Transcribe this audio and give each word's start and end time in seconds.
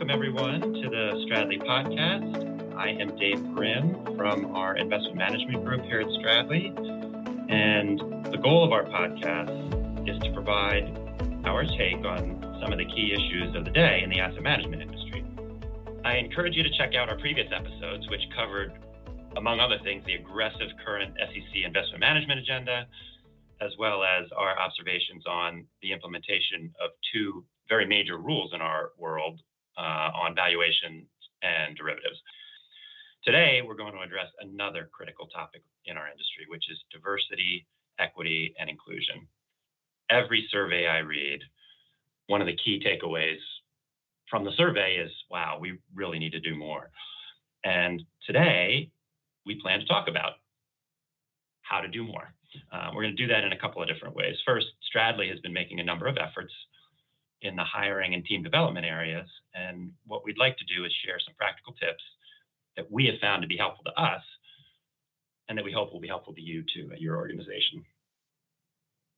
Welcome, 0.00 0.16
everyone, 0.16 0.60
to 0.62 0.88
the 0.88 1.26
Stradley 1.28 1.60
podcast. 1.60 2.74
I 2.74 2.88
am 2.88 3.14
Dave 3.18 3.44
Grim 3.54 4.16
from 4.16 4.56
our 4.56 4.74
investment 4.74 5.16
management 5.16 5.62
group 5.62 5.82
here 5.82 6.00
at 6.00 6.06
Stradley. 6.06 6.72
And 7.52 8.00
the 8.32 8.38
goal 8.38 8.64
of 8.64 8.72
our 8.72 8.84
podcast 8.84 10.08
is 10.08 10.18
to 10.22 10.32
provide 10.32 10.88
our 11.44 11.66
take 11.76 12.02
on 12.06 12.40
some 12.62 12.72
of 12.72 12.78
the 12.78 12.86
key 12.86 13.12
issues 13.12 13.54
of 13.54 13.66
the 13.66 13.70
day 13.70 14.00
in 14.02 14.08
the 14.08 14.20
asset 14.20 14.42
management 14.42 14.80
industry. 14.80 15.22
I 16.02 16.16
encourage 16.16 16.56
you 16.56 16.62
to 16.62 16.70
check 16.78 16.94
out 16.94 17.10
our 17.10 17.18
previous 17.18 17.52
episodes, 17.54 18.08
which 18.08 18.22
covered, 18.34 18.72
among 19.36 19.60
other 19.60 19.76
things, 19.84 20.02
the 20.06 20.14
aggressive 20.14 20.70
current 20.82 21.12
SEC 21.18 21.62
investment 21.62 22.00
management 22.00 22.40
agenda, 22.40 22.86
as 23.60 23.72
well 23.78 24.02
as 24.02 24.24
our 24.34 24.58
observations 24.58 25.26
on 25.26 25.66
the 25.82 25.92
implementation 25.92 26.72
of 26.82 26.88
two 27.12 27.44
very 27.68 27.86
major 27.86 28.16
rules 28.16 28.52
in 28.54 28.62
our 28.62 28.92
world 28.96 29.42
on 29.80 30.34
valuations 30.34 31.06
and 31.42 31.76
derivatives. 31.76 32.18
Today, 33.24 33.60
we're 33.66 33.74
going 33.74 33.92
to 33.92 34.00
address 34.00 34.28
another 34.40 34.88
critical 34.92 35.26
topic 35.26 35.62
in 35.84 35.96
our 35.96 36.06
industry, 36.06 36.46
which 36.48 36.70
is 36.70 36.78
diversity, 36.90 37.66
equity, 37.98 38.54
and 38.58 38.70
inclusion. 38.70 39.26
Every 40.10 40.48
survey 40.50 40.86
I 40.86 40.98
read, 40.98 41.40
one 42.26 42.40
of 42.40 42.46
the 42.46 42.56
key 42.56 42.82
takeaways 42.84 43.38
from 44.30 44.44
the 44.44 44.52
survey 44.56 44.96
is 44.96 45.10
wow, 45.30 45.58
we 45.60 45.78
really 45.94 46.18
need 46.18 46.32
to 46.32 46.40
do 46.40 46.54
more. 46.54 46.90
And 47.64 48.02
today, 48.26 48.90
we 49.44 49.60
plan 49.60 49.80
to 49.80 49.86
talk 49.86 50.08
about 50.08 50.34
how 51.62 51.80
to 51.80 51.88
do 51.88 52.04
more. 52.04 52.32
Uh, 52.72 52.90
we're 52.94 53.02
going 53.02 53.16
to 53.16 53.22
do 53.26 53.32
that 53.32 53.44
in 53.44 53.52
a 53.52 53.58
couple 53.58 53.82
of 53.82 53.88
different 53.88 54.14
ways. 54.16 54.36
First, 54.46 54.66
Stradley 54.88 55.28
has 55.30 55.40
been 55.40 55.52
making 55.52 55.80
a 55.80 55.84
number 55.84 56.06
of 56.06 56.16
efforts 56.16 56.52
in 57.42 57.56
the 57.56 57.64
hiring 57.64 58.14
and 58.14 58.24
team 58.24 58.42
development 58.42 58.86
areas. 58.86 59.28
And 59.54 59.92
what 60.06 60.24
we'd 60.24 60.38
like 60.38 60.56
to 60.58 60.64
do 60.64 60.84
is 60.84 60.92
share 61.04 61.18
some 61.24 61.34
practical 61.36 61.72
tips 61.74 62.02
that 62.76 62.90
we 62.90 63.06
have 63.06 63.20
found 63.20 63.42
to 63.42 63.48
be 63.48 63.56
helpful 63.56 63.84
to 63.84 64.00
us 64.00 64.22
and 65.48 65.58
that 65.58 65.64
we 65.64 65.72
hope 65.72 65.92
will 65.92 66.00
be 66.00 66.08
helpful 66.08 66.34
to 66.34 66.40
you 66.40 66.62
too 66.74 66.90
at 66.92 67.00
your 67.00 67.16
organization. 67.16 67.84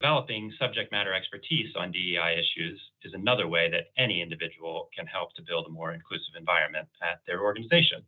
Developing 0.00 0.52
subject 0.58 0.90
matter 0.90 1.14
expertise 1.14 1.70
on 1.76 1.92
DEI 1.92 2.34
issues 2.34 2.80
is 3.04 3.14
another 3.14 3.46
way 3.46 3.70
that 3.70 3.92
any 3.96 4.20
individual 4.20 4.88
can 4.96 5.06
help 5.06 5.32
to 5.34 5.42
build 5.42 5.66
a 5.66 5.70
more 5.70 5.92
inclusive 5.92 6.34
environment 6.36 6.88
at 7.02 7.20
their 7.26 7.42
organization. 7.42 8.02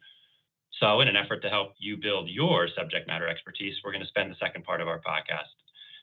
So, 0.81 1.01
in 1.03 1.07
an 1.07 1.15
effort 1.15 1.41
to 1.42 1.48
help 1.48 1.75
you 1.79 1.97
build 1.97 2.29
your 2.29 2.67
subject 2.75 3.07
matter 3.07 3.29
expertise, 3.29 3.77
we're 3.85 3.92
going 3.92 4.03
to 4.03 4.09
spend 4.09 4.33
the 4.33 4.37
second 4.41 4.65
part 4.65 4.81
of 4.81 4.89
our 4.89 4.98
podcast 4.98 5.55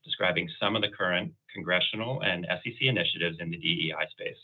describing 0.04 0.50
some 0.60 0.76
of 0.76 0.82
the 0.82 0.90
current 0.90 1.32
congressional 1.54 2.22
and 2.22 2.46
SEC 2.50 2.82
initiatives 2.82 3.38
in 3.40 3.50
the 3.50 3.58
DEI 3.58 4.06
space. 4.12 4.38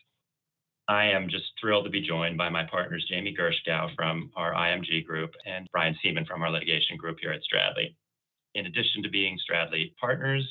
I 0.89 1.05
am 1.05 1.30
just 1.30 1.45
thrilled 1.59 1.83
to 1.86 1.91
be 1.91 2.02
joined 2.02 2.38
by 2.38 2.47
my 2.49 2.64
partners, 2.64 3.05
Jamie 3.09 3.36
Gershkow 3.38 3.94
from 3.95 4.31
our 4.38 4.53
IMG 4.53 5.05
group 5.05 5.31
and 5.45 5.67
Brian 5.72 5.97
Seaman 6.02 6.25
from 6.25 6.41
our 6.41 6.52
litigation 6.52 6.95
group 6.95 7.17
here 7.19 7.31
at 7.31 7.41
Stradley. 7.41 7.94
In 8.55 8.67
addition 8.67 9.03
to 9.03 9.09
being 9.09 9.38
Stradley 9.38 9.94
partners, 9.99 10.47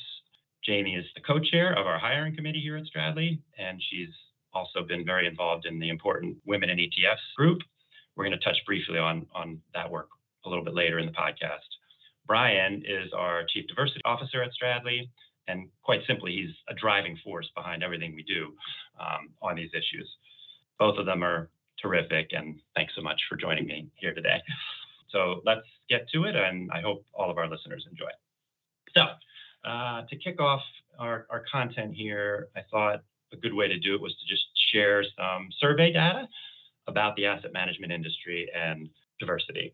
Jamie 0.63 0.95
is 0.95 1.05
the 1.15 1.21
co-chair 1.21 1.73
of 1.77 1.87
our 1.87 1.97
hiring 1.97 2.35
committee 2.35 2.61
here 2.61 2.77
at 2.77 2.85
Stradley, 2.85 3.39
and 3.57 3.81
she's 3.89 4.13
also 4.53 4.83
been 4.83 5.05
very 5.05 5.27
involved 5.27 5.65
in 5.65 5.79
the 5.79 5.89
important 5.89 6.37
Women 6.45 6.69
in 6.69 6.77
ETFs 6.77 7.33
group. 7.35 7.59
We're 8.15 8.25
going 8.25 8.37
to 8.37 8.45
touch 8.45 8.57
briefly 8.65 8.99
on, 8.99 9.25
on 9.33 9.59
that 9.73 9.89
work 9.89 10.09
a 10.45 10.49
little 10.49 10.63
bit 10.63 10.75
later 10.75 10.99
in 10.99 11.05
the 11.05 11.11
podcast. 11.11 11.65
Brian 12.27 12.83
is 12.85 13.11
our 13.13 13.43
Chief 13.51 13.65
Diversity 13.67 14.01
Officer 14.05 14.43
at 14.43 14.51
Stradley, 14.51 15.09
and 15.47 15.69
quite 15.81 16.01
simply, 16.05 16.33
he's 16.33 16.55
a 16.69 16.73
driving 16.73 17.17
force 17.23 17.49
behind 17.55 17.83
everything 17.83 18.13
we 18.15 18.23
do 18.23 18.53
um, 18.99 19.29
on 19.41 19.55
these 19.55 19.69
issues. 19.73 20.09
Both 20.77 20.97
of 20.97 21.05
them 21.05 21.23
are 21.23 21.49
terrific, 21.81 22.31
and 22.31 22.59
thanks 22.75 22.93
so 22.95 23.01
much 23.01 23.21
for 23.29 23.37
joining 23.37 23.65
me 23.65 23.87
here 23.95 24.13
today. 24.13 24.41
So 25.09 25.41
let's 25.45 25.65
get 25.89 26.07
to 26.13 26.25
it, 26.25 26.35
and 26.35 26.69
I 26.71 26.81
hope 26.81 27.05
all 27.13 27.31
of 27.31 27.37
our 27.37 27.49
listeners 27.49 27.85
enjoy. 27.89 28.09
So, 28.95 29.03
uh, 29.67 30.03
to 30.09 30.15
kick 30.17 30.41
off 30.41 30.61
our, 30.99 31.27
our 31.29 31.43
content 31.49 31.93
here, 31.95 32.49
I 32.55 32.61
thought 32.69 33.03
a 33.31 33.37
good 33.37 33.53
way 33.53 33.67
to 33.67 33.79
do 33.79 33.95
it 33.95 34.01
was 34.01 34.13
to 34.13 34.27
just 34.27 34.43
share 34.73 35.03
some 35.17 35.47
survey 35.59 35.93
data 35.93 36.27
about 36.87 37.15
the 37.15 37.25
asset 37.25 37.53
management 37.53 37.91
industry 37.91 38.49
and 38.53 38.89
diversity. 39.19 39.73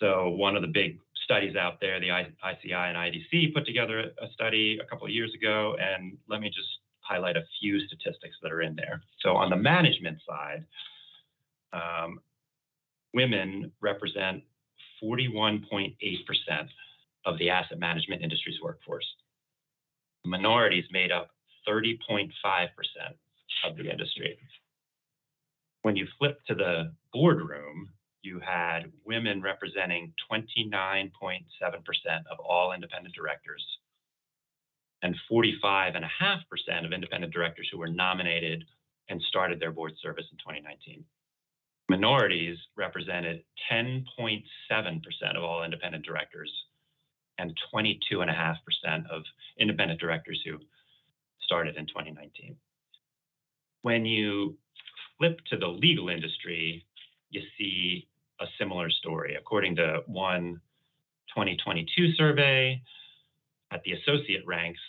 So, 0.00 0.30
one 0.30 0.56
of 0.56 0.62
the 0.62 0.68
big 0.68 0.98
studies 1.28 1.56
out 1.56 1.78
there. 1.78 2.00
The 2.00 2.08
ICI 2.10 2.72
and 2.72 2.96
IDC 2.96 3.52
put 3.52 3.66
together 3.66 4.00
a 4.00 4.32
study 4.32 4.78
a 4.82 4.88
couple 4.88 5.06
of 5.06 5.12
years 5.12 5.30
ago, 5.34 5.76
and 5.78 6.16
let 6.26 6.40
me 6.40 6.48
just 6.48 6.68
highlight 7.00 7.36
a 7.36 7.42
few 7.60 7.78
statistics 7.86 8.36
that 8.42 8.50
are 8.50 8.62
in 8.62 8.74
there. 8.74 9.02
So 9.20 9.36
on 9.36 9.50
the 9.50 9.56
management 9.56 10.18
side, 10.26 10.64
um, 11.74 12.20
women 13.12 13.70
represent 13.82 14.42
41.8% 15.02 15.94
of 17.26 17.38
the 17.38 17.50
asset 17.50 17.78
management 17.78 18.22
industry's 18.22 18.60
workforce. 18.62 19.06
Minorities 20.24 20.84
made 20.90 21.12
up 21.12 21.30
30.5% 21.68 22.30
of 23.66 23.76
the 23.76 23.90
industry. 23.90 24.38
When 25.82 25.94
you 25.94 26.06
flip 26.18 26.40
to 26.46 26.54
the 26.54 26.92
boardroom, 27.12 27.90
you 28.22 28.40
had 28.40 28.92
women 29.04 29.42
representing 29.42 30.12
29.7% 30.30 31.10
of 32.30 32.38
all 32.40 32.72
independent 32.72 33.14
directors 33.14 33.64
and 35.02 35.14
45.5% 35.30 36.02
of 36.84 36.92
independent 36.92 37.32
directors 37.32 37.68
who 37.70 37.78
were 37.78 37.88
nominated 37.88 38.64
and 39.08 39.20
started 39.22 39.60
their 39.60 39.70
board 39.70 39.92
service 40.02 40.24
in 40.30 40.38
2019. 40.38 41.04
Minorities 41.88 42.58
represented 42.76 43.42
10.7% 43.72 44.42
of 45.36 45.42
all 45.42 45.64
independent 45.64 46.04
directors 46.04 46.52
and 47.38 47.56
22.5% 47.72 48.56
of 49.10 49.22
independent 49.58 50.00
directors 50.00 50.40
who 50.44 50.58
started 51.40 51.76
in 51.76 51.86
2019. 51.86 52.56
When 53.82 54.04
you 54.04 54.58
flip 55.16 55.38
to 55.50 55.56
the 55.56 55.68
legal 55.68 56.08
industry, 56.08 56.84
you 57.30 57.42
see 57.58 58.06
a 58.40 58.46
similar 58.58 58.90
story. 58.90 59.36
According 59.38 59.76
to 59.76 60.00
one 60.06 60.60
2022 61.34 62.12
survey 62.12 62.80
at 63.70 63.82
the 63.84 63.92
associate 63.92 64.44
ranks, 64.46 64.80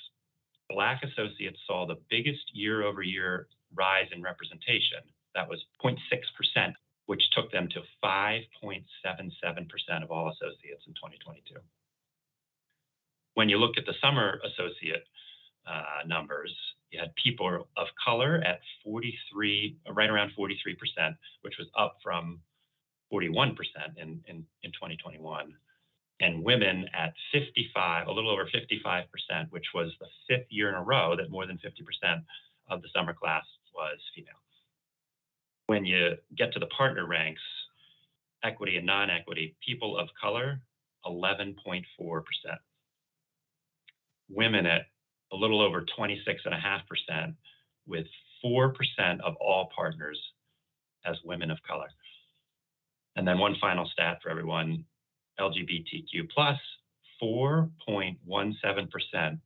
Black 0.69 1.03
associates 1.03 1.59
saw 1.67 1.85
the 1.85 1.97
biggest 2.09 2.43
year 2.53 2.83
over 2.83 3.01
year 3.01 3.47
rise 3.75 4.07
in 4.11 4.21
representation. 4.21 4.99
That 5.35 5.49
was 5.49 5.59
0.6%, 5.83 5.97
which 7.07 7.23
took 7.35 7.51
them 7.51 7.67
to 7.69 7.81
5.77% 8.03 10.03
of 10.03 10.11
all 10.11 10.29
associates 10.29 10.83
in 10.87 10.93
2022. 10.93 11.55
When 13.33 13.49
you 13.49 13.57
look 13.57 13.77
at 13.77 13.85
the 13.85 13.93
summer 14.01 14.39
associate 14.45 15.05
uh, 15.67 16.07
numbers, 16.07 16.53
you 16.91 16.99
had 16.99 17.13
people 17.15 17.67
of 17.77 17.87
color 18.03 18.41
at 18.45 18.59
43, 18.83 19.77
right 19.91 20.09
around 20.09 20.31
43%, 20.37 20.55
which 21.41 21.55
was 21.59 21.67
up 21.77 21.97
from 22.03 22.39
41% 23.13 23.55
in, 23.97 24.21
in, 24.27 24.45
in 24.63 24.71
2021, 24.71 25.53
and 26.21 26.43
women 26.43 26.85
at 26.93 27.13
55, 27.31 28.07
a 28.07 28.11
little 28.11 28.31
over 28.31 28.45
55%, 28.45 29.05
which 29.51 29.65
was 29.73 29.91
the 29.99 30.07
fifth 30.27 30.47
year 30.49 30.69
in 30.69 30.75
a 30.75 30.83
row 30.83 31.15
that 31.15 31.29
more 31.29 31.45
than 31.45 31.57
50% 31.57 32.23
of 32.69 32.81
the 32.81 32.87
summer 32.95 33.13
class 33.13 33.43
was 33.73 33.97
female. 34.15 34.33
When 35.67 35.85
you 35.85 36.15
get 36.35 36.51
to 36.53 36.59
the 36.59 36.67
partner 36.67 37.05
ranks, 37.05 37.41
equity 38.43 38.77
and 38.77 38.85
non 38.85 39.09
equity, 39.09 39.55
people 39.65 39.97
of 39.97 40.07
color, 40.19 40.59
11.4%. 41.05 41.83
Women 44.29 44.65
at 44.65 44.81
a 45.31 45.35
little 45.35 45.61
over 45.61 45.85
26.5%, 45.97 47.35
with 47.87 48.05
4% 48.43 48.73
of 49.21 49.35
all 49.39 49.69
partners 49.75 50.19
as 51.05 51.17
women 51.23 51.51
of 51.51 51.57
color. 51.67 51.87
And 53.15 53.27
then 53.27 53.37
one 53.37 53.55
final 53.59 53.87
stat 53.91 54.19
for 54.21 54.29
everyone, 54.29 54.85
LGBTQ 55.39 56.29
plus, 56.33 56.57
4.17% 57.21 59.39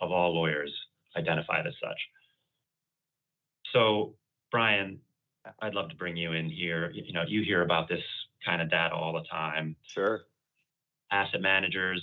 of 0.00 0.10
all 0.10 0.34
lawyers 0.34 0.72
identified 1.16 1.66
as 1.66 1.74
such. 1.82 1.98
So, 3.72 4.14
Brian, 4.50 5.00
I'd 5.60 5.74
love 5.74 5.90
to 5.90 5.96
bring 5.96 6.16
you 6.16 6.32
in 6.32 6.50
here. 6.50 6.90
You 6.92 7.12
know, 7.12 7.24
you 7.26 7.42
hear 7.42 7.62
about 7.62 7.88
this 7.88 8.02
kind 8.44 8.62
of 8.62 8.70
data 8.70 8.94
all 8.94 9.12
the 9.12 9.24
time. 9.30 9.76
Sure. 9.82 10.22
Asset 11.10 11.40
managers 11.40 12.02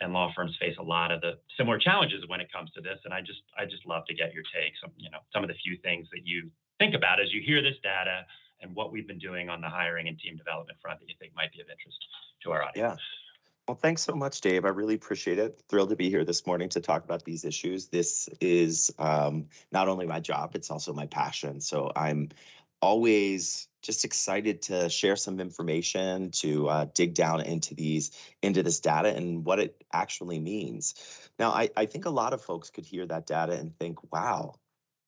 and 0.00 0.12
law 0.12 0.32
firms 0.34 0.56
face 0.58 0.76
a 0.78 0.82
lot 0.82 1.10
of 1.10 1.20
the 1.20 1.38
similar 1.56 1.78
challenges 1.78 2.24
when 2.26 2.40
it 2.40 2.50
comes 2.52 2.70
to 2.72 2.80
this, 2.80 2.98
and 3.04 3.12
I 3.12 3.20
just 3.20 3.42
I 3.58 3.64
just 3.64 3.86
love 3.86 4.04
to 4.06 4.14
get 4.14 4.32
your 4.32 4.44
take. 4.54 4.72
Some 4.80 4.92
you 4.96 5.10
know 5.10 5.18
some 5.32 5.44
of 5.44 5.48
the 5.48 5.56
few 5.62 5.76
things 5.82 6.08
that 6.12 6.22
you 6.24 6.50
think 6.78 6.94
about 6.94 7.20
as 7.20 7.32
you 7.32 7.42
hear 7.44 7.62
this 7.62 7.76
data 7.82 8.24
and 8.62 8.74
what 8.74 8.92
we've 8.92 9.06
been 9.06 9.18
doing 9.18 9.48
on 9.48 9.60
the 9.60 9.68
hiring 9.68 10.08
and 10.08 10.18
team 10.18 10.36
development 10.36 10.78
front 10.82 11.00
that 11.00 11.08
you 11.08 11.14
think 11.18 11.32
might 11.34 11.52
be 11.52 11.60
of 11.60 11.68
interest 11.70 11.98
to 12.42 12.52
our 12.52 12.62
audience. 12.62 12.98
Yeah. 12.98 13.04
Well, 13.68 13.76
thanks 13.76 14.02
so 14.02 14.14
much, 14.14 14.40
Dave. 14.40 14.64
I 14.64 14.68
really 14.68 14.94
appreciate 14.94 15.38
it. 15.38 15.62
Thrilled 15.68 15.90
to 15.90 15.96
be 15.96 16.10
here 16.10 16.24
this 16.24 16.44
morning 16.44 16.68
to 16.70 16.80
talk 16.80 17.04
about 17.04 17.24
these 17.24 17.44
issues. 17.44 17.86
This 17.86 18.28
is 18.40 18.90
um, 18.98 19.46
not 19.70 19.86
only 19.86 20.06
my 20.06 20.18
job, 20.18 20.56
it's 20.56 20.72
also 20.72 20.92
my 20.92 21.06
passion. 21.06 21.60
So 21.60 21.92
I'm 21.94 22.30
always 22.82 23.68
just 23.82 24.04
excited 24.04 24.62
to 24.62 24.88
share 24.88 25.16
some 25.16 25.40
information 25.40 26.30
to 26.30 26.68
uh, 26.68 26.86
dig 26.94 27.14
down 27.14 27.40
into 27.40 27.74
these 27.74 28.10
into 28.42 28.62
this 28.62 28.80
data 28.80 29.14
and 29.14 29.44
what 29.44 29.58
it 29.58 29.84
actually 29.92 30.38
means. 30.38 30.94
Now 31.38 31.50
I, 31.50 31.70
I 31.76 31.86
think 31.86 32.04
a 32.04 32.10
lot 32.10 32.32
of 32.32 32.42
folks 32.42 32.70
could 32.70 32.84
hear 32.84 33.06
that 33.06 33.26
data 33.26 33.52
and 33.52 33.76
think 33.78 34.12
wow 34.12 34.54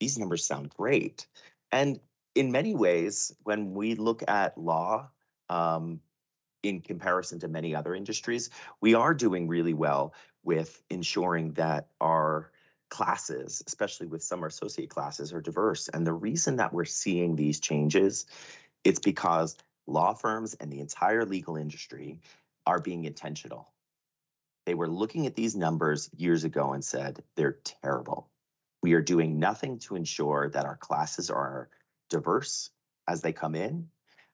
these 0.01 0.19
numbers 0.19 0.45
sound 0.45 0.71
great. 0.71 1.27
And 1.71 2.01
in 2.35 2.51
many 2.51 2.75
ways 2.75 3.35
when 3.43 3.75
we 3.75 3.95
look 3.95 4.23
at 4.27 4.57
law 4.57 5.11
um, 5.49 6.01
in 6.63 6.81
comparison 6.81 7.41
to 7.41 7.49
many 7.49 7.75
other 7.75 7.95
industries 7.95 8.51
we 8.81 8.95
are 8.95 9.15
doing 9.15 9.49
really 9.49 9.75
well 9.75 10.15
with 10.45 10.83
ensuring 10.91 11.53
that 11.53 11.89
our 12.01 12.52
classes, 12.93 13.63
especially 13.67 14.07
with 14.07 14.23
summer 14.23 14.49
associate 14.49 14.91
classes, 14.91 15.33
are 15.33 15.41
diverse. 15.41 15.89
And 15.89 16.07
the 16.07 16.13
reason 16.13 16.57
that 16.57 16.75
we're 16.75 16.85
seeing 16.85 17.35
these 17.35 17.59
changes, 17.59 18.27
it's 18.85 18.99
because 19.01 19.57
law 19.87 20.13
firms 20.13 20.53
and 20.61 20.71
the 20.71 20.81
entire 20.81 21.25
legal 21.25 21.57
industry 21.57 22.21
are 22.67 22.81
being 22.81 23.07
intentional. 23.07 23.73
They 24.67 24.75
were 24.75 24.89
looking 24.89 25.27
at 25.27 25.35
these 25.35 25.57
numbers 25.57 26.11
years 26.19 26.45
ago 26.45 26.75
and 26.75 26.85
said, 26.85 27.23
they're 27.35 27.59
terrible. 27.65 28.29
We 28.83 28.93
are 28.93 29.01
doing 29.01 29.39
nothing 29.39 29.79
to 29.81 29.97
ensure 29.97 30.51
that 30.51 30.67
our 30.67 30.77
classes 30.77 31.31
are 31.31 31.71
diverse 32.11 32.69
as 33.09 33.23
they 33.23 33.33
come 33.33 33.55
in. 33.55 33.89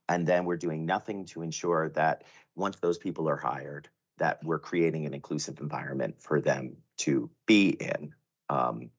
And 0.08 0.26
then 0.26 0.46
we're 0.46 0.56
doing 0.56 0.84
nothing 0.84 1.26
to 1.26 1.42
ensure 1.42 1.90
that 1.90 2.24
once 2.56 2.76
those 2.80 2.98
people 2.98 3.28
are 3.28 3.36
hired, 3.36 3.88
that 4.18 4.42
we're 4.42 4.58
creating 4.58 5.06
an 5.06 5.14
inclusive 5.14 5.60
environment 5.60 6.20
for 6.20 6.40
them 6.40 6.78
to 6.98 7.30
be 7.46 7.68
in. 7.68 8.14
Um, 8.48 8.90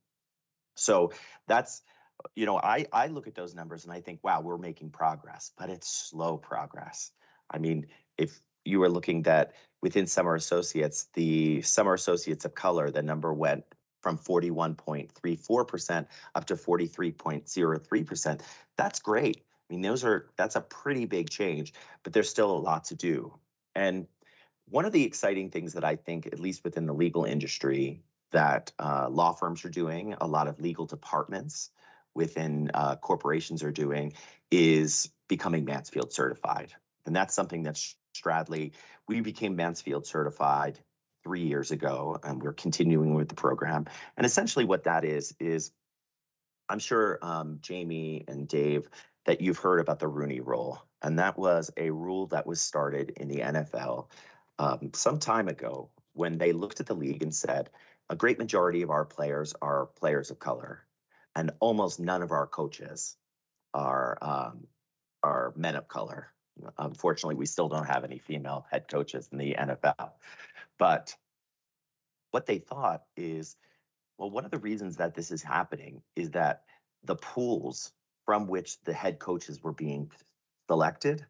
so 0.76 1.12
that's, 1.48 1.82
you 2.36 2.46
know, 2.46 2.58
I, 2.58 2.86
I 2.92 3.08
look 3.08 3.28
at 3.28 3.36
those 3.36 3.56
numbers 3.56 3.86
and 3.86 3.94
I 3.94 4.02
think, 4.02 4.20
wow, 4.24 4.42
we're 4.42 4.58
making 4.58 4.92
progress, 4.92 5.52
but 5.58 5.70
it's 5.70 5.90
slow 5.90 6.38
progress. 6.38 7.12
I 7.52 7.58
mean, 7.58 7.88
if 8.18 8.40
you 8.66 8.80
were 8.80 8.90
looking 8.90 9.24
that 9.24 9.54
within 9.82 10.06
summer 10.08 10.36
associates, 10.36 11.08
the 11.14 11.62
summer 11.62 11.94
associates 11.94 12.46
of 12.46 12.56
color, 12.56 12.92
the 12.92 13.02
number 13.02 13.34
went 13.34 13.64
from 14.02 14.18
41.34% 14.18 16.06
up 16.36 16.46
to 16.46 16.56
43.03%. 16.56 18.42
That's 18.78 19.00
great. 19.00 19.38
I 19.70 19.74
mean, 19.74 19.82
those 19.82 20.04
are 20.04 20.30
that's 20.38 20.56
a 20.56 20.62
pretty 20.62 21.06
big 21.06 21.30
change, 21.30 21.74
but 22.04 22.14
there's 22.14 22.30
still 22.30 22.52
a 22.52 22.58
lot 22.58 22.86
to 22.86 22.96
do. 22.96 23.34
And 23.76 24.08
one 24.68 24.86
of 24.86 24.92
the 24.92 25.04
exciting 25.04 25.50
things 25.50 25.74
that 25.74 25.84
I 25.84 25.96
think, 25.96 26.28
at 26.28 26.40
least 26.40 26.64
within 26.64 26.86
the 26.86 26.94
legal 26.94 27.26
industry, 27.26 28.02
that 28.32 28.72
uh, 28.80 29.08
law 29.10 29.34
firms 29.34 29.66
are 29.66 29.70
doing, 29.70 30.16
a 30.22 30.28
lot 30.28 30.48
of 30.48 30.60
legal 30.60 30.86
departments 30.86 31.72
within 32.14 32.72
uh, 32.74 32.96
corporations 32.96 33.64
are 33.64 33.72
doing, 33.72 34.14
is 34.52 35.10
becoming 35.28 35.66
Mansfield 35.66 36.12
certified. 36.12 36.74
And 37.06 37.16
that's 37.16 37.34
something 37.34 37.64
that 37.64 37.76
Stradley, 38.16 38.72
we 39.08 39.22
became 39.22 39.56
Mansfield 39.56 40.06
certified 40.06 40.80
three 41.24 41.44
years 41.44 41.72
ago, 41.72 42.20
and 42.24 42.42
we're 42.42 42.54
continuing 42.54 43.14
with 43.14 43.30
the 43.30 43.36
program. 43.36 43.86
And 44.18 44.26
essentially, 44.26 44.66
what 44.66 44.84
that 44.84 45.06
is, 45.06 45.36
is 45.40 45.72
I'm 46.68 46.80
sure 46.80 47.20
um, 47.22 47.60
Jamie 47.62 48.24
and 48.28 48.48
Dave 48.48 48.90
that 49.26 49.42
you've 49.42 49.58
heard 49.58 49.80
about 49.80 50.00
the 50.00 50.08
Rooney 50.08 50.40
Rule, 50.40 50.82
and 51.02 51.20
that 51.20 51.38
was 51.38 51.72
a 51.78 51.90
rule 51.90 52.28
that 52.28 52.48
was 52.48 52.62
started 52.62 53.12
in 53.18 53.28
the 53.28 53.40
NFL 53.40 54.08
um, 54.60 54.92
some 54.94 55.20
time 55.20 55.48
ago 55.48 55.90
when 56.14 56.38
they 56.38 56.52
looked 56.52 56.80
at 56.80 56.86
the 56.86 56.96
league 56.96 57.24
and 57.24 57.34
said, 57.34 57.70
a 58.10 58.16
great 58.16 58.40
majority 58.40 58.82
of 58.82 58.90
our 58.90 59.06
players 59.06 59.54
are 59.62 59.86
players 59.86 60.32
of 60.32 60.40
color, 60.40 60.86
and 61.36 61.52
almost 61.60 62.00
none 62.00 62.24
of 62.24 62.32
our 62.32 62.48
coaches 62.48 63.16
are 63.74 64.18
um, 64.22 64.68
are 65.22 65.54
men 65.56 65.76
of 65.76 65.88
color. 65.88 66.34
Unfortunately, 66.78 67.36
we 67.36 67.46
still 67.46 67.70
don't 67.70 67.86
have 67.86 68.04
any 68.04 68.18
female 68.18 68.66
head 68.72 68.88
coaches 68.90 69.30
in 69.32 69.38
the 69.38 69.56
NFL. 69.58 70.12
But 70.78 71.16
what 72.32 72.46
they 72.46 72.58
thought 72.58 73.04
is, 73.16 73.56
well, 74.18 74.30
one 74.30 74.46
of 74.46 74.52
the 74.52 74.58
reasons 74.58 74.98
that 74.98 75.16
this 75.16 75.32
is 75.32 75.42
happening 75.42 76.02
is 76.16 76.32
that 76.32 76.64
the 77.04 77.16
pools 77.16 77.94
from 78.26 78.48
which 78.48 78.82
the 78.82 78.94
head 78.94 79.20
coaches 79.20 79.64
were 79.64 79.72
being 79.72 80.12
selected, 80.68 81.26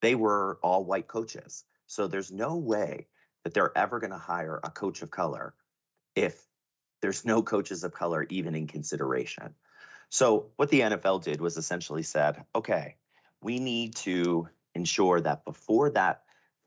they 0.00 0.14
were 0.14 0.58
all 0.62 0.84
white 0.84 1.08
coaches. 1.08 1.64
So 1.86 2.06
there's 2.06 2.32
no 2.32 2.56
way 2.56 3.08
that 3.44 3.54
they're 3.54 3.76
ever 3.76 3.98
going 3.98 4.12
to 4.12 4.18
hire 4.18 4.60
a 4.62 4.70
coach 4.70 5.02
of 5.02 5.10
color 5.10 5.54
if 6.20 6.46
there's 7.00 7.24
no 7.24 7.42
coaches 7.42 7.82
of 7.82 7.92
color 7.92 8.26
even 8.28 8.54
in 8.54 8.66
consideration. 8.66 9.54
So 10.10 10.50
what 10.56 10.68
the 10.68 10.80
NFL 10.80 11.22
did 11.22 11.40
was 11.40 11.56
essentially 11.56 12.02
said, 12.02 12.44
okay, 12.54 12.96
we 13.40 13.58
need 13.58 13.96
to 13.96 14.48
ensure 14.74 15.20
that 15.20 15.44
before 15.44 15.90
that 15.90 16.22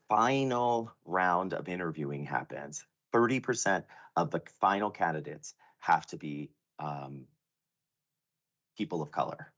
final 0.08 0.92
round 1.04 1.52
of 1.52 1.68
interviewing 1.68 2.24
happens, 2.24 2.84
30% 3.14 3.84
of 4.16 4.30
the 4.30 4.42
final 4.60 4.90
candidates 4.90 5.54
have 5.78 6.06
to 6.06 6.16
be 6.16 6.50
um, 6.80 7.26
people 8.76 9.02
of 9.02 9.12
color. 9.12 9.52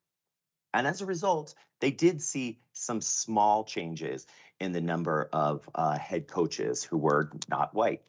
And 0.75 0.87
as 0.87 1.01
a 1.01 1.07
result, 1.07 1.55
they 1.81 1.91
did 1.91 2.21
see 2.21 2.59
some 2.73 3.01
small 3.01 3.65
changes 3.65 4.27
in 4.61 4.73
the 4.73 4.81
number 4.81 5.31
of 5.33 5.69
uh, 5.75 5.99
head 5.99 6.29
coaches 6.29 6.85
who 6.85 6.99
were 6.99 7.31
not 7.49 7.75
white. 7.75 8.03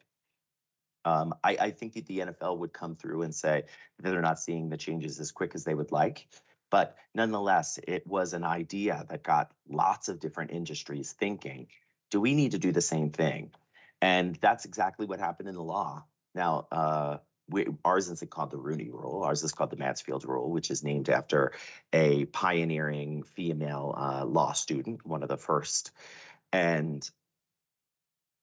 Um, 1.08 1.34
I, 1.42 1.56
I, 1.60 1.70
think 1.70 1.94
that 1.94 2.06
the 2.06 2.18
NFL 2.18 2.58
would 2.58 2.72
come 2.72 2.94
through 2.94 3.22
and 3.22 3.34
say 3.34 3.64
that 3.98 4.10
they're 4.10 4.20
not 4.20 4.38
seeing 4.38 4.68
the 4.68 4.76
changes 4.76 5.18
as 5.20 5.32
quick 5.32 5.54
as 5.54 5.64
they 5.64 5.74
would 5.74 5.90
like. 5.90 6.28
But 6.70 6.96
nonetheless, 7.14 7.78
it 7.88 8.06
was 8.06 8.34
an 8.34 8.44
idea 8.44 9.06
that 9.08 9.22
got 9.22 9.50
lots 9.68 10.08
of 10.08 10.20
different 10.20 10.50
industries 10.50 11.12
thinking 11.12 11.68
do 12.10 12.20
we 12.20 12.34
need 12.34 12.52
to 12.52 12.58
do 12.58 12.72
the 12.72 12.80
same 12.80 13.10
thing? 13.10 13.50
And 14.00 14.36
that's 14.36 14.64
exactly 14.64 15.06
what 15.06 15.18
happened 15.18 15.48
in 15.48 15.54
the 15.54 15.62
law. 15.62 16.04
Now, 16.34 16.66
uh, 16.72 17.18
we, 17.50 17.66
ours 17.84 18.08
isn't 18.08 18.30
called 18.30 18.50
the 18.50 18.58
Rooney 18.58 18.90
Rule. 18.90 19.22
Ours 19.24 19.42
is 19.42 19.52
called 19.52 19.70
the 19.70 19.76
Mansfield 19.76 20.24
Rule, 20.24 20.50
which 20.50 20.70
is 20.70 20.84
named 20.84 21.08
after 21.08 21.52
a 21.92 22.26
pioneering 22.26 23.24
female 23.24 23.94
uh, 23.96 24.24
law 24.24 24.52
student, 24.52 25.04
one 25.06 25.22
of 25.22 25.28
the 25.28 25.36
first. 25.36 25.90
And 26.52 27.08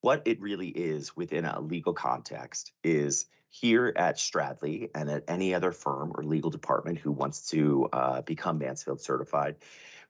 what 0.06 0.22
it 0.26 0.40
really 0.40 0.68
is 0.68 1.18
within 1.18 1.46
a 1.46 1.60
legal 1.60 1.92
context 1.92 2.72
is 2.84 3.26
here 3.50 3.92
at 3.96 4.18
Stradley 4.18 4.92
and 4.94 5.10
at 5.10 5.24
any 5.28 5.56
other 5.56 5.72
firm 5.72 6.14
or 6.16 6.24
legal 6.24 6.52
department 6.52 7.00
who 7.00 7.12
wants 7.12 7.50
to 7.50 7.90
uh, 7.92 8.22
become 8.22 8.60
Mansfield 8.60 9.02
certified, 9.02 9.56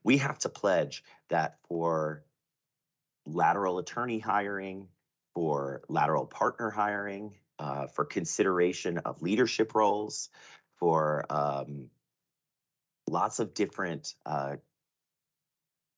we 0.04 0.18
have 0.18 0.38
to 0.40 0.50
pledge 0.50 1.02
that 1.30 1.60
for 1.70 2.26
lateral 3.26 3.78
attorney 3.80 4.20
hiring, 4.20 4.90
for 5.34 5.82
lateral 5.88 6.26
partner 6.26 6.70
hiring, 6.70 7.32
uh, 7.58 7.88
for 7.88 8.04
consideration 8.04 8.98
of 8.98 9.22
leadership 9.22 9.76
roles, 9.76 10.30
for 10.78 11.26
um, 11.30 11.90
lots 13.08 13.40
of 13.40 13.54
different 13.54 14.14
uh, 14.26 14.58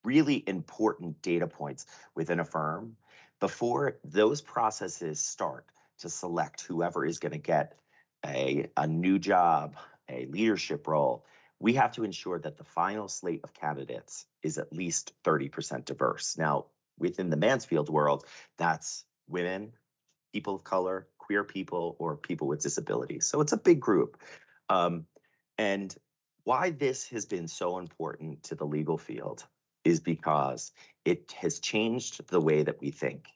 really 0.03 0.43
important 0.47 1.19
data 1.23 1.47
points 1.47 1.87
within 2.13 2.39
a 2.39 2.45
firm. 2.45 2.95
Before 3.39 3.99
those 4.03 4.41
processes 4.41 5.19
start 5.19 5.65
to 5.99 6.09
select 6.09 6.61
whoever 6.61 7.05
is 7.05 7.19
going 7.19 7.33
to 7.33 7.37
get 7.37 7.77
a, 8.25 8.69
a 8.77 8.87
new 8.87 9.19
job, 9.19 9.75
a 10.09 10.25
leadership 10.27 10.87
role, 10.87 11.25
we 11.59 11.73
have 11.73 11.91
to 11.93 12.03
ensure 12.03 12.39
that 12.39 12.57
the 12.57 12.63
final 12.63 13.07
slate 13.07 13.41
of 13.43 13.53
candidates 13.53 14.25
is 14.43 14.57
at 14.57 14.73
least 14.73 15.13
30% 15.23 15.85
diverse. 15.85 16.37
Now, 16.37 16.65
within 16.99 17.29
the 17.29 17.37
Mansfield 17.37 17.89
world, 17.89 18.25
that's 18.57 19.05
women, 19.27 19.71
people 20.33 20.55
of 20.55 20.63
color, 20.63 21.07
queer 21.17 21.43
people, 21.43 21.95
or 21.99 22.15
people 22.15 22.47
with 22.47 22.61
disabilities. 22.61 23.25
So 23.25 23.41
it's 23.41 23.53
a 23.53 23.57
big 23.57 23.79
group. 23.79 24.17
Um, 24.69 25.05
and 25.57 25.95
why 26.43 26.69
this 26.69 27.09
has 27.09 27.25
been 27.25 27.47
so 27.47 27.79
important 27.79 28.43
to 28.43 28.55
the 28.55 28.65
legal 28.65 28.97
field 28.97 29.45
is 29.83 29.99
because 29.99 30.71
it 31.07 31.33
has 31.39 31.59
changed 31.59 32.27
the 32.27 32.41
way 32.41 32.63
that 32.63 32.81
we 32.81 32.91
think. 32.91 33.29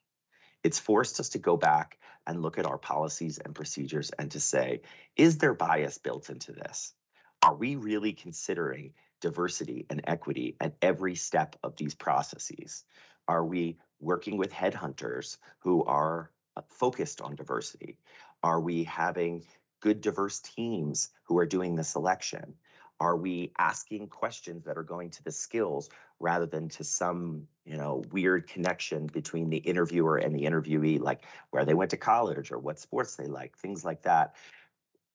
It's 0.62 0.78
forced 0.78 1.22
us 1.22 1.30
to 1.30 1.40
go 1.40 1.56
back 1.56 1.98
and 2.28 2.42
look 2.42 2.60
at 2.60 2.66
our 2.66 2.78
policies 2.78 3.38
and 3.38 3.56
procedures 3.56 4.12
and 4.20 4.30
to 4.32 4.42
say, 4.42 4.82
is 5.16 5.38
there 5.38 5.54
bias 5.54 5.98
built 5.98 6.30
into 6.30 6.52
this? 6.52 6.94
Are 7.42 7.56
we 7.56 7.78
really 7.78 8.12
considering 8.12 8.92
diversity 9.22 9.86
and 9.90 10.02
equity 10.04 10.58
at 10.60 10.76
every 10.82 11.16
step 11.16 11.56
of 11.64 11.78
these 11.78 11.96
processes? 11.96 12.84
Are 13.30 13.46
we 13.46 13.78
working 14.02 14.36
with 14.36 14.52
headhunters 14.52 15.38
who 15.60 15.86
are 15.86 16.30
uh, 16.58 16.62
focused 16.68 17.22
on 17.22 17.36
diversity? 17.36 17.98
Are 18.44 18.60
we 18.60 18.84
having 18.84 19.46
good 19.80 20.02
diverse 20.02 20.42
teams 20.42 21.08
who 21.24 21.38
are 21.38 21.46
doing 21.46 21.76
the 21.76 21.86
selection? 21.86 22.54
Are 23.00 23.16
we 23.16 23.54
asking 23.58 24.10
questions 24.10 24.66
that 24.66 24.78
are 24.78 24.84
going 24.84 25.10
to 25.12 25.24
the 25.24 25.32
skills 25.32 25.90
rather 26.22 26.46
than 26.46 26.70
to 26.70 26.84
some, 26.84 27.48
you 27.66 27.78
know, 27.78 28.04
weird 28.12 28.48
connection 28.48 29.08
between 29.08 29.50
the 29.50 29.58
interviewer 29.58 30.18
and 30.18 30.36
the 30.36 30.44
interviewee, 30.44 31.00
like 31.00 31.24
where 31.50 31.66
they 31.66 31.74
went 31.74 31.92
to 31.92 31.98
college 31.98 32.52
or 32.52 32.60
what 32.60 32.80
sports 32.80 33.16
they 33.16 33.28
like, 33.28 33.58
things 33.58 33.84
like 33.84 34.04
that? 34.04 34.36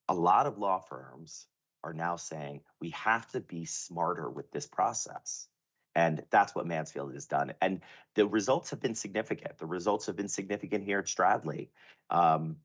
A 0.08 0.14
lot 0.14 0.46
of 0.46 0.58
law 0.58 0.80
firms 0.80 1.46
are 1.82 1.92
now 1.92 2.16
saying 2.16 2.60
we 2.80 2.90
have 2.90 3.30
to 3.32 3.40
be 3.40 3.64
smarter 3.64 4.28
with 4.28 4.50
this 4.50 4.66
process. 4.66 5.48
And 5.94 6.22
that's 6.30 6.54
what 6.54 6.66
Mansfield 6.66 7.14
has 7.14 7.26
done. 7.26 7.54
And 7.62 7.80
the 8.14 8.26
results 8.26 8.70
have 8.70 8.80
been 8.80 8.94
significant. 8.94 9.58
The 9.58 9.66
results 9.66 10.06
have 10.06 10.16
been 10.16 10.28
significant 10.28 10.84
here 10.84 10.98
at 10.98 11.06
Stradley. 11.06 11.68
Um, 12.10 12.56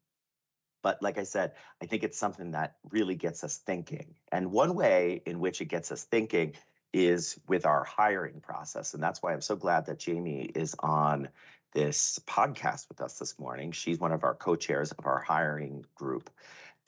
but 0.83 1.01
like 1.01 1.17
I 1.17 1.24
said, 1.24 1.53
I 1.81 1.86
think 1.86 2.03
it's 2.03 2.17
something 2.17 2.51
that 2.51 2.75
really 2.89 3.15
gets 3.15 3.43
us 3.43 3.57
thinking. 3.57 4.15
And 4.31 4.51
one 4.51 4.75
way 4.75 5.21
in 5.25 5.39
which 5.39 5.62
it 5.62 5.65
gets 5.65 5.91
us 5.91 6.03
thinking 6.03 6.55
is 6.93 7.39
with 7.48 7.65
our 7.65 7.83
hiring 7.83 8.41
process. 8.41 8.93
And 8.93 9.01
that's 9.01 9.21
why 9.21 9.33
I'm 9.33 9.41
so 9.41 9.55
glad 9.55 9.86
that 9.86 10.00
Jamie 10.00 10.51
is 10.55 10.75
on 10.79 11.29
this 11.74 12.19
podcast 12.27 12.89
with 12.89 13.01
us 13.01 13.17
this 13.17 13.39
morning. 13.39 13.71
She's 13.71 14.00
one 14.00 14.12
of 14.12 14.24
our 14.24 14.36
co 14.36 14.55
chairs 14.55 14.91
of 14.91 15.05
our 15.05 15.19
hiring 15.19 15.86
group. 15.95 16.29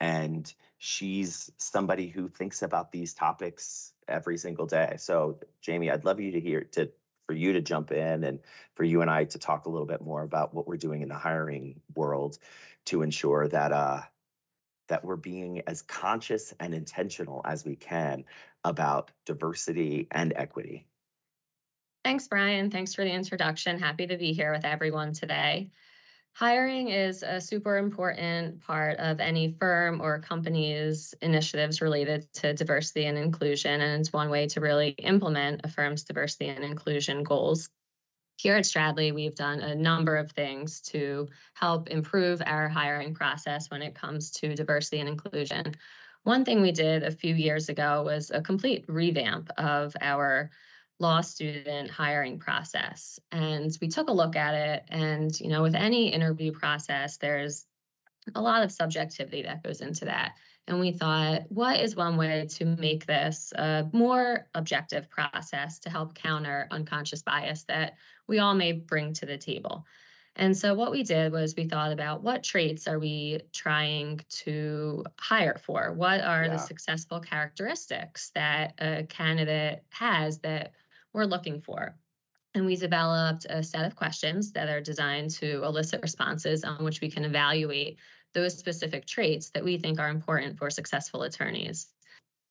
And 0.00 0.52
she's 0.78 1.50
somebody 1.56 2.08
who 2.08 2.28
thinks 2.28 2.62
about 2.62 2.92
these 2.92 3.14
topics 3.14 3.92
every 4.06 4.36
single 4.36 4.66
day. 4.66 4.96
So, 4.98 5.38
Jamie, 5.62 5.90
I'd 5.90 6.04
love 6.04 6.20
you 6.20 6.32
to 6.32 6.40
hear 6.40 6.64
to 6.72 6.90
for 7.26 7.34
you 7.34 7.54
to 7.54 7.60
jump 7.62 7.90
in 7.90 8.24
and 8.24 8.40
for 8.74 8.84
you 8.84 9.00
and 9.00 9.10
I 9.10 9.24
to 9.24 9.38
talk 9.38 9.64
a 9.64 9.70
little 9.70 9.86
bit 9.86 10.02
more 10.02 10.22
about 10.22 10.52
what 10.52 10.66
we're 10.66 10.76
doing 10.76 11.00
in 11.00 11.08
the 11.08 11.14
hiring 11.14 11.80
world 11.94 12.38
to 12.86 13.00
ensure 13.00 13.48
that 13.48 13.72
uh, 13.72 14.02
that 14.88 15.04
we're 15.04 15.16
being 15.16 15.62
as 15.66 15.82
conscious 15.82 16.54
and 16.60 16.74
intentional 16.74 17.42
as 17.44 17.64
we 17.64 17.76
can 17.76 18.24
about 18.64 19.10
diversity 19.26 20.08
and 20.10 20.32
equity. 20.36 20.86
Thanks, 22.04 22.28
Brian. 22.28 22.70
Thanks 22.70 22.94
for 22.94 23.02
the 23.02 23.10
introduction. 23.10 23.78
Happy 23.78 24.06
to 24.06 24.18
be 24.18 24.32
here 24.32 24.52
with 24.52 24.64
everyone 24.64 25.12
today. 25.12 25.70
Hiring 26.34 26.88
is 26.88 27.22
a 27.22 27.40
super 27.40 27.78
important 27.78 28.60
part 28.60 28.98
of 28.98 29.20
any 29.20 29.52
firm 29.52 30.00
or 30.00 30.18
company's 30.18 31.14
initiatives 31.22 31.80
related 31.80 32.30
to 32.34 32.52
diversity 32.52 33.06
and 33.06 33.16
inclusion, 33.16 33.80
and 33.80 34.00
it's 34.00 34.12
one 34.12 34.30
way 34.30 34.48
to 34.48 34.60
really 34.60 34.90
implement 34.90 35.60
a 35.62 35.68
firm's 35.68 36.02
diversity 36.02 36.48
and 36.48 36.64
inclusion 36.64 37.22
goals. 37.22 37.70
Here 38.36 38.56
at 38.56 38.64
Stradley, 38.64 39.14
we've 39.14 39.34
done 39.34 39.60
a 39.60 39.74
number 39.74 40.16
of 40.16 40.32
things 40.32 40.80
to 40.82 41.28
help 41.54 41.88
improve 41.88 42.42
our 42.44 42.68
hiring 42.68 43.14
process 43.14 43.70
when 43.70 43.80
it 43.80 43.94
comes 43.94 44.30
to 44.32 44.54
diversity 44.54 45.00
and 45.00 45.08
inclusion. 45.08 45.74
One 46.24 46.44
thing 46.44 46.60
we 46.60 46.72
did 46.72 47.02
a 47.02 47.10
few 47.10 47.34
years 47.34 47.68
ago 47.68 48.02
was 48.02 48.30
a 48.30 48.42
complete 48.42 48.84
revamp 48.88 49.50
of 49.56 49.94
our 50.00 50.50
law 50.98 51.20
student 51.20 51.90
hiring 51.90 52.38
process. 52.38 53.18
And 53.30 53.76
we 53.80 53.88
took 53.88 54.08
a 54.08 54.12
look 54.12 54.36
at 54.36 54.54
it. 54.54 54.84
And, 54.88 55.38
you 55.38 55.48
know, 55.48 55.62
with 55.62 55.74
any 55.74 56.08
interview 56.12 56.52
process, 56.52 57.18
there's 57.18 57.66
a 58.34 58.40
lot 58.40 58.62
of 58.62 58.72
subjectivity 58.72 59.42
that 59.42 59.62
goes 59.62 59.80
into 59.80 60.06
that. 60.06 60.34
And 60.66 60.80
we 60.80 60.92
thought, 60.92 61.42
what 61.50 61.80
is 61.80 61.94
one 61.94 62.16
way 62.16 62.46
to 62.52 62.64
make 62.64 63.04
this 63.04 63.52
a 63.54 63.88
more 63.92 64.48
objective 64.54 65.10
process 65.10 65.78
to 65.80 65.90
help 65.90 66.14
counter 66.14 66.66
unconscious 66.70 67.22
bias 67.22 67.64
that 67.64 67.96
we 68.26 68.38
all 68.38 68.54
may 68.54 68.72
bring 68.72 69.12
to 69.14 69.26
the 69.26 69.36
table? 69.36 69.84
And 70.36 70.56
so 70.56 70.74
what 70.74 70.90
we 70.90 71.04
did 71.04 71.32
was 71.32 71.54
we 71.56 71.68
thought 71.68 71.92
about 71.92 72.22
what 72.22 72.42
traits 72.42 72.88
are 72.88 72.98
we 72.98 73.40
trying 73.52 74.20
to 74.30 75.04
hire 75.18 75.58
for? 75.62 75.92
What 75.92 76.22
are 76.22 76.44
yeah. 76.44 76.52
the 76.52 76.58
successful 76.58 77.20
characteristics 77.20 78.30
that 78.34 78.74
a 78.78 79.04
candidate 79.04 79.84
has 79.90 80.38
that 80.40 80.72
we're 81.12 81.26
looking 81.26 81.60
for? 81.60 81.94
And 82.54 82.66
we 82.66 82.76
developed 82.76 83.46
a 83.48 83.62
set 83.62 83.84
of 83.84 83.96
questions 83.96 84.52
that 84.52 84.68
are 84.68 84.80
designed 84.80 85.30
to 85.30 85.62
elicit 85.64 86.02
responses 86.02 86.64
on 86.64 86.84
which 86.84 87.00
we 87.00 87.10
can 87.10 87.24
evaluate 87.24 87.98
those 88.34 88.56
specific 88.56 89.06
traits 89.06 89.50
that 89.50 89.64
we 89.64 89.78
think 89.78 89.98
are 89.98 90.08
important 90.08 90.58
for 90.58 90.70
successful 90.70 91.22
attorneys. 91.22 91.88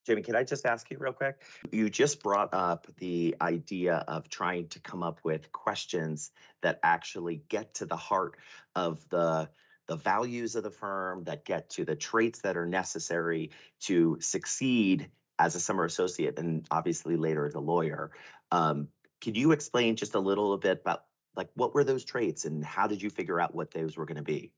Jamie, 0.06 0.22
can 0.22 0.36
I 0.36 0.44
just 0.44 0.66
ask 0.66 0.90
you 0.90 0.98
real 0.98 1.12
quick? 1.12 1.42
You 1.72 1.88
just 1.88 2.22
brought 2.22 2.52
up 2.52 2.86
the 2.98 3.34
idea 3.40 4.04
of 4.06 4.28
trying 4.28 4.68
to 4.68 4.80
come 4.80 5.02
up 5.02 5.20
with 5.24 5.50
questions 5.52 6.30
that 6.62 6.78
actually 6.82 7.42
get 7.48 7.74
to 7.74 7.86
the 7.86 7.96
heart 7.96 8.36
of 8.74 9.08
the 9.08 9.48
the 9.86 9.96
values 9.96 10.56
of 10.56 10.62
the 10.62 10.70
firm, 10.70 11.24
that 11.24 11.44
get 11.44 11.68
to 11.68 11.84
the 11.84 11.94
traits 11.94 12.40
that 12.40 12.56
are 12.56 12.64
necessary 12.64 13.50
to 13.80 14.16
succeed 14.18 15.10
as 15.38 15.54
a 15.54 15.60
summer 15.60 15.84
associate 15.84 16.38
and 16.38 16.66
obviously 16.70 17.16
later 17.16 17.44
as 17.46 17.54
a 17.54 17.60
lawyer. 17.60 18.10
Um, 18.50 18.88
can 19.20 19.34
you 19.34 19.52
explain 19.52 19.96
just 19.96 20.14
a 20.14 20.20
little 20.20 20.56
bit 20.56 20.80
about 20.80 21.04
like 21.36 21.48
what 21.54 21.74
were 21.74 21.84
those 21.84 22.04
traits 22.04 22.44
and 22.44 22.64
how 22.64 22.86
did 22.86 23.02
you 23.02 23.10
figure 23.10 23.40
out 23.40 23.54
what 23.54 23.72
those 23.72 23.96
were 23.96 24.06
going 24.06 24.16
to 24.16 24.22
be? 24.22 24.52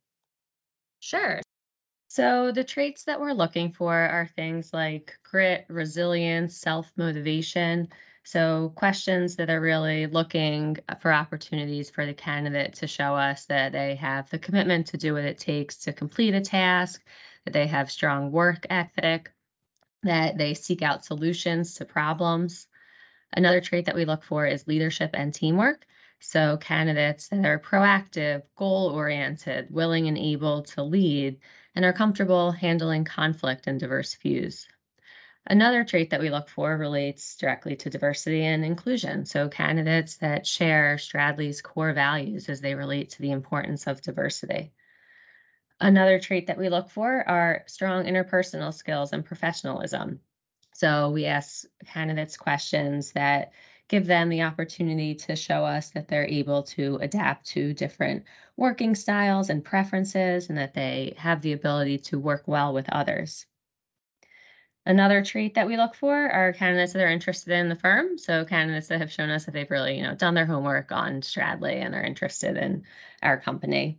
Sure. 1.00 1.40
So, 2.08 2.52
the 2.52 2.64
traits 2.64 3.04
that 3.04 3.20
we're 3.20 3.32
looking 3.32 3.72
for 3.72 3.94
are 3.94 4.26
things 4.26 4.72
like 4.74 5.18
grit, 5.24 5.66
resilience, 5.68 6.56
self 6.56 6.92
motivation. 6.96 7.88
So, 8.24 8.70
questions 8.76 9.36
that 9.36 9.50
are 9.50 9.60
really 9.60 10.06
looking 10.06 10.78
for 11.00 11.12
opportunities 11.12 11.90
for 11.90 12.06
the 12.06 12.14
candidate 12.14 12.74
to 12.76 12.86
show 12.88 13.14
us 13.16 13.46
that 13.46 13.72
they 13.72 13.96
have 13.96 14.30
the 14.30 14.38
commitment 14.40 14.86
to 14.88 14.98
do 14.98 15.14
what 15.14 15.24
it 15.24 15.38
takes 15.38 15.78
to 15.80 15.92
complete 15.92 16.34
a 16.34 16.40
task, 16.40 17.04
that 17.44 17.52
they 17.54 17.66
have 17.68 17.90
strong 17.90 18.32
work 18.32 18.66
ethic, 18.70 19.32
that 20.04 20.38
they 20.38 20.54
seek 20.54 20.82
out 20.82 21.04
solutions 21.04 21.74
to 21.74 21.84
problems. 21.84 22.68
Another 23.34 23.60
trait 23.60 23.86
that 23.86 23.94
we 23.96 24.04
look 24.04 24.24
for 24.24 24.46
is 24.46 24.66
leadership 24.68 25.10
and 25.14 25.34
teamwork. 25.34 25.86
So, 26.28 26.56
candidates 26.56 27.28
that 27.28 27.44
are 27.46 27.60
proactive, 27.60 28.42
goal 28.56 28.88
oriented, 28.90 29.70
willing 29.70 30.08
and 30.08 30.18
able 30.18 30.62
to 30.64 30.82
lead, 30.82 31.38
and 31.72 31.84
are 31.84 31.92
comfortable 31.92 32.50
handling 32.50 33.04
conflict 33.04 33.68
and 33.68 33.78
diverse 33.78 34.12
views. 34.16 34.66
Another 35.46 35.84
trait 35.84 36.10
that 36.10 36.20
we 36.20 36.30
look 36.30 36.48
for 36.48 36.76
relates 36.76 37.36
directly 37.36 37.76
to 37.76 37.90
diversity 37.90 38.44
and 38.44 38.64
inclusion. 38.64 39.24
So, 39.24 39.48
candidates 39.48 40.16
that 40.16 40.48
share 40.48 40.96
Stradley's 40.96 41.62
core 41.62 41.92
values 41.92 42.48
as 42.48 42.60
they 42.60 42.74
relate 42.74 43.10
to 43.10 43.22
the 43.22 43.30
importance 43.30 43.86
of 43.86 44.02
diversity. 44.02 44.72
Another 45.80 46.18
trait 46.18 46.48
that 46.48 46.58
we 46.58 46.68
look 46.68 46.90
for 46.90 47.28
are 47.28 47.62
strong 47.68 48.04
interpersonal 48.04 48.74
skills 48.74 49.12
and 49.12 49.24
professionalism. 49.24 50.20
So, 50.74 51.10
we 51.10 51.26
ask 51.26 51.64
candidates 51.86 52.36
questions 52.36 53.12
that 53.12 53.52
give 53.88 54.06
them 54.06 54.28
the 54.28 54.42
opportunity 54.42 55.14
to 55.14 55.36
show 55.36 55.64
us 55.64 55.90
that 55.90 56.08
they're 56.08 56.26
able 56.26 56.62
to 56.62 56.96
adapt 56.96 57.46
to 57.46 57.72
different 57.74 58.24
working 58.56 58.94
styles 58.94 59.50
and 59.50 59.64
preferences 59.64 60.48
and 60.48 60.58
that 60.58 60.74
they 60.74 61.14
have 61.16 61.42
the 61.42 61.52
ability 61.52 61.98
to 61.98 62.18
work 62.18 62.42
well 62.46 62.72
with 62.72 62.88
others. 62.90 63.46
Another 64.86 65.22
trait 65.24 65.54
that 65.54 65.66
we 65.66 65.76
look 65.76 65.96
for 65.96 66.14
are 66.14 66.52
candidates 66.52 66.92
that 66.92 67.02
are 67.02 67.10
interested 67.10 67.52
in 67.52 67.68
the 67.68 67.74
firm. 67.74 68.16
So 68.18 68.44
candidates 68.44 68.86
that 68.88 69.00
have 69.00 69.10
shown 69.10 69.30
us 69.30 69.44
that 69.44 69.50
they've 69.50 69.70
really, 69.70 69.96
you 69.96 70.02
know, 70.04 70.14
done 70.14 70.34
their 70.34 70.46
homework 70.46 70.92
on 70.92 71.22
Stradley 71.22 71.84
and 71.84 71.92
are 71.92 72.04
interested 72.04 72.56
in 72.56 72.84
our 73.20 73.38
company. 73.38 73.98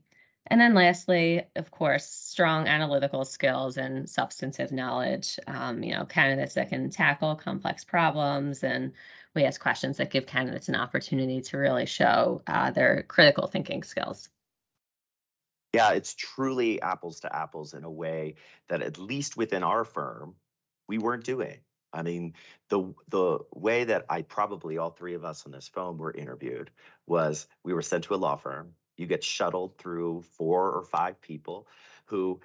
And 0.50 0.62
then 0.62 0.74
lastly, 0.74 1.44
of 1.58 1.72
course, 1.72 2.06
strong 2.06 2.68
analytical 2.68 3.26
skills 3.26 3.76
and 3.76 4.10
substantive 4.10 4.72
knowledge. 4.72 5.38
Um, 5.46 5.84
you 5.84 5.94
know, 5.94 6.06
candidates 6.06 6.54
that 6.54 6.70
can 6.70 6.90
tackle 6.90 7.36
complex 7.36 7.84
problems 7.84 8.64
and 8.64 8.94
we 9.38 9.46
ask 9.46 9.62
questions 9.62 9.98
that 9.98 10.10
give 10.10 10.26
candidates 10.26 10.68
an 10.68 10.76
opportunity 10.76 11.42
to 11.42 11.58
really 11.58 11.86
show 11.86 12.42
uh, 12.48 12.72
their 12.72 13.04
critical 13.04 13.48
thinking 13.48 13.84
skills. 13.84 14.30
Yeah, 15.74 15.92
it's 15.92 16.16
truly 16.16 16.82
apples 16.82 17.20
to 17.20 17.34
apples 17.34 17.76
in 17.76 17.84
a 17.84 17.92
way 17.92 18.36
that 18.68 18.82
at 18.82 18.98
least 18.98 19.38
within 19.38 19.62
our 19.62 19.86
firm, 19.86 20.34
we 20.88 20.98
weren't 20.98 21.24
doing. 21.24 21.60
I 21.94 22.02
mean, 22.02 22.34
the 22.70 22.94
the 23.10 23.40
way 23.54 23.84
that 23.84 24.06
I 24.10 24.24
probably 24.24 24.80
all 24.80 24.90
three 24.90 25.14
of 25.14 25.24
us 25.24 25.46
on 25.46 25.52
this 25.52 25.68
phone 25.68 25.98
were 25.98 26.12
interviewed 26.12 26.72
was 27.06 27.48
we 27.64 27.74
were 27.74 27.82
sent 27.84 28.06
to 28.06 28.16
a 28.16 28.18
law 28.18 28.38
firm. 28.38 28.74
You 28.98 29.06
get 29.06 29.24
shuttled 29.24 29.78
through 29.78 30.24
four 30.38 30.72
or 30.72 30.84
five 30.84 31.22
people 31.22 31.68
who 32.06 32.40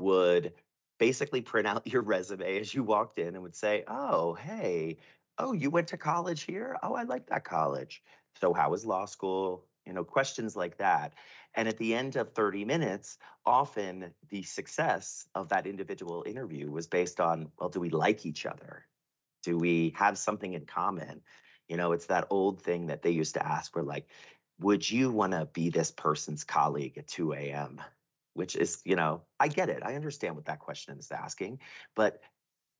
would 0.00 0.52
basically 0.98 1.40
print 1.40 1.66
out 1.66 1.86
your 1.90 2.02
resume 2.02 2.60
as 2.60 2.74
you 2.74 2.82
walked 2.82 3.18
in 3.18 3.28
and 3.28 3.42
would 3.42 3.56
say, 3.56 3.84
"Oh, 3.88 4.34
hey, 4.34 4.98
oh, 5.38 5.52
you 5.52 5.70
went 5.70 5.88
to 5.88 5.96
college 5.96 6.42
here? 6.42 6.76
Oh, 6.82 6.94
I 6.94 7.02
like 7.02 7.26
that 7.26 7.44
college. 7.44 8.02
So, 8.40 8.52
how 8.52 8.70
was 8.70 8.84
law 8.84 9.06
school? 9.06 9.66
You 9.86 9.92
know, 9.92 10.04
questions 10.04 10.56
like 10.56 10.78
that. 10.78 11.14
And 11.54 11.68
at 11.68 11.78
the 11.78 11.94
end 11.94 12.16
of 12.16 12.32
30 12.32 12.64
minutes, 12.64 13.18
often 13.44 14.12
the 14.28 14.42
success 14.42 15.26
of 15.34 15.48
that 15.48 15.66
individual 15.66 16.24
interview 16.26 16.70
was 16.70 16.86
based 16.86 17.20
on, 17.20 17.50
well, 17.58 17.68
do 17.68 17.80
we 17.80 17.90
like 17.90 18.26
each 18.26 18.44
other? 18.44 18.84
Do 19.42 19.56
we 19.56 19.94
have 19.96 20.18
something 20.18 20.52
in 20.52 20.66
common? 20.66 21.22
You 21.68 21.76
know, 21.76 21.92
it's 21.92 22.06
that 22.06 22.26
old 22.30 22.62
thing 22.62 22.86
that 22.88 23.02
they 23.02 23.10
used 23.10 23.34
to 23.34 23.46
ask 23.46 23.74
where, 23.74 23.84
like, 23.84 24.08
would 24.58 24.88
you 24.88 25.10
want 25.10 25.32
to 25.32 25.46
be 25.46 25.70
this 25.70 25.90
person's 25.90 26.44
colleague 26.44 26.98
at 26.98 27.06
2 27.06 27.32
a.m.? 27.32 27.80
Which 28.34 28.56
is, 28.56 28.82
you 28.84 28.96
know, 28.96 29.22
I 29.40 29.48
get 29.48 29.70
it. 29.70 29.82
I 29.82 29.94
understand 29.94 30.34
what 30.34 30.46
that 30.46 30.58
question 30.58 30.98
is 30.98 31.10
asking. 31.10 31.60
But 31.94 32.20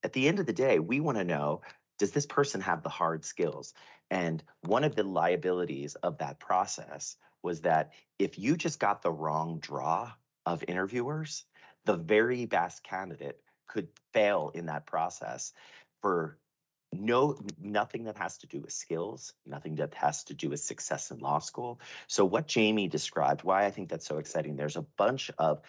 at 0.03 0.13
the 0.13 0.29
end 0.29 0.39
of 0.39 0.47
the 0.47 0.53
day, 0.53 0.79
we 0.79 1.01
want 1.01 1.19
to 1.19 1.25
know 1.25 1.63
does 1.99 2.13
this 2.13 2.27
person 2.27 2.61
have 2.61 2.83
the 2.83 2.89
hard 2.89 3.25
skills? 3.25 3.75
And 4.11 4.43
one 4.63 4.85
of 4.85 4.95
the 4.95 5.03
liabilities 5.03 5.95
of 5.97 6.19
that 6.19 6.39
process 6.39 7.17
was 7.43 7.63
that 7.63 7.93
if 8.19 8.39
you 8.39 8.57
just 8.57 8.79
got 8.79 9.03
the 9.03 9.11
wrong 9.11 9.59
draw 9.59 10.13
of 10.45 10.65
interviewers, 10.67 11.45
the 11.85 11.97
very 11.97 12.47
best 12.47 12.83
candidate 12.83 13.41
could 13.69 13.89
fail 14.13 14.51
in 14.55 14.67
that 14.67 14.87
process 14.87 15.53
for 16.03 16.39
no 16.93 17.39
nothing 17.61 18.05
that 18.05 18.17
has 18.17 18.39
to 18.39 18.47
do 18.47 18.61
with 18.61 18.73
skills 18.73 19.33
nothing 19.45 19.75
that 19.75 19.93
has 19.95 20.25
to 20.25 20.35
do 20.35 20.49
with 20.49 20.61
success 20.61 21.11
in 21.11 21.19
law 21.19 21.41
school 21.41 21.81
so 22.07 22.25
what 22.25 22.47
jamie 22.47 22.89
described 22.89 23.43
why 23.43 23.65
i 23.65 23.71
think 23.71 23.89
that's 23.89 24.07
so 24.07 24.19
exciting 24.19 24.57
there's 24.57 24.77
a 24.77 24.87
bunch 24.97 25.31
of 25.37 25.61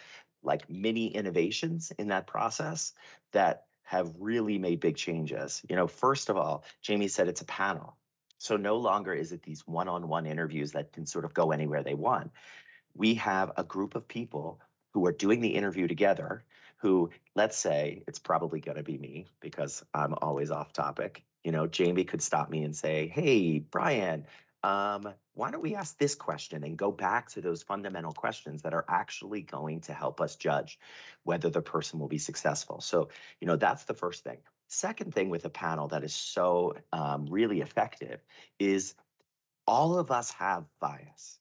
like 0.42 0.70
mini 0.70 1.08
innovations 1.08 1.92
in 1.98 2.08
that 2.08 2.26
process 2.26 2.92
that 3.32 3.64
have 3.88 4.12
really 4.18 4.58
made 4.58 4.80
big 4.80 4.96
changes. 4.96 5.62
You 5.70 5.74
know 5.74 5.86
first 5.86 6.28
of 6.28 6.36
all 6.36 6.62
jamie 6.82 7.08
said 7.08 7.26
it's 7.26 7.40
a 7.40 7.46
panel. 7.46 7.96
So 8.36 8.56
no 8.58 8.76
longer 8.76 9.14
is 9.14 9.32
it 9.32 9.42
these 9.42 9.66
one-on-one 9.66 10.26
interviews 10.26 10.72
that 10.72 10.92
can 10.92 11.06
sort 11.06 11.24
of 11.24 11.32
go 11.32 11.52
anywhere 11.52 11.82
they 11.82 11.94
want. 11.94 12.30
We 12.94 13.14
have 13.14 13.50
a 13.56 13.64
group 13.64 13.94
of 13.94 14.06
people 14.06 14.60
who 14.92 15.06
are 15.06 15.12
doing 15.12 15.40
the 15.40 15.54
interview 15.54 15.88
together 15.88 16.44
who 16.76 17.10
let's 17.34 17.56
say 17.56 18.04
it's 18.06 18.18
probably 18.18 18.60
going 18.60 18.76
to 18.76 18.84
be 18.84 18.98
me 18.98 19.26
because 19.40 19.82
i'm 19.94 20.14
always 20.20 20.50
off 20.50 20.74
topic. 20.74 21.24
You 21.42 21.52
know 21.52 21.66
jamie 21.66 22.04
could 22.04 22.22
stop 22.22 22.50
me 22.50 22.64
and 22.64 22.76
say 22.76 23.08
hey 23.08 23.58
brian 23.58 24.26
um, 24.68 25.14
why 25.32 25.50
don't 25.50 25.62
we 25.62 25.74
ask 25.74 25.96
this 25.96 26.14
question 26.14 26.62
and 26.62 26.76
go 26.76 26.92
back 26.92 27.30
to 27.30 27.40
those 27.40 27.62
fundamental 27.62 28.12
questions 28.12 28.60
that 28.62 28.74
are 28.74 28.84
actually 28.86 29.40
going 29.40 29.80
to 29.80 29.94
help 29.94 30.20
us 30.20 30.36
judge 30.36 30.78
whether 31.22 31.48
the 31.48 31.62
person 31.62 31.98
will 31.98 32.08
be 32.08 32.18
successful 32.18 32.80
so 32.80 33.08
you 33.40 33.46
know 33.46 33.56
that's 33.56 33.84
the 33.84 33.94
first 33.94 34.24
thing 34.24 34.36
second 34.66 35.14
thing 35.14 35.30
with 35.30 35.46
a 35.46 35.50
panel 35.50 35.88
that 35.88 36.04
is 36.04 36.14
so 36.14 36.74
um, 36.92 37.26
really 37.30 37.62
effective 37.62 38.20
is 38.58 38.94
all 39.66 39.98
of 39.98 40.10
us 40.10 40.30
have 40.32 40.64
bias 40.80 41.38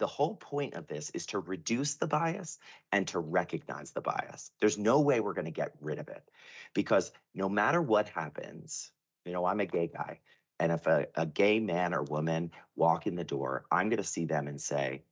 the 0.00 0.06
whole 0.08 0.34
point 0.34 0.74
of 0.74 0.88
this 0.88 1.10
is 1.10 1.26
to 1.26 1.38
reduce 1.38 1.94
the 1.94 2.08
bias 2.08 2.58
and 2.90 3.06
to 3.06 3.20
recognize 3.20 3.92
the 3.92 4.00
bias. 4.00 4.50
There's 4.58 4.76
no 4.76 4.98
way 4.98 5.20
we're 5.20 5.32
going 5.32 5.44
to 5.44 5.52
get 5.52 5.74
rid 5.80 6.00
of 6.00 6.08
it 6.08 6.28
because 6.74 7.12
no 7.36 7.48
matter 7.48 7.80
what 7.80 8.08
happens, 8.08 8.90
you 9.24 9.32
know, 9.32 9.44
I'm 9.44 9.60
a 9.60 9.66
gay 9.66 9.86
guy. 9.86 10.18
And 10.58 10.72
if 10.72 10.86
a, 10.86 11.06
a 11.14 11.26
gay 11.26 11.60
man 11.60 11.94
or 11.94 12.02
woman 12.02 12.50
walk 12.76 13.06
in 13.06 13.16
the 13.16 13.24
door, 13.24 13.64
I'm 13.70 13.88
going 13.88 13.98
to 13.98 14.04
see 14.04 14.26
them 14.26 14.48
and 14.48 14.60
say, 14.60 15.02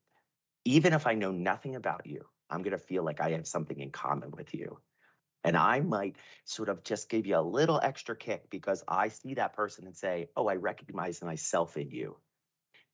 even 0.64 0.92
if 0.92 1.06
I 1.06 1.14
know 1.14 1.32
nothing 1.32 1.74
about 1.76 2.06
you, 2.06 2.24
I'm 2.48 2.62
going 2.62 2.72
to 2.72 2.78
feel 2.78 3.04
like 3.04 3.20
I 3.20 3.30
have 3.30 3.46
something 3.46 3.78
in 3.78 3.90
common 3.90 4.30
with 4.30 4.54
you. 4.54 4.78
And 5.42 5.56
I 5.56 5.80
might 5.80 6.16
sort 6.44 6.68
of 6.68 6.84
just 6.84 7.08
give 7.08 7.26
you 7.26 7.36
a 7.36 7.40
little 7.40 7.80
extra 7.82 8.14
kick 8.14 8.50
because 8.50 8.84
I 8.86 9.08
see 9.08 9.34
that 9.34 9.54
person 9.54 9.86
and 9.86 9.96
say, 9.96 10.28
oh, 10.36 10.48
I 10.48 10.56
recognize 10.56 11.22
myself 11.22 11.76
in 11.76 11.90
you. 11.90 12.16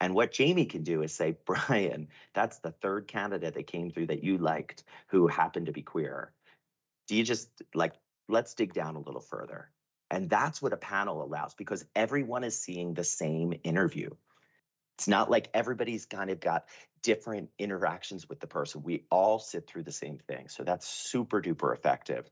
And 0.00 0.14
what 0.14 0.32
Jamie 0.32 0.66
can 0.66 0.82
do 0.82 1.02
is 1.02 1.12
say, 1.12 1.36
Brian, 1.46 2.08
that's 2.34 2.58
the 2.58 2.70
third 2.70 3.08
candidate 3.08 3.54
that 3.54 3.66
came 3.66 3.90
through 3.90 4.08
that 4.08 4.22
you 4.22 4.38
liked 4.38 4.84
who 5.08 5.26
happened 5.26 5.66
to 5.66 5.72
be 5.72 5.82
queer. 5.82 6.32
Do 7.08 7.16
you 7.16 7.24
just 7.24 7.48
like, 7.74 7.94
let's 8.28 8.54
dig 8.54 8.74
down 8.74 8.96
a 8.96 9.00
little 9.00 9.20
further? 9.20 9.70
And 10.10 10.30
that's 10.30 10.62
what 10.62 10.72
a 10.72 10.76
panel 10.76 11.22
allows 11.22 11.54
because 11.54 11.84
everyone 11.94 12.44
is 12.44 12.58
seeing 12.58 12.94
the 12.94 13.04
same 13.04 13.54
interview. 13.64 14.10
It's 14.96 15.08
not 15.08 15.30
like 15.30 15.48
everybody's 15.52 16.06
kind 16.06 16.30
of 16.30 16.40
got 16.40 16.66
different 17.02 17.50
interactions 17.58 18.28
with 18.28 18.40
the 18.40 18.46
person. 18.46 18.82
We 18.82 19.04
all 19.10 19.38
sit 19.38 19.66
through 19.66 19.82
the 19.82 19.92
same 19.92 20.18
thing. 20.18 20.48
So 20.48 20.64
that's 20.64 20.88
super 20.88 21.42
duper 21.42 21.74
effective. 21.74 22.30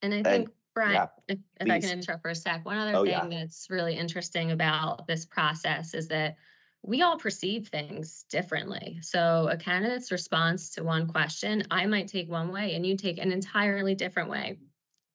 And 0.00 0.14
I 0.14 0.22
think 0.22 0.26
and, 0.26 0.48
Brian, 0.74 0.92
yeah, 0.92 1.06
if, 1.28 1.38
if 1.60 1.70
I 1.70 1.80
can 1.80 1.98
interrupt 1.98 2.22
for 2.22 2.30
a 2.30 2.34
sec, 2.34 2.64
one 2.64 2.78
other 2.78 2.96
oh, 2.96 3.04
thing 3.04 3.12
yeah. 3.32 3.40
that's 3.40 3.68
really 3.68 3.96
interesting 3.96 4.52
about 4.52 5.06
this 5.06 5.26
process 5.26 5.94
is 5.94 6.08
that 6.08 6.36
we 6.82 7.02
all 7.02 7.18
perceive 7.18 7.68
things 7.68 8.24
differently. 8.28 8.98
So, 9.02 9.48
a 9.50 9.56
candidate's 9.56 10.10
response 10.10 10.70
to 10.70 10.84
one 10.84 11.06
question, 11.06 11.62
I 11.70 11.86
might 11.86 12.08
take 12.08 12.28
one 12.28 12.52
way 12.52 12.74
and 12.74 12.84
you 12.84 12.96
take 12.96 13.18
an 13.18 13.30
entirely 13.30 13.94
different 13.94 14.30
way. 14.30 14.58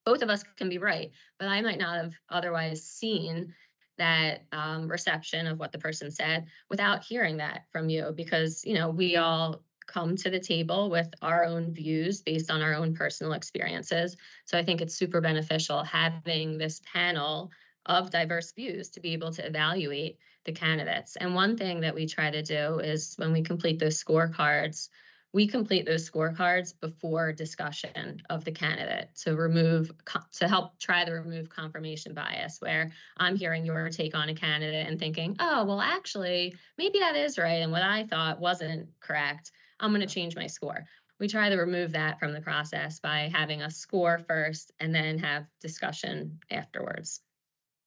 Both 0.08 0.22
of 0.22 0.30
us 0.30 0.42
can 0.56 0.70
be 0.70 0.78
right, 0.78 1.12
but 1.38 1.50
I 1.50 1.60
might 1.60 1.80
not 1.80 1.98
have 1.98 2.14
otherwise 2.30 2.82
seen 2.82 3.54
that 3.98 4.46
um, 4.54 4.88
reception 4.88 5.48
of 5.48 5.60
what 5.60 5.74
the 5.74 5.80
person 5.80 6.12
said 6.12 6.46
without 6.70 7.04
hearing 7.04 7.36
that 7.38 7.66
from 7.74 7.90
you 7.90 8.14
because, 8.16 8.64
you 8.64 8.74
know, 8.74 8.90
we 8.90 9.18
all 9.18 9.66
come 9.86 10.16
to 10.16 10.30
the 10.30 10.40
table 10.40 10.90
with 10.90 11.10
our 11.22 11.44
own 11.44 11.74
views 11.74 12.22
based 12.22 12.50
on 12.50 12.62
our 12.62 12.74
own 12.74 12.96
personal 12.96 13.34
experiences. 13.34 14.16
So, 14.46 14.58
I 14.58 14.64
think 14.64 14.80
it's 14.80 14.96
super 14.96 15.20
beneficial 15.20 15.84
having 15.84 16.58
this 16.58 16.80
panel 16.94 17.52
of 17.86 18.10
diverse 18.10 18.54
views 18.54 18.90
to 18.92 19.02
be 19.02 19.12
able 19.12 19.34
to 19.34 19.46
evaluate 19.46 20.20
the 20.46 20.54
candidates. 20.54 21.18
And 21.18 21.36
one 21.36 21.58
thing 21.58 21.82
that 21.82 21.96
we 21.96 22.06
try 22.06 22.32
to 22.32 22.42
do 22.42 22.80
is 22.80 23.16
when 23.18 23.34
we 23.34 23.42
complete 23.42 23.78
those 23.78 24.02
scorecards, 24.02 24.88
we 25.34 25.48
complete 25.48 25.86
those 25.86 26.10
scorecards 26.10 26.74
before 26.80 27.32
discussion 27.32 28.22
of 28.30 28.44
the 28.46 28.52
candidate 28.52 29.10
to 29.16 29.36
remove 29.36 29.92
to 30.32 30.48
help 30.48 30.80
try 30.80 31.04
to 31.04 31.12
remove 31.12 31.50
confirmation 31.50 32.14
bias 32.14 32.58
where 32.60 32.92
i'm 33.18 33.36
hearing 33.36 33.66
your 33.66 33.90
take 33.90 34.16
on 34.16 34.30
a 34.30 34.36
candidate 34.36 34.88
and 34.88 35.00
thinking 35.00 35.36
oh 35.40 35.66
well 35.66 35.82
actually 35.82 36.56
maybe 36.78 37.00
that 37.00 37.16
is 37.16 37.38
right 37.38 37.62
and 37.62 37.72
what 37.72 37.84
i 37.84 38.04
thought 38.06 38.40
wasn't 38.40 38.88
correct. 39.00 39.52
I'm 39.80 39.92
going 39.92 40.02
to 40.02 40.14
change 40.14 40.36
my 40.36 40.48
score. 40.48 40.86
We 41.20 41.28
try 41.28 41.50
to 41.50 41.56
remove 41.56 41.94
that 41.94 42.20
from 42.20 42.34
the 42.34 42.42
process 42.42 43.00
by 43.00 43.32
having 43.34 43.62
a 43.62 43.72
score 43.72 44.20
first 44.28 44.72
and 44.80 44.94
then 44.94 45.18
have 45.20 45.46
discussion 45.62 46.40
afterwards. 46.52 47.22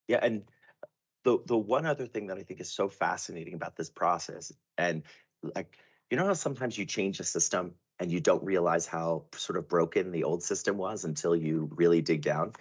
Yeah, 0.08 0.18
and 0.22 0.42
the 1.24 1.38
the 1.46 1.56
one 1.56 1.86
other 1.86 2.06
thing 2.06 2.26
that 2.28 2.38
I 2.38 2.42
think 2.42 2.60
is 2.60 2.72
so 2.72 2.88
fascinating 2.88 3.54
about 3.54 3.76
this 3.76 3.90
process, 3.90 4.52
and 4.76 5.02
like 5.54 5.78
you 6.10 6.16
know 6.16 6.26
how 6.26 6.34
sometimes 6.34 6.76
you 6.76 6.84
change 6.84 7.20
a 7.20 7.24
system 7.24 7.74
and 8.00 8.10
you 8.10 8.20
don't 8.20 8.44
realize 8.44 8.86
how 8.86 9.24
sort 9.32 9.56
of 9.56 9.68
broken 9.68 10.10
the 10.10 10.24
old 10.24 10.42
system 10.42 10.76
was 10.76 11.04
until 11.04 11.36
you 11.36 11.70
really 11.76 12.02
dig 12.02 12.22
down. 12.22 12.52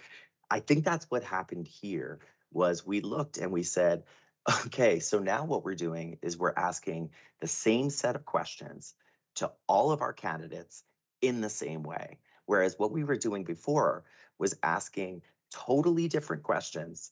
I 0.52 0.60
think 0.60 0.86
that's 0.86 1.10
what 1.10 1.24
happened 1.24 1.68
here 1.68 2.20
was 2.52 2.86
we 2.86 3.02
looked 3.02 3.38
and 3.38 3.52
we 3.52 3.64
said, 3.64 4.04
okay, 4.66 5.00
so 5.00 5.18
now 5.18 5.46
what 5.46 5.66
we're 5.66 5.76
doing 5.76 6.20
is 6.22 6.38
we're 6.38 6.54
asking 6.56 7.10
the 7.42 7.48
same 7.48 7.90
set 7.90 8.16
of 8.16 8.26
questions 8.26 8.94
to 9.36 9.52
all 9.68 9.92
of 9.92 10.02
our 10.02 10.14
candidates 10.14 10.84
in 11.22 11.42
the 11.42 11.50
same 11.50 11.82
way. 11.82 12.20
Whereas 12.46 12.78
what 12.78 12.92
we 12.92 13.04
were 13.04 13.18
doing 13.18 13.44
before 13.44 14.04
was 14.38 14.56
asking 14.64 15.22
totally 15.52 16.08
different 16.08 16.44
questions 16.44 17.12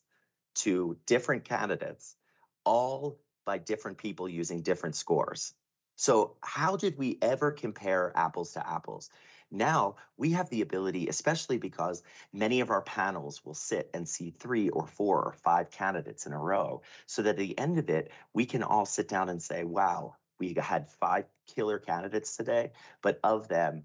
to 0.56 0.96
different 1.06 1.44
candidates, 1.44 2.16
all 2.64 3.18
by 3.44 3.58
different 3.58 3.98
people 3.98 4.28
using 4.28 4.62
different 4.62 4.94
scores. 4.94 5.54
So, 6.00 6.36
how 6.42 6.76
did 6.76 6.96
we 6.96 7.18
ever 7.22 7.50
compare 7.50 8.12
apples 8.14 8.52
to 8.52 8.64
apples? 8.64 9.10
Now 9.50 9.96
we 10.16 10.30
have 10.30 10.48
the 10.48 10.60
ability, 10.60 11.08
especially 11.08 11.58
because 11.58 12.04
many 12.32 12.60
of 12.60 12.70
our 12.70 12.82
panels 12.82 13.44
will 13.44 13.54
sit 13.54 13.90
and 13.92 14.08
see 14.08 14.30
three 14.30 14.68
or 14.68 14.86
four 14.86 15.20
or 15.24 15.32
five 15.32 15.72
candidates 15.72 16.24
in 16.24 16.32
a 16.32 16.38
row, 16.38 16.82
so 17.06 17.22
that 17.22 17.30
at 17.30 17.36
the 17.38 17.58
end 17.58 17.78
of 17.78 17.90
it, 17.90 18.12
we 18.32 18.46
can 18.46 18.62
all 18.62 18.86
sit 18.86 19.08
down 19.08 19.28
and 19.28 19.42
say, 19.42 19.64
wow, 19.64 20.14
we 20.38 20.54
had 20.56 20.88
five 20.88 21.24
killer 21.52 21.80
candidates 21.80 22.36
today, 22.36 22.70
but 23.02 23.18
of 23.24 23.48
them, 23.48 23.82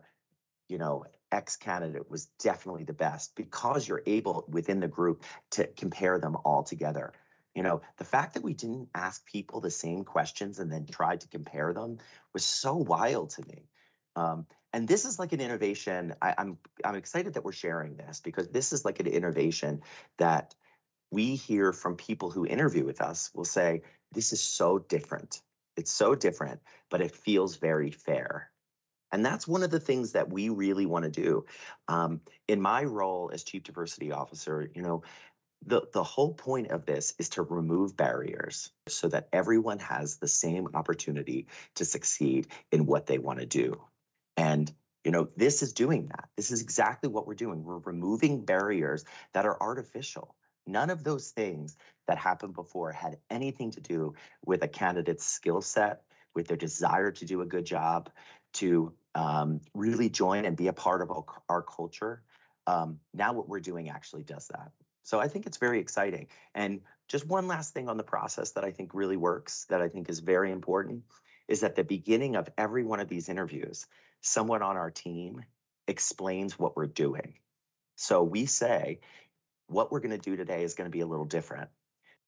you 0.69 0.77
know, 0.77 1.05
X 1.31 1.55
candidate 1.55 2.11
was 2.11 2.27
definitely 2.37 2.83
the 2.83 2.93
best 2.93 3.35
because 3.35 3.87
you're 3.87 4.03
able 4.05 4.45
within 4.47 4.79
the 4.81 4.87
group 4.87 5.23
to 5.49 5.65
compare 5.65 6.19
them 6.19 6.37
all 6.45 6.61
together. 6.61 7.11
You 7.55 7.63
know, 7.63 7.81
the 7.97 8.03
fact 8.03 8.33
that 8.33 8.43
we 8.43 8.53
didn't 8.53 8.89
ask 8.95 9.25
people 9.25 9.61
the 9.61 9.69
same 9.69 10.03
questions 10.03 10.59
and 10.59 10.71
then 10.71 10.85
tried 10.85 11.21
to 11.21 11.27
compare 11.27 11.73
them 11.73 11.99
was 12.33 12.43
so 12.43 12.75
wild 12.75 13.29
to 13.31 13.47
me. 13.47 13.69
Um, 14.15 14.47
and 14.73 14.87
this 14.87 15.05
is 15.05 15.19
like 15.19 15.33
an 15.33 15.41
innovation. 15.41 16.15
I, 16.21 16.33
I'm 16.37 16.57
I'm 16.83 16.95
excited 16.95 17.33
that 17.35 17.43
we're 17.43 17.51
sharing 17.51 17.95
this 17.95 18.21
because 18.21 18.49
this 18.49 18.73
is 18.73 18.85
like 18.85 18.99
an 18.99 19.07
innovation 19.07 19.81
that 20.17 20.55
we 21.11 21.35
hear 21.35 21.73
from 21.73 21.95
people 21.95 22.31
who 22.31 22.45
interview 22.45 22.83
with 22.83 22.99
us 22.99 23.29
will 23.35 23.45
say, 23.45 23.83
this 24.11 24.33
is 24.33 24.41
so 24.41 24.79
different. 24.79 25.41
It's 25.77 25.91
so 25.91 26.15
different, 26.15 26.59
but 26.89 27.01
it 27.01 27.15
feels 27.15 27.57
very 27.57 27.91
fair. 27.91 28.49
And 29.11 29.23
that's 29.23 29.47
one 29.47 29.61
of 29.61 29.69
the 29.69 29.79
things 29.79 30.13
that 30.13 30.33
we 30.33 30.49
really 30.49 30.87
want 30.87 31.05
to 31.05 31.11
do. 31.11 31.45
Um, 31.87 32.21
in 32.47 32.59
my 32.59 32.83
role 32.83 33.29
as 33.31 33.43
chief 33.43 33.61
diversity 33.61 34.11
officer, 34.11 34.71
you 34.73 34.81
know, 34.81 35.03
the, 35.65 35.81
the 35.93 36.03
whole 36.03 36.33
point 36.33 36.71
of 36.71 36.85
this 36.85 37.13
is 37.19 37.29
to 37.29 37.43
remove 37.43 37.95
barriers 37.95 38.71
so 38.87 39.07
that 39.09 39.29
everyone 39.31 39.79
has 39.79 40.17
the 40.17 40.27
same 40.27 40.67
opportunity 40.73 41.47
to 41.75 41.85
succeed 41.85 42.47
in 42.71 42.85
what 42.85 43.05
they 43.05 43.17
want 43.17 43.39
to 43.39 43.45
do. 43.45 43.81
And 44.37 44.71
you 45.03 45.11
know, 45.11 45.27
this 45.35 45.61
is 45.61 45.73
doing 45.73 46.07
that. 46.07 46.29
This 46.37 46.51
is 46.51 46.61
exactly 46.61 47.09
what 47.09 47.27
we're 47.27 47.33
doing. 47.33 47.63
We're 47.63 47.79
removing 47.79 48.45
barriers 48.45 49.03
that 49.33 49.45
are 49.45 49.61
artificial. 49.61 50.35
None 50.65 50.89
of 50.89 51.03
those 51.03 51.31
things 51.31 51.75
that 52.07 52.17
happened 52.17 52.53
before 52.53 52.91
had 52.91 53.17
anything 53.29 53.69
to 53.71 53.81
do 53.81 54.13
with 54.45 54.63
a 54.63 54.67
candidate's 54.67 55.25
skill 55.25 55.61
set, 55.61 56.03
with 56.35 56.47
their 56.47 56.57
desire 56.57 57.11
to 57.11 57.25
do 57.25 57.41
a 57.41 57.45
good 57.45 57.65
job, 57.65 58.09
to 58.53 58.93
um, 59.15 59.59
really 59.73 60.09
join 60.09 60.45
and 60.45 60.55
be 60.55 60.67
a 60.67 60.73
part 60.73 61.01
of 61.01 61.11
our, 61.11 61.25
our 61.49 61.61
culture. 61.61 62.23
Um, 62.65 62.97
now, 63.13 63.33
what 63.33 63.49
we're 63.49 63.59
doing 63.59 63.89
actually 63.89 64.23
does 64.23 64.47
that. 64.47 64.71
So 65.03 65.19
I 65.19 65.27
think 65.27 65.45
it's 65.45 65.57
very 65.57 65.79
exciting. 65.79 66.27
And 66.55 66.81
just 67.07 67.27
one 67.27 67.47
last 67.47 67.73
thing 67.73 67.89
on 67.89 67.97
the 67.97 68.03
process 68.03 68.51
that 68.51 68.63
I 68.63 68.71
think 68.71 68.93
really 68.93 69.17
works, 69.17 69.65
that 69.69 69.81
I 69.81 69.89
think 69.89 70.09
is 70.09 70.19
very 70.19 70.51
important, 70.51 71.03
is 71.47 71.63
at 71.63 71.75
the 71.75 71.83
beginning 71.83 72.35
of 72.35 72.49
every 72.57 72.83
one 72.83 72.99
of 72.99 73.09
these 73.09 73.29
interviews, 73.29 73.85
someone 74.21 74.61
on 74.61 74.77
our 74.77 74.89
team 74.89 75.43
explains 75.87 76.57
what 76.57 76.75
we're 76.75 76.87
doing. 76.87 77.33
So 77.95 78.23
we 78.23 78.45
say, 78.45 79.01
what 79.67 79.91
we're 79.91 79.99
going 79.99 80.11
to 80.11 80.17
do 80.17 80.35
today 80.35 80.63
is 80.63 80.73
going 80.73 80.89
to 80.89 80.95
be 80.95 81.01
a 81.01 81.05
little 81.05 81.25
different. 81.25 81.69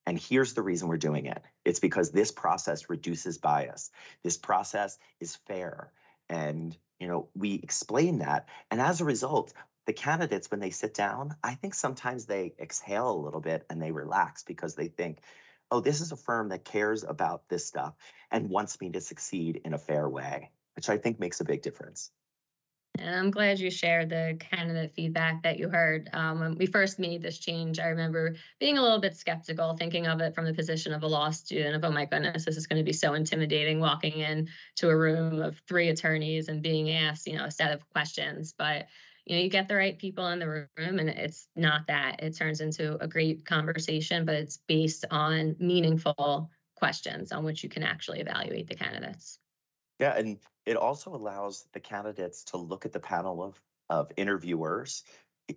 And 0.06 0.20
here's 0.20 0.54
the 0.54 0.62
reason 0.62 0.88
we're 0.88 0.98
doing 0.98 1.26
it 1.26 1.42
it's 1.64 1.80
because 1.80 2.12
this 2.12 2.32
process 2.32 2.90
reduces 2.90 3.38
bias. 3.38 3.90
This 4.24 4.38
process 4.38 4.98
is 5.20 5.36
fair. 5.48 5.92
And 6.30 6.78
you 7.00 7.08
know, 7.08 7.28
we 7.36 7.56
explain 7.56 8.20
that. 8.20 8.48
And 8.72 8.80
as 8.80 9.02
a 9.02 9.06
result, 9.06 9.54
the 9.86 9.94
candidates, 9.94 10.50
when 10.50 10.60
they 10.60 10.72
sit 10.72 10.94
down, 10.94 11.36
I 11.44 11.56
think 11.56 11.74
sometimes 11.74 12.26
they 12.26 12.54
exhale 12.60 13.12
a 13.12 13.24
little 13.24 13.42
bit 13.42 13.66
and 13.70 13.82
they 13.82 13.92
relax 13.92 14.44
because 14.44 14.76
they 14.76 14.88
think, 14.88 15.20
oh, 15.72 15.80
this 15.80 16.02
is 16.02 16.12
a 16.12 16.18
firm 16.18 16.50
that 16.50 16.66
cares 16.66 17.04
about 17.04 17.48
this 17.50 17.66
stuff 17.66 17.94
and 18.32 18.50
wants 18.50 18.82
me 18.82 18.90
to 18.92 19.02
succeed 19.02 19.62
in 19.64 19.74
a 19.74 19.80
fair 19.80 20.10
way, 20.10 20.52
which 20.76 20.90
I 20.90 20.98
think 20.98 21.20
makes 21.20 21.40
a 21.40 21.46
big 21.46 21.62
difference. 21.62 22.12
And 22.98 23.14
I'm 23.14 23.30
glad 23.30 23.60
you 23.60 23.70
shared 23.70 24.10
the 24.10 24.38
candidate 24.40 24.94
feedback 24.96 25.44
that 25.44 25.60
you 25.60 25.68
heard. 25.68 26.10
Um, 26.14 26.40
when 26.40 26.56
we 26.56 26.66
first 26.66 26.98
made 26.98 27.22
this 27.22 27.38
change, 27.38 27.78
I 27.78 27.88
remember 27.88 28.36
being 28.58 28.78
a 28.78 28.82
little 28.82 29.02
bit 29.02 29.18
skeptical, 29.18 29.76
thinking 29.76 30.08
of 30.08 30.22
it 30.22 30.34
from 30.34 30.46
the 30.46 30.54
position 30.54 30.94
of 30.94 31.04
a 31.04 31.08
law 31.08 31.30
student 31.30 31.76
of, 31.76 31.84
oh 31.84 31.92
my 31.92 32.06
goodness, 32.06 32.46
this 32.46 32.56
is 32.56 32.68
going 32.68 32.80
to 32.80 32.86
be 32.86 32.94
so 32.94 33.14
intimidating 33.14 33.82
walking 33.82 34.20
in 34.20 34.48
to 34.78 34.90
a 34.90 34.96
room 34.96 35.42
of 35.42 35.62
three 35.68 35.90
attorneys 35.90 36.48
and 36.48 36.62
being 36.62 36.92
asked, 36.92 37.28
you 37.28 37.38
know, 37.38 37.46
a 37.46 37.52
set 37.52 37.74
of 37.74 37.88
questions. 37.90 38.54
But 38.58 38.86
you 39.26 39.36
know, 39.36 39.42
you 39.42 39.50
get 39.50 39.68
the 39.68 39.76
right 39.76 39.98
people 39.98 40.28
in 40.28 40.40
the 40.40 40.48
room 40.48 41.00
and 41.00 41.10
it's 41.10 41.48
not 41.56 41.88
that. 41.88 42.22
It 42.22 42.38
turns 42.38 42.62
into 42.62 42.98
a 43.04 43.08
great 43.08 43.46
conversation, 43.46 44.24
but 44.24 44.36
it's 44.36 44.60
based 44.68 45.06
on 45.10 45.56
meaningful 45.60 46.52
questions 46.76 47.32
on 47.32 47.44
which 47.44 47.64
you 47.64 47.70
can 47.70 47.84
actually 47.84 48.20
evaluate 48.20 48.68
the 48.68 48.76
candidates. 48.76 49.40
Yeah, 50.00 50.16
and 50.16 50.38
it 50.66 50.78
also 50.78 51.16
allows 51.16 51.66
the 51.74 51.80
candidates 51.80 52.44
to 52.46 52.58
look 52.58 52.86
at 52.86 52.94
the 52.94 53.00
panel 53.00 53.44
of 53.44 53.60
of 53.90 54.12
interviewers. 54.18 55.04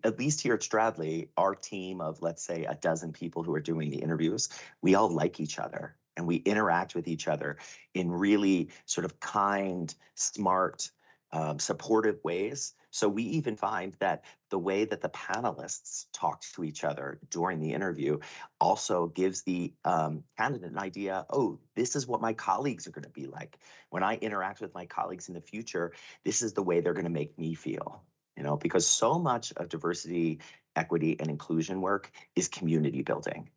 At 0.04 0.18
least 0.18 0.42
here 0.42 0.54
at 0.54 0.60
Stradley, 0.60 1.28
our 1.36 1.54
team 1.54 2.00
of 2.00 2.20
let's 2.22 2.42
say 2.42 2.64
a 2.64 2.74
dozen 2.74 3.12
people 3.12 3.42
who 3.42 3.54
are 3.54 3.60
doing 3.60 3.90
the 3.90 3.96
interviews, 3.96 4.48
we 4.82 4.94
all 4.94 5.08
like 5.08 5.40
each 5.40 5.58
other 5.58 5.96
and 6.16 6.26
we 6.26 6.36
interact 6.36 6.94
with 6.94 7.08
each 7.08 7.26
other 7.26 7.56
in 7.94 8.10
really 8.10 8.68
sort 8.84 9.04
of 9.06 9.18
kind, 9.20 9.94
smart, 10.14 10.90
um, 11.32 11.58
supportive 11.58 12.18
ways 12.22 12.74
so 12.90 13.08
we 13.08 13.22
even 13.24 13.56
find 13.56 13.94
that 14.00 14.24
the 14.50 14.58
way 14.58 14.84
that 14.84 15.00
the 15.00 15.10
panelists 15.10 16.06
talk 16.12 16.42
to 16.54 16.64
each 16.64 16.84
other 16.84 17.18
during 17.30 17.60
the 17.60 17.72
interview 17.72 18.18
also 18.60 19.08
gives 19.08 19.42
the 19.42 19.72
um, 19.84 20.24
candidate 20.38 20.70
an 20.70 20.78
idea 20.78 21.26
oh, 21.30 21.58
this 21.74 21.96
is 21.96 22.06
what 22.06 22.20
my 22.20 22.32
colleagues 22.32 22.86
are 22.86 22.92
going 22.92 23.04
to 23.04 23.10
be 23.10 23.26
like. 23.26 23.58
When 23.90 24.02
I 24.02 24.16
interact 24.16 24.60
with 24.60 24.74
my 24.74 24.86
colleagues 24.86 25.28
in 25.28 25.34
the 25.34 25.40
future, 25.40 25.92
this 26.24 26.42
is 26.42 26.52
the 26.52 26.62
way 26.62 26.80
they're 26.80 26.94
going 26.94 27.04
to 27.04 27.10
make 27.10 27.38
me 27.38 27.54
feel. 27.54 28.02
You 28.36 28.44
know, 28.44 28.56
because 28.56 28.86
so 28.86 29.18
much 29.18 29.52
of 29.56 29.68
diversity, 29.68 30.38
equity, 30.76 31.16
and 31.18 31.28
inclusion 31.28 31.80
work 31.80 32.12
is 32.36 32.46
community 32.48 33.02
building. 33.02 33.50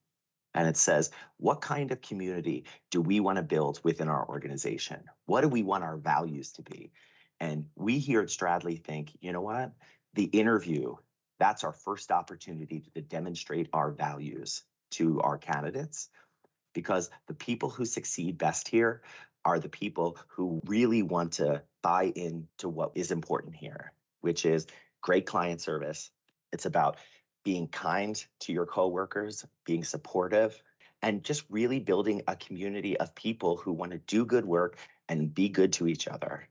And 0.54 0.68
it 0.68 0.76
says, 0.76 1.12
what 1.38 1.62
kind 1.62 1.92
of 1.92 2.02
community 2.02 2.66
do 2.90 3.00
we 3.00 3.20
want 3.20 3.38
to 3.38 3.44
build 3.44 3.80
within 3.84 4.10
our 4.10 4.28
organization? 4.28 5.04
What 5.26 5.42
do 5.42 5.48
we 5.48 5.64
want 5.64 5.84
our 5.84 5.98
values 5.98 6.52
to 6.54 6.62
be? 6.64 6.92
And 7.42 7.66
we 7.76 7.98
here 7.98 8.22
at 8.22 8.28
Stradley 8.28 8.84
think, 8.84 9.18
you 9.20 9.34
know 9.34 9.42
what? 9.42 9.72
The 10.14 10.26
interview, 10.26 10.96
that's 11.40 11.64
our 11.64 11.74
first 11.74 12.12
opportunity 12.12 12.84
to 12.94 13.02
demonstrate 13.02 13.68
our 13.74 13.90
values 13.90 14.64
to 14.92 15.20
our 15.22 15.40
candidates 15.40 16.10
because 16.76 17.10
the 17.28 17.34
people 17.34 17.72
who 17.72 17.84
succeed 17.84 18.38
best 18.38 18.68
here 18.68 19.02
are 19.44 19.58
the 19.58 19.70
people 19.70 20.20
who 20.28 20.62
really 20.68 21.02
want 21.02 21.34
to 21.34 21.64
buy 21.82 22.14
into 22.16 22.70
what 22.70 22.92
is 22.94 23.10
important 23.10 23.56
here, 23.56 23.92
which 24.22 24.46
is 24.46 24.68
great 25.02 25.26
client 25.26 25.62
service. 25.62 26.12
It's 26.54 26.68
about 26.68 26.98
being 27.44 27.68
kind 27.68 28.24
to 28.42 28.54
your 28.54 28.68
coworkers, 28.68 29.48
being 29.66 29.84
supportive, 29.84 30.62
and 31.02 31.24
just 31.24 31.44
really 31.50 31.80
building 31.80 32.22
a 32.28 32.36
community 32.36 32.98
of 32.98 33.16
people 33.16 33.58
who 33.58 33.74
want 33.74 33.94
to 33.94 33.98
do 33.98 34.28
good 34.28 34.46
work 34.46 34.78
and 35.10 35.34
be 35.34 35.50
good 35.50 35.74
to 35.74 35.88
each 35.88 36.08
other 36.08 36.48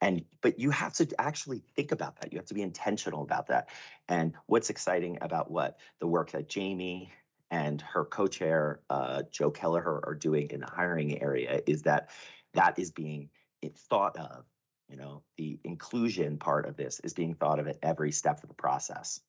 and 0.00 0.24
but 0.40 0.58
you 0.58 0.70
have 0.70 0.92
to 0.94 1.08
actually 1.18 1.62
think 1.76 1.92
about 1.92 2.20
that. 2.20 2.32
You 2.32 2.38
have 2.38 2.46
to 2.46 2.54
be 2.54 2.62
intentional 2.62 3.22
about 3.22 3.46
that. 3.48 3.68
And 4.08 4.34
what's 4.46 4.70
exciting 4.70 5.18
about 5.20 5.50
what 5.50 5.78
the 6.00 6.06
work 6.06 6.32
that 6.32 6.48
jamie 6.48 7.12
and 7.50 7.80
her 7.82 8.04
co-chair 8.04 8.80
uh, 8.90 9.22
joe 9.30 9.50
kelleher 9.50 10.00
are 10.04 10.14
doing 10.14 10.48
in 10.50 10.60
the 10.60 10.66
hiring 10.66 11.20
area 11.22 11.60
is 11.66 11.82
that 11.82 12.10
that 12.54 12.78
is 12.78 12.90
being 12.90 13.28
thought 13.88 14.16
of 14.16 14.44
you 14.88 14.96
know 14.96 15.22
the 15.38 15.58
inclusion 15.64 16.38
part 16.38 16.66
of 16.66 16.76
this 16.76 17.00
is 17.00 17.14
being 17.14 17.34
thought 17.34 17.58
of 17.58 17.68
at 17.68 17.78
every 17.82 18.12
step 18.12 18.42
of 18.42 18.48
the 18.48 18.54
process. 18.54 19.20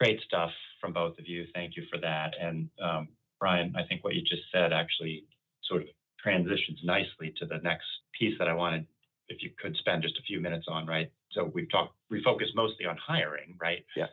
Great 0.00 0.20
stuff 0.22 0.50
from 0.80 0.92
both 0.92 1.18
of 1.18 1.28
you. 1.28 1.46
Thank 1.54 1.76
you 1.76 1.84
for 1.90 2.00
that. 2.00 2.34
And 2.40 2.68
um, 2.82 3.08
brian 3.44 3.74
i 3.76 3.82
think 3.82 4.02
what 4.04 4.14
you 4.14 4.22
just 4.22 4.42
said 4.52 4.72
actually 4.72 5.24
sort 5.64 5.82
of 5.82 5.88
transitions 6.18 6.80
nicely 6.82 7.34
to 7.36 7.46
the 7.46 7.58
next 7.58 7.86
piece 8.18 8.34
that 8.38 8.48
i 8.48 8.54
wanted 8.54 8.86
if 9.28 9.42
you 9.42 9.50
could 9.60 9.76
spend 9.76 10.02
just 10.02 10.18
a 10.18 10.22
few 10.22 10.40
minutes 10.40 10.66
on, 10.68 10.86
right? 10.86 11.10
So 11.32 11.50
we've 11.54 11.70
talked, 11.70 11.94
we 12.10 12.22
focus 12.22 12.48
mostly 12.54 12.86
on 12.86 12.96
hiring, 12.96 13.56
right? 13.60 13.84
Yeah. 13.96 14.06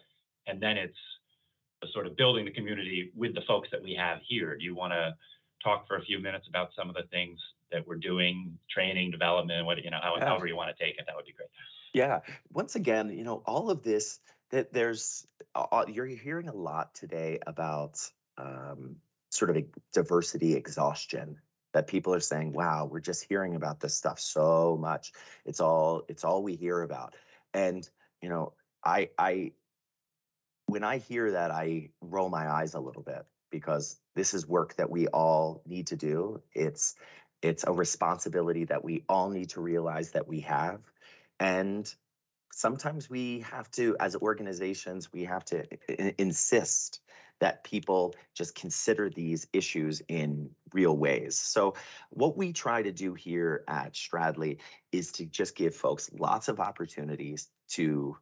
And 0.47 0.61
then 0.61 0.77
it's 0.77 0.97
sort 1.93 2.07
of 2.07 2.15
building 2.15 2.45
the 2.45 2.51
community 2.51 3.11
with 3.15 3.33
the 3.33 3.41
folks 3.47 3.69
that 3.71 3.81
we 3.81 3.93
have 3.95 4.19
here. 4.27 4.55
Do 4.57 4.63
you 4.63 4.75
want 4.75 4.93
to 4.93 5.15
talk 5.63 5.87
for 5.87 5.97
a 5.97 6.01
few 6.01 6.19
minutes 6.19 6.47
about 6.47 6.69
some 6.77 6.89
of 6.89 6.95
the 6.95 7.03
things 7.11 7.39
that 7.71 7.87
we're 7.87 7.95
doing, 7.95 8.57
training, 8.69 9.11
development, 9.11 9.65
what 9.65 9.83
you 9.83 9.89
know, 9.89 9.99
how, 10.01 10.15
yeah. 10.17 10.25
however 10.25 10.47
you 10.47 10.55
want 10.55 10.75
to 10.75 10.83
take 10.83 10.97
it, 10.97 11.05
that 11.07 11.15
would 11.15 11.25
be 11.25 11.33
great. 11.33 11.49
Yeah. 11.93 12.19
Once 12.51 12.75
again, 12.75 13.09
you 13.09 13.23
know, 13.23 13.43
all 13.45 13.69
of 13.69 13.83
this 13.83 14.19
that 14.51 14.73
there's 14.73 15.25
uh, 15.55 15.85
you're 15.87 16.05
hearing 16.05 16.49
a 16.49 16.53
lot 16.53 16.93
today 16.93 17.39
about 17.47 17.99
um, 18.37 18.97
sort 19.29 19.49
of 19.49 19.57
a 19.57 19.65
diversity 19.93 20.55
exhaustion 20.55 21.37
that 21.73 21.87
people 21.87 22.13
are 22.13 22.19
saying, 22.19 22.53
wow, 22.53 22.85
we're 22.89 22.99
just 22.99 23.25
hearing 23.27 23.55
about 23.55 23.79
this 23.79 23.95
stuff 23.95 24.19
so 24.19 24.77
much. 24.79 25.11
It's 25.45 25.59
all 25.59 26.03
it's 26.07 26.23
all 26.23 26.43
we 26.43 26.55
hear 26.55 26.81
about. 26.81 27.15
And 27.53 27.87
you 28.21 28.29
know, 28.29 28.53
I 28.83 29.09
I 29.17 29.53
when 30.65 30.83
I 30.83 30.97
hear 30.97 31.31
that 31.31 31.51
I 31.51 31.89
roll 32.01 32.29
my 32.29 32.49
eyes 32.49 32.73
a 32.73 32.79
little 32.79 33.03
bit 33.03 33.25
because 33.51 33.99
this 34.15 34.33
is 34.33 34.47
work 34.47 34.75
that 34.75 34.89
we 34.89 35.07
all 35.07 35.61
need 35.65 35.87
to 35.87 35.95
do. 35.95 36.41
It's 36.53 36.95
it's 37.41 37.63
a 37.65 37.71
responsibility 37.71 38.65
that 38.65 38.83
we 38.83 39.03
all 39.09 39.29
need 39.29 39.49
to 39.49 39.61
realize 39.61 40.11
that 40.11 40.27
we 40.27 40.41
have. 40.41 40.79
And 41.39 41.91
sometimes 42.53 43.09
we 43.09 43.39
have 43.39 43.69
to 43.71 43.95
as 43.99 44.15
organizations 44.15 45.11
we 45.11 45.25
have 45.25 45.43
to 45.45 45.65
insist 46.21 47.01
that 47.41 47.63
people 47.63 48.15
just 48.35 48.55
consider 48.55 49.09
these 49.09 49.47
issues 49.51 50.01
in 50.07 50.49
real 50.73 50.95
ways. 50.95 51.35
So, 51.35 51.73
what 52.11 52.37
we 52.37 52.53
try 52.53 52.81
to 52.81 52.91
do 52.91 53.13
here 53.13 53.65
at 53.67 53.93
Stradley 53.93 54.59
is 54.91 55.11
to 55.13 55.25
just 55.25 55.55
give 55.55 55.75
folks 55.75 56.09
lots 56.17 56.47
of 56.47 56.61
opportunities 56.61 57.49
to 57.71 58.15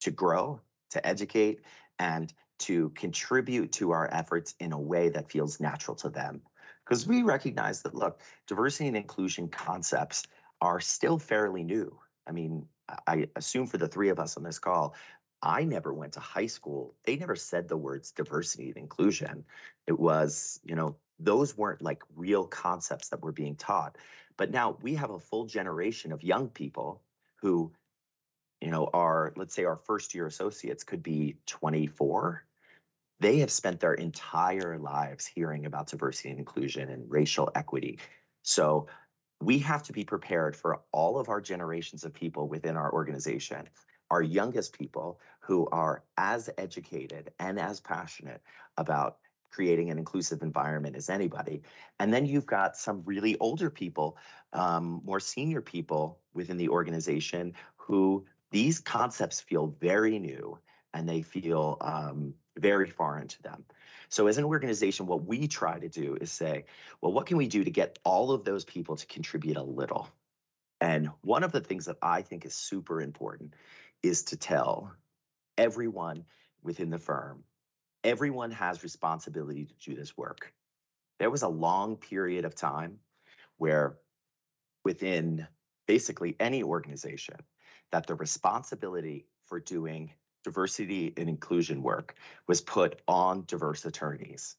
to 0.00 0.10
grow, 0.10 0.60
to 0.90 1.04
educate, 1.04 1.62
and 1.98 2.32
to 2.60 2.90
contribute 2.90 3.72
to 3.72 3.90
our 3.90 4.08
efforts 4.12 4.54
in 4.60 4.72
a 4.72 4.80
way 4.80 5.08
that 5.08 5.30
feels 5.30 5.58
natural 5.58 5.96
to 5.96 6.10
them. 6.10 6.42
Because 6.84 7.06
we 7.06 7.22
recognize 7.22 7.82
that, 7.82 7.94
look, 7.94 8.20
diversity 8.46 8.88
and 8.88 8.96
inclusion 8.96 9.48
concepts 9.48 10.24
are 10.60 10.80
still 10.80 11.18
fairly 11.18 11.64
new. 11.64 11.98
I 12.26 12.32
mean, 12.32 12.66
I 13.06 13.26
assume 13.36 13.66
for 13.66 13.78
the 13.78 13.88
three 13.88 14.10
of 14.10 14.18
us 14.18 14.36
on 14.36 14.42
this 14.42 14.58
call, 14.58 14.94
I 15.44 15.64
never 15.64 15.92
went 15.92 16.14
to 16.14 16.20
high 16.20 16.46
school. 16.46 16.94
They 17.04 17.16
never 17.16 17.36
said 17.36 17.68
the 17.68 17.76
words 17.76 18.10
diversity 18.10 18.68
and 18.68 18.78
inclusion. 18.78 19.44
It 19.86 20.00
was, 20.00 20.58
you 20.64 20.74
know, 20.74 20.96
those 21.20 21.56
weren't 21.56 21.82
like 21.82 22.02
real 22.16 22.46
concepts 22.46 23.10
that 23.10 23.22
were 23.22 23.32
being 23.32 23.54
taught. 23.54 23.96
But 24.38 24.50
now 24.50 24.78
we 24.80 24.94
have 24.94 25.10
a 25.10 25.18
full 25.18 25.44
generation 25.44 26.10
of 26.12 26.22
young 26.22 26.48
people 26.48 27.02
who, 27.36 27.72
you 28.60 28.70
know, 28.70 28.88
are, 28.94 29.34
let's 29.36 29.54
say 29.54 29.64
our 29.64 29.76
first 29.76 30.14
year 30.14 30.26
associates 30.26 30.82
could 30.82 31.02
be 31.02 31.36
24. 31.46 32.42
They 33.20 33.38
have 33.38 33.50
spent 33.50 33.80
their 33.80 33.94
entire 33.94 34.78
lives 34.78 35.26
hearing 35.26 35.66
about 35.66 35.88
diversity 35.88 36.30
and 36.30 36.38
inclusion 36.38 36.88
and 36.88 37.04
racial 37.08 37.50
equity. 37.54 37.98
So 38.42 38.88
we 39.40 39.58
have 39.58 39.82
to 39.84 39.92
be 39.92 40.04
prepared 40.04 40.56
for 40.56 40.80
all 40.90 41.18
of 41.18 41.28
our 41.28 41.40
generations 41.40 42.04
of 42.04 42.14
people 42.14 42.48
within 42.48 42.76
our 42.76 42.92
organization 42.92 43.68
our 44.14 44.22
youngest 44.22 44.78
people 44.78 45.18
who 45.40 45.66
are 45.72 46.04
as 46.16 46.48
educated 46.56 47.32
and 47.40 47.58
as 47.58 47.80
passionate 47.80 48.40
about 48.76 49.18
creating 49.50 49.90
an 49.90 49.98
inclusive 49.98 50.40
environment 50.42 50.94
as 50.94 51.10
anybody. 51.10 51.62
And 51.98 52.14
then 52.14 52.24
you've 52.24 52.46
got 52.46 52.76
some 52.76 53.02
really 53.04 53.36
older 53.38 53.70
people, 53.70 54.16
um, 54.52 55.02
more 55.04 55.18
senior 55.18 55.60
people 55.60 56.20
within 56.32 56.58
the 56.58 56.68
organization 56.68 57.54
who 57.76 58.24
these 58.52 58.78
concepts 58.78 59.40
feel 59.40 59.74
very 59.80 60.20
new 60.20 60.60
and 60.92 61.08
they 61.08 61.22
feel 61.22 61.76
um, 61.80 62.34
very 62.56 62.88
foreign 62.88 63.26
to 63.26 63.42
them. 63.42 63.64
So, 64.10 64.28
as 64.28 64.38
an 64.38 64.44
organization, 64.44 65.06
what 65.06 65.24
we 65.24 65.48
try 65.48 65.80
to 65.80 65.88
do 65.88 66.16
is 66.20 66.30
say, 66.30 66.66
well, 67.00 67.12
what 67.12 67.26
can 67.26 67.36
we 67.36 67.48
do 67.48 67.64
to 67.64 67.70
get 67.70 67.98
all 68.04 68.30
of 68.30 68.44
those 68.44 68.64
people 68.64 68.94
to 68.94 69.06
contribute 69.06 69.56
a 69.56 69.62
little? 69.62 70.08
And 70.80 71.10
one 71.22 71.44
of 71.44 71.52
the 71.52 71.60
things 71.60 71.86
that 71.86 71.96
I 72.02 72.22
think 72.22 72.44
is 72.44 72.54
super 72.54 73.00
important 73.00 73.54
is 74.04 74.22
to 74.24 74.36
tell 74.36 74.92
everyone 75.56 76.24
within 76.62 76.90
the 76.90 76.98
firm, 76.98 77.42
everyone 78.04 78.50
has 78.50 78.82
responsibility 78.82 79.64
to 79.64 79.74
do 79.90 79.96
this 79.96 80.16
work. 80.16 80.52
There 81.18 81.30
was 81.30 81.42
a 81.42 81.48
long 81.48 81.96
period 81.96 82.44
of 82.44 82.54
time 82.54 82.98
where 83.56 83.96
within 84.84 85.46
basically 85.86 86.36
any 86.38 86.62
organization 86.62 87.36
that 87.92 88.06
the 88.06 88.14
responsibility 88.14 89.26
for 89.46 89.58
doing 89.58 90.12
diversity 90.42 91.14
and 91.16 91.28
inclusion 91.28 91.82
work 91.82 92.14
was 92.46 92.60
put 92.60 93.00
on 93.08 93.44
diverse 93.46 93.86
attorneys. 93.86 94.56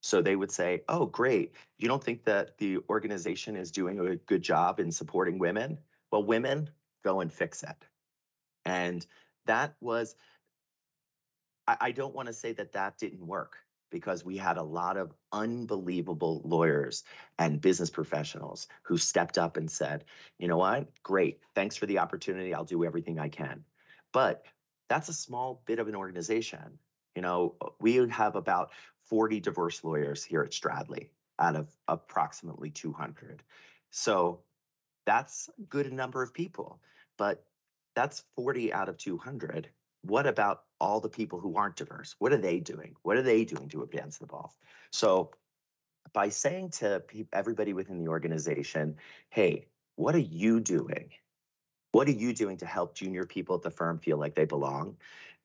So 0.00 0.22
they 0.22 0.36
would 0.36 0.50
say, 0.50 0.84
oh, 0.88 1.04
great. 1.04 1.52
You 1.76 1.88
don't 1.88 2.02
think 2.02 2.24
that 2.24 2.56
the 2.56 2.78
organization 2.88 3.56
is 3.56 3.70
doing 3.70 4.00
a 4.00 4.16
good 4.16 4.42
job 4.42 4.80
in 4.80 4.90
supporting 4.90 5.38
women? 5.38 5.76
Well, 6.10 6.24
women, 6.24 6.70
go 7.04 7.20
and 7.20 7.30
fix 7.30 7.62
it. 7.62 7.76
And 8.66 9.06
that 9.46 9.76
was, 9.80 10.16
I, 11.66 11.76
I 11.80 11.90
don't 11.92 12.14
want 12.14 12.26
to 12.26 12.34
say 12.34 12.52
that 12.52 12.72
that 12.72 12.98
didn't 12.98 13.26
work 13.26 13.56
because 13.90 14.24
we 14.24 14.36
had 14.36 14.56
a 14.56 14.62
lot 14.62 14.96
of 14.96 15.14
unbelievable 15.32 16.42
lawyers 16.44 17.04
and 17.38 17.60
business 17.60 17.88
professionals 17.88 18.66
who 18.82 18.98
stepped 18.98 19.38
up 19.38 19.56
and 19.56 19.70
said, 19.70 20.04
you 20.38 20.48
know 20.48 20.56
what, 20.56 20.88
great, 21.02 21.40
thanks 21.54 21.76
for 21.76 21.86
the 21.86 21.98
opportunity. 21.98 22.52
I'll 22.52 22.64
do 22.64 22.84
everything 22.84 23.18
I 23.18 23.28
can. 23.28 23.64
But 24.12 24.44
that's 24.88 25.08
a 25.08 25.14
small 25.14 25.62
bit 25.66 25.78
of 25.78 25.88
an 25.88 25.94
organization. 25.94 26.78
You 27.14 27.22
know, 27.22 27.54
uh, 27.60 27.68
we 27.80 27.94
have 27.94 28.34
about 28.34 28.72
40 29.04 29.40
diverse 29.40 29.84
lawyers 29.84 30.24
here 30.24 30.42
at 30.42 30.50
Stradley 30.50 31.10
out 31.38 31.54
of 31.54 31.68
approximately 31.86 32.70
200. 32.70 33.42
So 33.90 34.40
that's 35.04 35.48
a 35.58 35.62
good 35.62 35.92
number 35.92 36.22
of 36.22 36.34
people, 36.34 36.80
but 37.16 37.44
that's 37.96 38.22
40 38.36 38.72
out 38.72 38.88
of 38.88 38.98
200. 38.98 39.68
What 40.02 40.26
about 40.28 40.64
all 40.78 41.00
the 41.00 41.08
people 41.08 41.40
who 41.40 41.56
aren't 41.56 41.76
diverse? 41.76 42.14
What 42.20 42.32
are 42.32 42.36
they 42.36 42.60
doing? 42.60 42.94
What 43.02 43.16
are 43.16 43.22
they 43.22 43.44
doing 43.44 43.68
to 43.70 43.82
advance 43.82 44.18
the 44.18 44.26
ball? 44.26 44.54
So 44.92 45.30
by 46.12 46.28
saying 46.28 46.70
to 46.70 47.02
everybody 47.32 47.72
within 47.72 47.98
the 47.98 48.08
organization, 48.08 48.96
hey, 49.30 49.66
what 49.96 50.14
are 50.14 50.18
you 50.18 50.60
doing? 50.60 51.10
What 51.92 52.06
are 52.06 52.12
you 52.12 52.34
doing 52.34 52.58
to 52.58 52.66
help 52.66 52.94
junior 52.94 53.24
people 53.24 53.56
at 53.56 53.62
the 53.62 53.70
firm 53.70 53.98
feel 53.98 54.18
like 54.18 54.34
they 54.34 54.44
belong? 54.44 54.98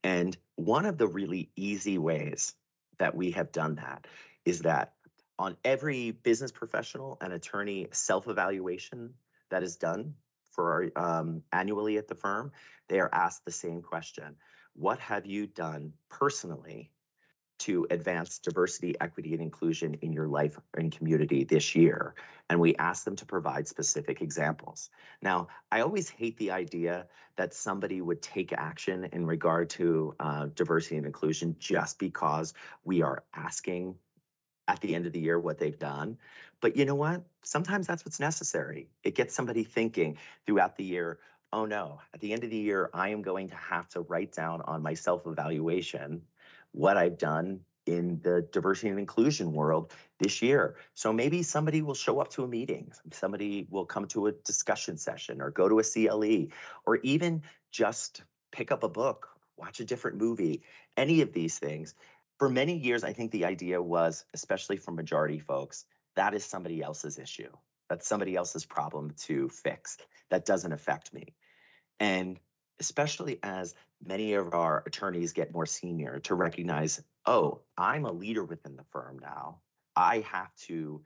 And 0.04 0.38
one 0.56 0.86
of 0.86 0.98
the 0.98 1.08
really 1.08 1.50
easy 1.56 1.98
ways 1.98 2.54
that 3.00 3.16
we 3.16 3.32
have 3.32 3.52
done 3.52 3.76
that 3.76 4.06
is 4.44 4.60
that 4.60 4.94
on 5.40 5.56
every 5.64 6.12
business 6.12 6.52
professional 6.52 7.18
and 7.22 7.32
attorney 7.32 7.88
self 7.92 8.28
evaluation 8.28 9.14
that 9.50 9.64
is 9.64 9.78
done 9.78 10.14
for 10.52 10.92
um, 10.96 11.44
annually 11.52 11.98
at 11.98 12.08
the 12.08 12.16
firm, 12.16 12.52
they 12.88 13.00
are 13.00 13.10
asked 13.12 13.46
the 13.46 13.52
same 13.52 13.82
question 13.82 14.36
What 14.74 15.00
have 15.00 15.26
you 15.26 15.48
done 15.48 15.94
personally 16.10 16.92
to 17.62 17.86
advance 17.92 18.40
diversity, 18.40 18.96
equity, 19.00 19.34
and 19.34 19.42
inclusion 19.42 19.94
in 20.02 20.12
your 20.12 20.28
life 20.28 20.58
and 20.76 20.92
community 20.92 21.44
this 21.44 21.76
year. 21.76 22.16
And 22.50 22.60
we 22.60 22.76
ask 22.78 23.06
them 23.06 23.16
to 23.18 23.26
provide 23.28 23.68
specific 23.68 24.20
examples. 24.20 24.90
Now, 25.22 25.48
I 25.72 25.82
always 25.82 26.10
hate 26.10 26.38
the 26.38 26.50
idea 26.50 27.06
that 27.36 27.54
somebody 27.54 28.02
would 28.02 28.20
take 28.20 28.52
action 28.52 29.10
in 29.12 29.28
regard 29.28 29.70
to 29.72 30.16
uh, 30.20 30.48
diversity 30.56 30.98
and 30.98 31.06
inclusion 31.06 31.56
just 31.60 32.00
because 32.00 32.56
we 32.84 33.04
are 33.04 33.24
asking 33.36 33.94
at 34.68 34.80
the 34.82 34.96
end 34.96 35.06
of 35.06 35.14
the 35.14 35.20
year 35.20 35.40
what 35.40 35.60
they've 35.60 35.78
done. 35.78 36.18
But 36.62 36.78
you 36.78 36.86
know 36.86 36.96
what? 36.96 37.24
Sometimes 37.44 37.88
that's 37.88 38.06
what's 38.06 38.20
necessary. 38.20 38.88
It 39.04 39.16
gets 39.16 39.34
somebody 39.34 39.64
thinking 39.64 40.18
throughout 40.46 40.78
the 40.78 40.84
year, 40.84 41.20
oh 41.52 41.66
no, 41.66 42.00
at 42.14 42.22
the 42.22 42.32
end 42.32 42.44
of 42.44 42.52
the 42.52 42.58
year, 42.58 42.90
I 42.94 43.10
am 43.10 43.22
going 43.24 43.50
to 43.50 43.56
have 43.56 43.90
to 43.90 44.02
write 44.02 44.32
down 44.32 44.62
on 44.62 44.82
my 44.82 44.94
self 44.94 45.26
evaluation 45.26 46.22
what 46.72 46.98
I've 46.98 47.18
done 47.18 47.62
in 47.88 48.22
the 48.22 48.48
diversity 48.52 48.90
and 48.90 49.00
inclusion 49.00 49.54
world 49.54 49.92
this 50.20 50.42
year. 50.42 50.76
So 50.94 51.12
maybe 51.12 51.42
somebody 51.42 51.82
will 51.82 51.96
show 51.96 52.20
up 52.20 52.30
to 52.32 52.44
a 52.44 52.48
meeting, 52.48 52.92
somebody 53.12 53.68
will 53.70 53.86
come 53.86 54.08
to 54.10 54.28
a 54.28 54.32
discussion 54.32 54.98
session 54.98 55.42
or 55.42 55.50
go 55.50 55.68
to 55.68 55.80
a 55.80 55.84
CLE 55.84 56.48
or 56.86 56.98
even 56.98 57.42
just 57.72 58.22
pick 58.52 58.72
up 58.72 58.84
a 58.84 58.90
book, 58.90 59.30
watch 59.58 59.80
a 59.80 59.86
different 59.86 60.18
movie, 60.18 60.62
any 60.96 61.22
of 61.22 61.34
these 61.34 61.58
things. 61.58 61.96
For 62.38 62.50
many 62.50 62.78
years, 62.78 63.04
I 63.04 63.14
think 63.14 63.32
the 63.32 63.46
idea 63.46 63.82
was, 63.82 64.26
especially 64.34 64.78
for 64.78 64.92
majority 64.92 65.40
folks, 65.40 65.86
that 66.16 66.34
is 66.34 66.46
somebody 66.46 66.82
else's 66.82 67.20
issue. 67.20 67.52
That's 67.90 68.08
somebody 68.08 68.36
else's 68.36 68.66
problem 68.66 69.12
to 69.24 69.50
fix. 69.50 69.98
That 70.30 70.46
doesn't 70.46 70.72
affect 70.72 71.14
me. 71.14 71.36
And 72.00 72.40
especially 72.80 73.40
as 73.44 73.76
many 74.04 74.34
of 74.34 74.54
our 74.54 74.84
attorneys 74.86 75.34
get 75.34 75.54
more 75.54 75.66
senior, 75.66 76.20
to 76.22 76.36
recognize, 76.36 77.02
oh, 77.26 77.62
I'm 77.78 78.06
a 78.06 78.12
leader 78.12 78.44
within 78.44 78.76
the 78.76 78.86
firm 78.92 79.20
now. 79.20 79.60
I 79.96 80.26
have 80.32 80.54
to 80.68 81.02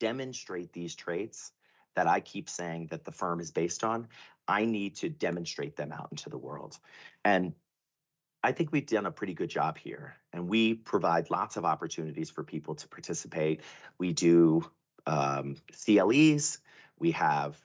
demonstrate 0.00 0.72
these 0.72 0.94
traits 0.94 1.52
that 1.96 2.06
I 2.06 2.20
keep 2.20 2.50
saying 2.50 2.88
that 2.90 3.04
the 3.04 3.12
firm 3.12 3.40
is 3.40 3.52
based 3.52 3.84
on. 3.84 4.08
I 4.46 4.64
need 4.64 4.96
to 4.96 5.08
demonstrate 5.08 5.76
them 5.76 5.92
out 5.92 6.08
into 6.10 6.28
the 6.28 6.36
world. 6.36 6.78
And 7.24 7.54
I 8.44 8.52
think 8.52 8.72
we've 8.72 8.86
done 8.86 9.06
a 9.06 9.10
pretty 9.10 9.32
good 9.32 9.48
job 9.48 9.78
here, 9.78 10.16
and 10.34 10.46
we 10.48 10.74
provide 10.74 11.30
lots 11.30 11.56
of 11.56 11.64
opportunities 11.64 12.28
for 12.28 12.44
people 12.44 12.74
to 12.74 12.86
participate. 12.86 13.62
We 13.96 14.12
do 14.12 14.70
um, 15.06 15.56
CLEs, 15.72 16.58
we 16.98 17.12
have 17.12 17.58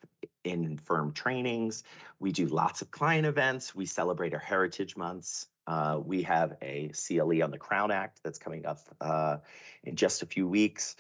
in 0.46 0.78
firm 0.78 1.12
trainings. 1.12 1.84
We 2.20 2.32
do 2.32 2.48
lots 2.48 2.82
of 2.82 2.92
client 2.92 3.26
events. 3.26 3.76
We 3.76 3.86
celebrate 3.86 4.34
our 4.34 4.40
heritage 4.40 4.96
months. 4.96 5.48
Uh, 5.68 6.00
we 6.04 6.24
have 6.24 6.56
a 6.62 6.92
CLE 6.94 7.44
on 7.44 7.52
the 7.52 7.58
Crown 7.58 7.92
Act 7.92 8.22
that's 8.24 8.40
coming 8.40 8.66
up 8.66 8.80
uh, 9.02 9.38
in 9.84 9.98
just 9.98 10.24
a 10.24 10.26
few 10.26 10.48
weeks. 10.48 10.96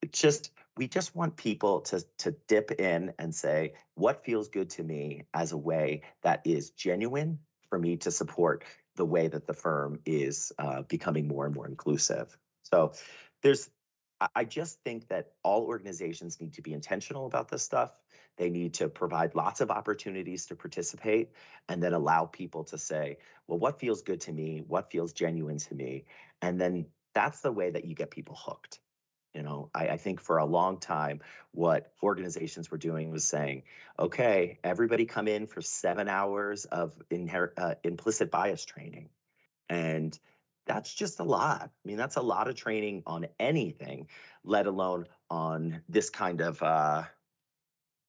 It's 0.00 0.18
just 0.18 0.52
we 0.78 0.88
just 0.88 1.14
want 1.14 1.36
people 1.36 1.80
to 1.82 2.02
to 2.18 2.34
dip 2.46 2.70
in 2.80 3.12
and 3.18 3.34
say 3.34 3.74
what 3.94 4.24
feels 4.24 4.48
good 4.48 4.70
to 4.70 4.82
me 4.82 5.24
as 5.34 5.52
a 5.52 5.58
way 5.58 6.02
that 6.22 6.40
is 6.46 6.70
genuine 6.70 7.40
for 7.68 7.78
me 7.78 7.96
to 7.98 8.10
support 8.10 8.64
the 8.98 9.06
way 9.06 9.28
that 9.28 9.46
the 9.46 9.54
firm 9.54 10.00
is 10.04 10.52
uh, 10.58 10.82
becoming 10.82 11.26
more 11.26 11.46
and 11.46 11.54
more 11.54 11.66
inclusive. 11.66 12.36
So 12.64 12.92
there's 13.42 13.70
I 14.34 14.44
just 14.44 14.82
think 14.82 15.08
that 15.08 15.34
all 15.44 15.62
organizations 15.66 16.40
need 16.40 16.54
to 16.54 16.62
be 16.62 16.72
intentional 16.72 17.26
about 17.26 17.48
this 17.48 17.62
stuff. 17.62 17.92
They 18.36 18.50
need 18.50 18.74
to 18.74 18.88
provide 18.88 19.36
lots 19.36 19.60
of 19.60 19.70
opportunities 19.70 20.46
to 20.46 20.56
participate 20.56 21.30
and 21.68 21.80
then 21.80 21.92
allow 21.92 22.24
people 22.24 22.64
to 22.64 22.78
say, 22.78 23.18
well, 23.46 23.60
what 23.60 23.78
feels 23.78 24.02
good 24.02 24.20
to 24.22 24.32
me? 24.32 24.64
What 24.66 24.90
feels 24.90 25.12
genuine 25.12 25.58
to 25.58 25.74
me? 25.74 26.04
And 26.42 26.60
then 26.60 26.86
that's 27.14 27.42
the 27.42 27.52
way 27.52 27.70
that 27.70 27.84
you 27.84 27.94
get 27.94 28.10
people 28.10 28.36
hooked. 28.36 28.80
You 29.38 29.44
know, 29.44 29.70
I, 29.72 29.90
I 29.90 29.96
think 29.96 30.20
for 30.20 30.38
a 30.38 30.44
long 30.44 30.80
time, 30.80 31.20
what 31.52 31.92
organizations 32.02 32.72
were 32.72 32.76
doing 32.76 33.12
was 33.12 33.22
saying, 33.22 33.62
okay, 33.96 34.58
everybody 34.64 35.06
come 35.06 35.28
in 35.28 35.46
for 35.46 35.62
seven 35.62 36.08
hours 36.08 36.64
of 36.64 37.00
inher- 37.12 37.52
uh, 37.56 37.76
implicit 37.84 38.32
bias 38.32 38.64
training. 38.64 39.10
And 39.68 40.18
that's 40.66 40.92
just 40.92 41.20
a 41.20 41.22
lot. 41.22 41.62
I 41.62 41.88
mean, 41.88 41.96
that's 41.96 42.16
a 42.16 42.20
lot 42.20 42.48
of 42.48 42.56
training 42.56 43.04
on 43.06 43.26
anything, 43.38 44.08
let 44.42 44.66
alone 44.66 45.06
on 45.30 45.82
this 45.88 46.10
kind 46.10 46.40
of 46.40 46.60
uh, 46.60 47.04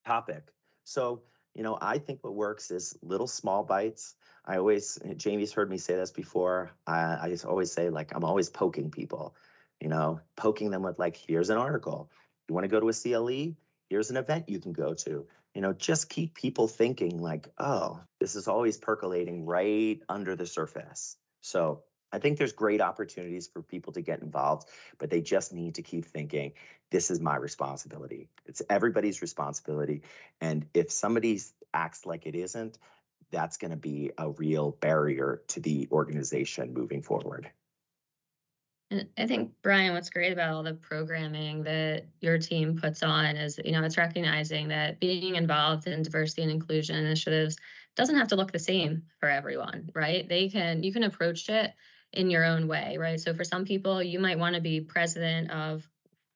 topic. 0.04 0.52
So, 0.82 1.22
you 1.54 1.62
know, 1.62 1.78
I 1.80 1.98
think 1.98 2.24
what 2.24 2.34
works 2.34 2.72
is 2.72 2.98
little 3.02 3.28
small 3.28 3.62
bites. 3.62 4.16
I 4.46 4.56
always, 4.56 4.98
Jamie's 5.16 5.52
heard 5.52 5.70
me 5.70 5.78
say 5.78 5.94
this 5.94 6.10
before. 6.10 6.72
I, 6.88 7.18
I 7.22 7.28
just 7.28 7.44
always 7.44 7.70
say, 7.70 7.88
like, 7.88 8.12
I'm 8.16 8.24
always 8.24 8.48
poking 8.48 8.90
people, 8.90 9.36
you 9.80 9.88
know, 9.88 10.20
poking 10.36 10.70
them 10.70 10.82
with, 10.82 10.98
like, 10.98 11.16
here's 11.16 11.50
an 11.50 11.58
article. 11.58 12.10
You 12.48 12.54
want 12.54 12.64
to 12.64 12.68
go 12.68 12.80
to 12.80 12.88
a 12.88 12.92
CLE? 12.92 13.54
Here's 13.88 14.10
an 14.10 14.16
event 14.16 14.48
you 14.48 14.60
can 14.60 14.72
go 14.72 14.94
to. 14.94 15.26
You 15.54 15.60
know, 15.60 15.72
just 15.72 16.08
keep 16.08 16.34
people 16.34 16.68
thinking, 16.68 17.20
like, 17.20 17.48
oh, 17.58 18.00
this 18.20 18.36
is 18.36 18.46
always 18.48 18.78
percolating 18.78 19.46
right 19.46 20.00
under 20.08 20.36
the 20.36 20.46
surface. 20.46 21.16
So, 21.40 21.82
I 22.12 22.18
think 22.18 22.38
there's 22.38 22.52
great 22.52 22.80
opportunities 22.80 23.46
for 23.46 23.62
people 23.62 23.92
to 23.92 24.00
get 24.00 24.20
involved, 24.20 24.68
but 24.98 25.10
they 25.10 25.20
just 25.20 25.52
need 25.52 25.76
to 25.76 25.82
keep 25.82 26.04
thinking 26.04 26.52
this 26.90 27.10
is 27.10 27.20
my 27.20 27.36
responsibility. 27.36 28.28
It's 28.46 28.62
everybody's 28.68 29.22
responsibility. 29.22 30.02
And 30.40 30.66
if 30.74 30.90
somebody 30.90 31.40
acts 31.72 32.06
like 32.06 32.26
it 32.26 32.34
isn't, 32.34 32.78
that's 33.30 33.58
going 33.58 33.70
to 33.70 33.76
be 33.76 34.10
a 34.18 34.30
real 34.30 34.72
barrier 34.72 35.42
to 35.48 35.60
the 35.60 35.86
organization 35.92 36.74
moving 36.74 37.02
forward. 37.02 37.48
And 38.90 39.08
I 39.16 39.26
think 39.26 39.52
Brian, 39.62 39.92
what's 39.94 40.10
great 40.10 40.32
about 40.32 40.52
all 40.52 40.62
the 40.64 40.74
programming 40.74 41.62
that 41.62 42.06
your 42.20 42.38
team 42.38 42.76
puts 42.76 43.02
on 43.04 43.36
is, 43.36 43.60
you 43.64 43.70
know, 43.70 43.84
it's 43.84 43.96
recognizing 43.96 44.68
that 44.68 44.98
being 44.98 45.36
involved 45.36 45.86
in 45.86 46.02
diversity 46.02 46.42
and 46.42 46.50
inclusion 46.50 46.96
initiatives 46.96 47.56
doesn't 47.94 48.16
have 48.16 48.28
to 48.28 48.36
look 48.36 48.50
the 48.50 48.58
same 48.58 49.04
for 49.20 49.28
everyone, 49.28 49.90
right? 49.94 50.28
They 50.28 50.48
can 50.48 50.82
you 50.82 50.92
can 50.92 51.04
approach 51.04 51.48
it 51.48 51.72
in 52.12 52.30
your 52.30 52.44
own 52.44 52.66
way, 52.66 52.96
right? 52.98 53.20
So 53.20 53.32
for 53.34 53.44
some 53.44 53.64
people, 53.64 54.02
you 54.02 54.18
might 54.18 54.38
want 54.38 54.56
to 54.56 54.60
be 54.60 54.80
president 54.80 55.52
of 55.52 55.88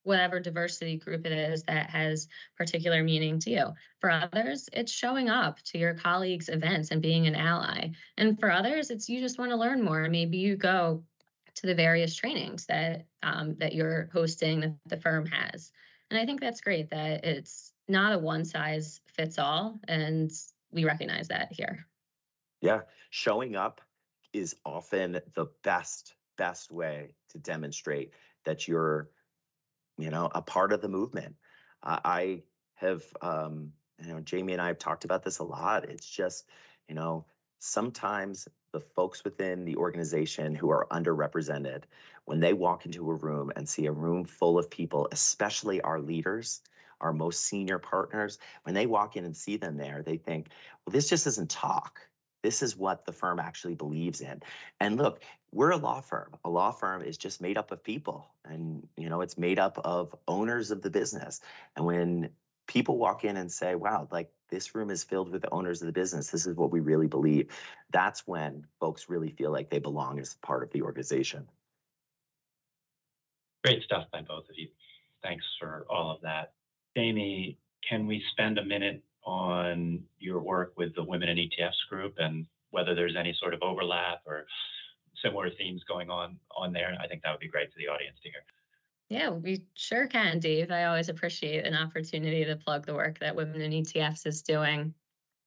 whatever 0.04 0.38
diversity 0.38 0.98
group 0.98 1.26
it 1.26 1.32
is 1.32 1.64
that 1.64 1.90
has 1.90 2.28
particular 2.56 3.02
meaning 3.02 3.38
to 3.40 3.50
you. 3.50 3.72
For 4.00 4.10
others, 4.10 4.68
it's 4.72 4.92
showing 4.92 5.28
up 5.28 5.60
to 5.62 5.78
your 5.78 5.94
colleagues' 5.94 6.50
events 6.50 6.90
and 6.90 7.02
being 7.02 7.26
an 7.26 7.34
ally. 7.34 7.88
And 8.16 8.38
for 8.38 8.50
others, 8.50 8.90
it's 8.90 9.08
you 9.08 9.20
just 9.20 9.38
want 9.38 9.50
to 9.50 9.56
learn 9.56 9.82
more. 9.82 10.08
Maybe 10.08 10.36
you 10.36 10.56
go 10.56 11.02
to 11.56 11.66
the 11.66 11.74
various 11.74 12.14
trainings 12.14 12.66
that 12.66 13.06
um, 13.22 13.56
that 13.56 13.74
you're 13.74 14.08
hosting 14.12 14.60
that 14.60 14.76
the 14.86 14.96
firm 14.96 15.26
has. 15.26 15.72
And 16.10 16.18
I 16.18 16.26
think 16.26 16.40
that's 16.40 16.60
great 16.60 16.90
that 16.90 17.24
it's 17.24 17.72
not 17.88 18.12
a 18.12 18.18
one 18.18 18.44
size 18.44 19.00
fits 19.06 19.38
all, 19.38 19.80
and 19.88 20.30
we 20.70 20.84
recognize 20.84 21.28
that 21.28 21.52
here. 21.52 21.86
Yeah, 22.60 22.82
showing 23.10 23.56
up 23.56 23.80
is 24.32 24.56
often 24.64 25.20
the 25.34 25.46
best 25.62 26.14
best 26.36 26.72
way 26.72 27.14
to 27.30 27.38
demonstrate 27.38 28.12
that 28.44 28.66
you're 28.66 29.08
you 29.98 30.10
know 30.10 30.30
a 30.34 30.42
part 30.42 30.72
of 30.72 30.80
the 30.80 30.88
movement 30.88 31.36
uh, 31.82 32.00
i 32.04 32.42
have 32.74 33.02
um 33.22 33.72
you 34.02 34.08
know 34.08 34.20
jamie 34.20 34.52
and 34.52 34.62
i 34.62 34.66
have 34.66 34.78
talked 34.78 35.04
about 35.04 35.22
this 35.22 35.38
a 35.38 35.44
lot 35.44 35.88
it's 35.88 36.08
just 36.08 36.48
you 36.88 36.94
know 36.94 37.24
sometimes 37.60 38.48
the 38.74 38.80
folks 38.80 39.24
within 39.24 39.64
the 39.64 39.76
organization 39.76 40.54
who 40.54 40.68
are 40.68 40.86
underrepresented 40.90 41.84
when 42.26 42.40
they 42.40 42.52
walk 42.52 42.84
into 42.84 43.08
a 43.08 43.14
room 43.14 43.50
and 43.56 43.68
see 43.68 43.86
a 43.86 43.92
room 43.92 44.24
full 44.24 44.58
of 44.58 44.68
people 44.68 45.08
especially 45.12 45.80
our 45.82 46.00
leaders 46.00 46.60
our 47.00 47.12
most 47.12 47.44
senior 47.44 47.78
partners 47.78 48.38
when 48.64 48.74
they 48.74 48.86
walk 48.86 49.16
in 49.16 49.24
and 49.24 49.36
see 49.36 49.56
them 49.56 49.76
there 49.76 50.02
they 50.02 50.16
think 50.16 50.48
well 50.84 50.92
this 50.92 51.08
just 51.08 51.26
isn't 51.26 51.48
talk 51.48 52.00
this 52.44 52.62
is 52.62 52.76
what 52.76 53.06
the 53.06 53.12
firm 53.12 53.40
actually 53.40 53.74
believes 53.74 54.20
in. 54.20 54.42
And 54.78 54.98
look, 54.98 55.22
we're 55.50 55.70
a 55.70 55.78
law 55.78 56.02
firm. 56.02 56.36
A 56.44 56.50
law 56.50 56.72
firm 56.72 57.00
is 57.00 57.16
just 57.16 57.40
made 57.40 57.56
up 57.56 57.72
of 57.72 57.82
people 57.82 58.34
and 58.44 58.86
you 58.98 59.08
know, 59.08 59.22
it's 59.22 59.38
made 59.38 59.58
up 59.58 59.80
of 59.82 60.14
owners 60.28 60.70
of 60.70 60.82
the 60.82 60.90
business. 60.90 61.40
And 61.74 61.86
when 61.86 62.28
people 62.66 62.98
walk 62.98 63.24
in 63.24 63.36
and 63.36 63.50
say, 63.50 63.74
"Wow, 63.74 64.08
like 64.10 64.30
this 64.48 64.74
room 64.74 64.90
is 64.90 65.04
filled 65.04 65.30
with 65.30 65.42
the 65.42 65.50
owners 65.50 65.82
of 65.82 65.86
the 65.86 65.92
business. 65.92 66.30
This 66.30 66.46
is 66.46 66.56
what 66.56 66.70
we 66.70 66.80
really 66.80 67.06
believe." 67.06 67.50
That's 67.90 68.26
when 68.26 68.66
folks 68.80 69.08
really 69.08 69.30
feel 69.30 69.50
like 69.50 69.70
they 69.70 69.78
belong 69.78 70.18
as 70.18 70.34
part 70.34 70.62
of 70.62 70.70
the 70.70 70.82
organization. 70.82 71.48
Great 73.64 73.82
stuff 73.82 74.10
by 74.12 74.22
both 74.22 74.48
of 74.48 74.56
you. 74.56 74.68
Thanks 75.22 75.44
for 75.58 75.86
all 75.88 76.10
of 76.10 76.20
that. 76.22 76.52
Jamie, 76.96 77.58
can 77.88 78.06
we 78.06 78.22
spend 78.32 78.58
a 78.58 78.64
minute 78.64 79.02
on 79.24 80.04
your 80.18 80.40
work 80.40 80.74
with 80.76 80.94
the 80.94 81.02
Women 81.02 81.28
in 81.28 81.38
ETFs 81.38 81.88
group 81.88 82.14
and 82.18 82.46
whether 82.70 82.94
there's 82.94 83.16
any 83.16 83.32
sort 83.40 83.54
of 83.54 83.62
overlap 83.62 84.20
or 84.26 84.46
similar 85.22 85.50
themes 85.50 85.82
going 85.88 86.10
on 86.10 86.36
on 86.56 86.72
there. 86.72 86.96
I 87.00 87.06
think 87.06 87.22
that 87.22 87.30
would 87.30 87.40
be 87.40 87.48
great 87.48 87.72
for 87.72 87.78
the 87.78 87.88
audience 87.88 88.16
to 88.22 88.30
hear. 88.30 88.40
Yeah, 89.10 89.30
we 89.30 89.64
sure 89.74 90.06
can, 90.06 90.38
Dave. 90.38 90.70
I 90.70 90.84
always 90.84 91.08
appreciate 91.08 91.66
an 91.66 91.74
opportunity 91.74 92.44
to 92.44 92.56
plug 92.56 92.86
the 92.86 92.94
work 92.94 93.18
that 93.18 93.36
Women 93.36 93.60
in 93.60 93.72
ETFs 93.72 94.26
is 94.26 94.42
doing. 94.42 94.94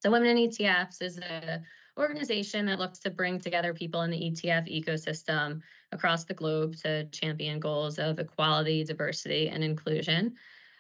So, 0.04 0.12
Women 0.12 0.38
in 0.38 0.50
ETFs 0.50 1.02
is 1.02 1.18
an 1.18 1.66
organization 1.98 2.68
that 2.68 2.80
looks 2.80 3.00
to 3.00 3.10
bring 3.10 3.40
together 3.40 3.74
people 3.74 4.04
in 4.04 4.12
the 4.12 4.32
ETF 4.32 4.68
ecosystem 4.70 5.62
across 5.92 6.26
the 6.26 6.36
globe 6.36 6.76
to 6.78 7.06
champion 7.06 7.60
goals 7.60 7.98
of 7.98 8.20
equality, 8.20 8.84
diversity, 8.84 9.50
and 9.50 9.64
inclusion. 9.64 10.36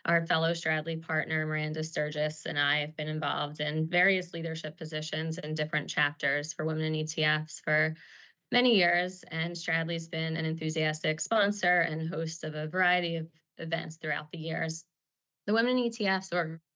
Our 0.05 0.25
fellow 0.25 0.51
Stradley 0.51 1.01
partner, 1.01 1.45
Miranda 1.45 1.83
Sturgis, 1.83 2.45
and 2.45 2.57
I 2.57 2.77
have 2.77 2.95
been 2.95 3.09
involved 3.09 3.59
in 3.59 3.87
various 3.87 4.33
leadership 4.33 4.77
positions 4.77 5.37
in 5.39 5.55
different 5.55 5.89
chapters 5.89 6.53
for 6.53 6.63
women 6.63 6.93
in 6.93 7.05
ETFs 7.05 7.61
for 7.61 7.95
many 8.51 8.75
years. 8.75 9.23
And 9.29 9.53
Stradley's 9.53 10.07
been 10.07 10.37
an 10.37 10.45
enthusiastic 10.45 11.19
sponsor 11.19 11.81
and 11.81 12.09
host 12.09 12.43
of 12.43 12.55
a 12.55 12.67
variety 12.67 13.17
of 13.17 13.27
events 13.57 13.97
throughout 13.97 14.31
the 14.31 14.37
years. 14.37 14.85
The 15.45 15.53
Women 15.53 15.77
in 15.77 15.89
ETFs 15.89 16.33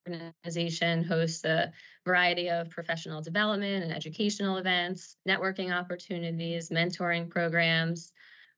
organization 0.07 1.03
hosts 1.03 1.43
a 1.43 1.71
variety 2.05 2.49
of 2.49 2.69
professional 2.69 3.21
development 3.21 3.83
and 3.83 3.93
educational 3.93 4.57
events, 4.57 5.17
networking 5.27 5.71
opportunities, 5.71 6.69
mentoring 6.69 7.29
programs. 7.29 8.11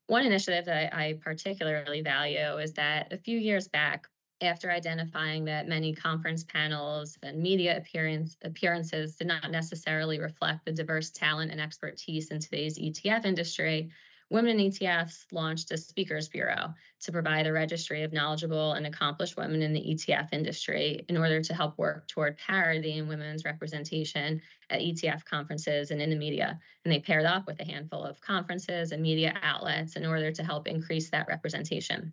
One 0.07 0.25
initiative 0.25 0.65
that 0.65 0.93
I, 0.93 1.05
I 1.09 1.13
particularly 1.21 2.01
value 2.01 2.57
is 2.57 2.73
that 2.73 3.11
a 3.11 3.17
few 3.17 3.37
years 3.37 3.67
back, 3.67 4.07
after 4.43 4.69
identifying 4.69 5.45
that 5.45 5.67
many 5.67 5.93
conference 5.93 6.43
panels 6.43 7.17
and 7.23 7.41
media 7.41 7.77
appearance, 7.77 8.37
appearances 8.43 9.15
did 9.15 9.27
not 9.27 9.51
necessarily 9.51 10.19
reflect 10.19 10.65
the 10.65 10.71
diverse 10.71 11.09
talent 11.09 11.51
and 11.51 11.61
expertise 11.61 12.29
in 12.29 12.39
today's 12.39 12.77
ETF 12.77 13.25
industry, 13.25 13.89
Women 14.33 14.59
in 14.59 14.71
ETFs 14.71 15.25
launched 15.31 15.71
a 15.71 15.77
speakers 15.77 16.27
bureau 16.27 16.73
to 17.01 17.11
provide 17.11 17.45
a 17.45 17.53
registry 17.53 18.01
of 18.01 18.13
knowledgeable 18.13 18.73
and 18.73 18.87
accomplished 18.87 19.37
women 19.37 19.61
in 19.61 19.73
the 19.73 19.93
ETF 19.93 20.29
industry 20.31 21.05
in 21.07 21.17
order 21.17 21.39
to 21.39 21.53
help 21.53 21.77
work 21.77 22.07
toward 22.07 22.39
parity 22.39 22.93
in 22.93 23.07
women's 23.07 23.45
representation 23.45 24.41
at 24.71 24.81
ETF 24.81 25.23
conferences 25.25 25.91
and 25.91 26.01
in 26.01 26.09
the 26.09 26.15
media. 26.15 26.59
And 26.83 26.91
they 26.91 26.99
paired 26.99 27.25
up 27.25 27.45
with 27.45 27.59
a 27.59 27.63
handful 27.63 28.03
of 28.03 28.21
conferences 28.21 28.91
and 28.91 29.03
media 29.03 29.35
outlets 29.43 29.97
in 29.97 30.03
order 30.03 30.31
to 30.31 30.43
help 30.43 30.67
increase 30.67 31.11
that 31.11 31.27
representation. 31.27 32.11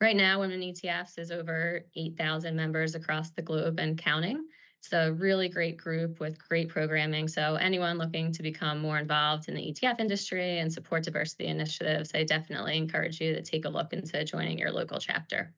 Right 0.00 0.16
now, 0.16 0.40
Women 0.40 0.60
ETFs 0.60 1.18
is 1.18 1.30
over 1.30 1.82
8,000 1.94 2.54
members 2.56 2.94
across 2.94 3.30
the 3.30 3.42
globe 3.42 3.78
and 3.78 3.96
counting. 3.96 4.44
It's 4.80 4.92
a 4.92 5.12
really 5.12 5.48
great 5.48 5.78
group 5.78 6.20
with 6.20 6.36
great 6.38 6.68
programming. 6.68 7.26
So, 7.26 7.54
anyone 7.54 7.96
looking 7.96 8.32
to 8.32 8.42
become 8.42 8.80
more 8.80 8.98
involved 8.98 9.48
in 9.48 9.54
the 9.54 9.62
ETF 9.62 10.00
industry 10.00 10.58
and 10.58 10.70
support 10.70 11.04
diversity 11.04 11.46
initiatives, 11.46 12.10
I 12.14 12.24
definitely 12.24 12.76
encourage 12.76 13.20
you 13.20 13.34
to 13.34 13.40
take 13.40 13.64
a 13.64 13.68
look 13.68 13.94
into 13.94 14.22
joining 14.24 14.58
your 14.58 14.72
local 14.72 14.98
chapter. 14.98 15.54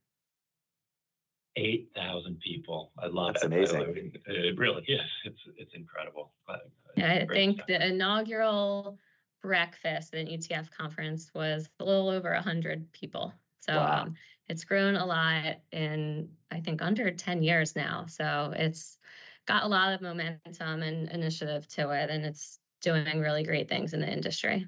8,000 1.56 2.38
people. 2.38 2.92
I 2.98 3.06
love 3.06 3.34
That's 3.34 3.44
it. 3.44 3.46
amazing. 3.46 4.12
It 4.26 4.58
really 4.58 4.84
is. 4.86 5.00
It's, 5.24 5.40
it's 5.56 5.74
incredible. 5.74 6.32
Uh, 6.48 6.52
uh, 6.52 6.58
yeah, 6.96 7.14
I 7.22 7.26
think 7.26 7.56
stuff. 7.56 7.66
the 7.66 7.86
inaugural 7.86 8.98
breakfast 9.42 10.14
at 10.14 10.20
an 10.20 10.26
ETF 10.26 10.70
conference 10.70 11.30
was 11.34 11.68
a 11.80 11.84
little 11.84 12.10
over 12.10 12.32
100 12.32 12.92
people. 12.92 13.32
So 13.68 13.74
wow. 13.74 14.02
um, 14.02 14.14
it's 14.48 14.64
grown 14.64 14.94
a 14.94 15.04
lot 15.04 15.56
in, 15.72 16.28
I 16.50 16.60
think, 16.60 16.82
under 16.82 17.10
10 17.10 17.42
years 17.42 17.74
now. 17.74 18.06
So 18.06 18.52
it's 18.54 18.98
got 19.46 19.64
a 19.64 19.68
lot 19.68 19.92
of 19.92 20.00
momentum 20.00 20.82
and 20.82 21.08
initiative 21.10 21.66
to 21.68 21.90
it, 21.90 22.10
and 22.10 22.24
it's 22.24 22.58
doing 22.80 23.20
really 23.20 23.42
great 23.42 23.68
things 23.68 23.92
in 23.92 24.00
the 24.00 24.08
industry. 24.08 24.66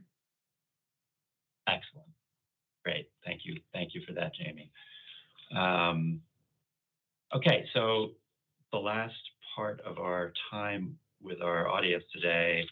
Excellent. 1.69 2.09
Great. 2.85 3.09
Thank 3.25 3.43
you. 3.45 3.61
Thank 3.73 3.95
you 3.95 4.03
for 4.07 4.15
that, 4.15 4.33
Jamie. 4.35 4.73
Um, 5.57 6.21
okay, 7.35 7.67
so 7.75 8.13
the 8.73 8.79
last 8.79 9.15
part 9.55 9.81
of 9.81 9.99
our 9.99 10.33
time 10.51 10.97
with 11.23 11.41
our 11.43 11.69
audience 11.69 12.05
today, 12.13 12.65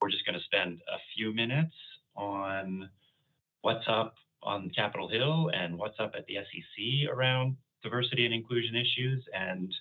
we're 0.00 0.10
just 0.10 0.24
going 0.26 0.38
to 0.38 0.44
spend 0.44 0.80
a 0.92 0.98
few 1.16 1.34
minutes 1.34 1.74
on 2.16 2.88
what's 3.62 3.84
up 3.88 4.14
on 4.42 4.70
Capitol 4.74 5.08
Hill 5.08 5.50
and 5.54 5.78
what's 5.78 5.98
up 5.98 6.12
at 6.16 6.26
the 6.26 6.36
SEC 6.36 7.10
around 7.12 7.56
diversity 7.82 8.24
and 8.24 8.34
inclusion 8.34 8.74
issues. 8.74 9.24
And 9.34 9.72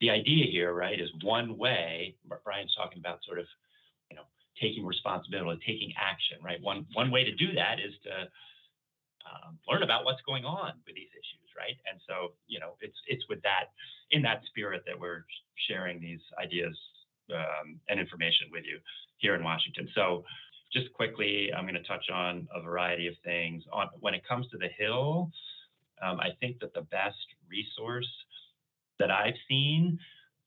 the 0.00 0.10
idea 0.10 0.46
here, 0.50 0.72
right, 0.72 1.00
is 1.00 1.10
one 1.22 1.56
way. 1.56 2.14
Brian's 2.44 2.74
talking 2.76 2.98
about 2.98 3.20
sort 3.24 3.38
of, 3.38 3.46
you 4.10 4.16
know, 4.16 4.24
taking 4.60 4.84
responsibility, 4.84 5.60
taking 5.66 5.92
action, 6.00 6.38
right? 6.42 6.60
One 6.60 6.86
one 6.94 7.10
way 7.10 7.24
to 7.24 7.34
do 7.34 7.54
that 7.54 7.78
is 7.80 7.94
to 8.04 8.28
um, 9.24 9.58
learn 9.68 9.82
about 9.82 10.04
what's 10.04 10.22
going 10.22 10.44
on 10.44 10.72
with 10.86 10.94
these 10.94 11.10
issues, 11.12 11.48
right? 11.56 11.76
And 11.90 12.00
so, 12.06 12.32
you 12.46 12.60
know, 12.60 12.76
it's 12.80 12.96
it's 13.06 13.24
with 13.28 13.42
that 13.42 13.72
in 14.10 14.22
that 14.22 14.42
spirit 14.46 14.82
that 14.86 14.98
we're 14.98 15.24
sharing 15.68 16.00
these 16.00 16.20
ideas 16.38 16.76
um, 17.32 17.80
and 17.88 17.98
information 17.98 18.48
with 18.52 18.64
you 18.64 18.78
here 19.18 19.34
in 19.34 19.42
Washington. 19.42 19.88
So 19.94 20.24
just 20.74 20.92
quickly, 20.92 21.50
I'm 21.56 21.64
going 21.64 21.74
to 21.74 21.82
touch 21.88 22.06
on 22.12 22.48
a 22.54 22.60
variety 22.60 23.06
of 23.06 23.14
things. 23.24 23.62
On 23.72 23.88
when 24.00 24.14
it 24.14 24.26
comes 24.26 24.48
to 24.48 24.58
the 24.58 24.68
Hill, 24.76 25.30
um, 26.02 26.18
I 26.20 26.30
think 26.40 26.58
that 26.60 26.74
the 26.74 26.82
best 26.82 27.16
resource 27.48 28.10
that 28.98 29.10
I've 29.10 29.38
seen 29.48 29.98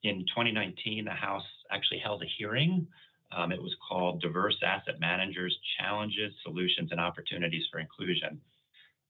in 0.04 0.26
2019, 0.28 1.06
the 1.06 1.12
House 1.12 1.44
actually 1.72 2.00
held 2.00 2.22
a 2.24 2.26
hearing. 2.38 2.88
Um, 3.36 3.52
it 3.52 3.62
was 3.62 3.76
called 3.88 4.22
Diverse 4.22 4.58
Asset 4.64 5.00
Managers 5.00 5.58
Challenges, 5.80 6.34
Solutions, 6.44 6.92
and 6.92 7.00
Opportunities 7.00 7.66
for 7.72 7.80
Inclusion. 7.80 8.40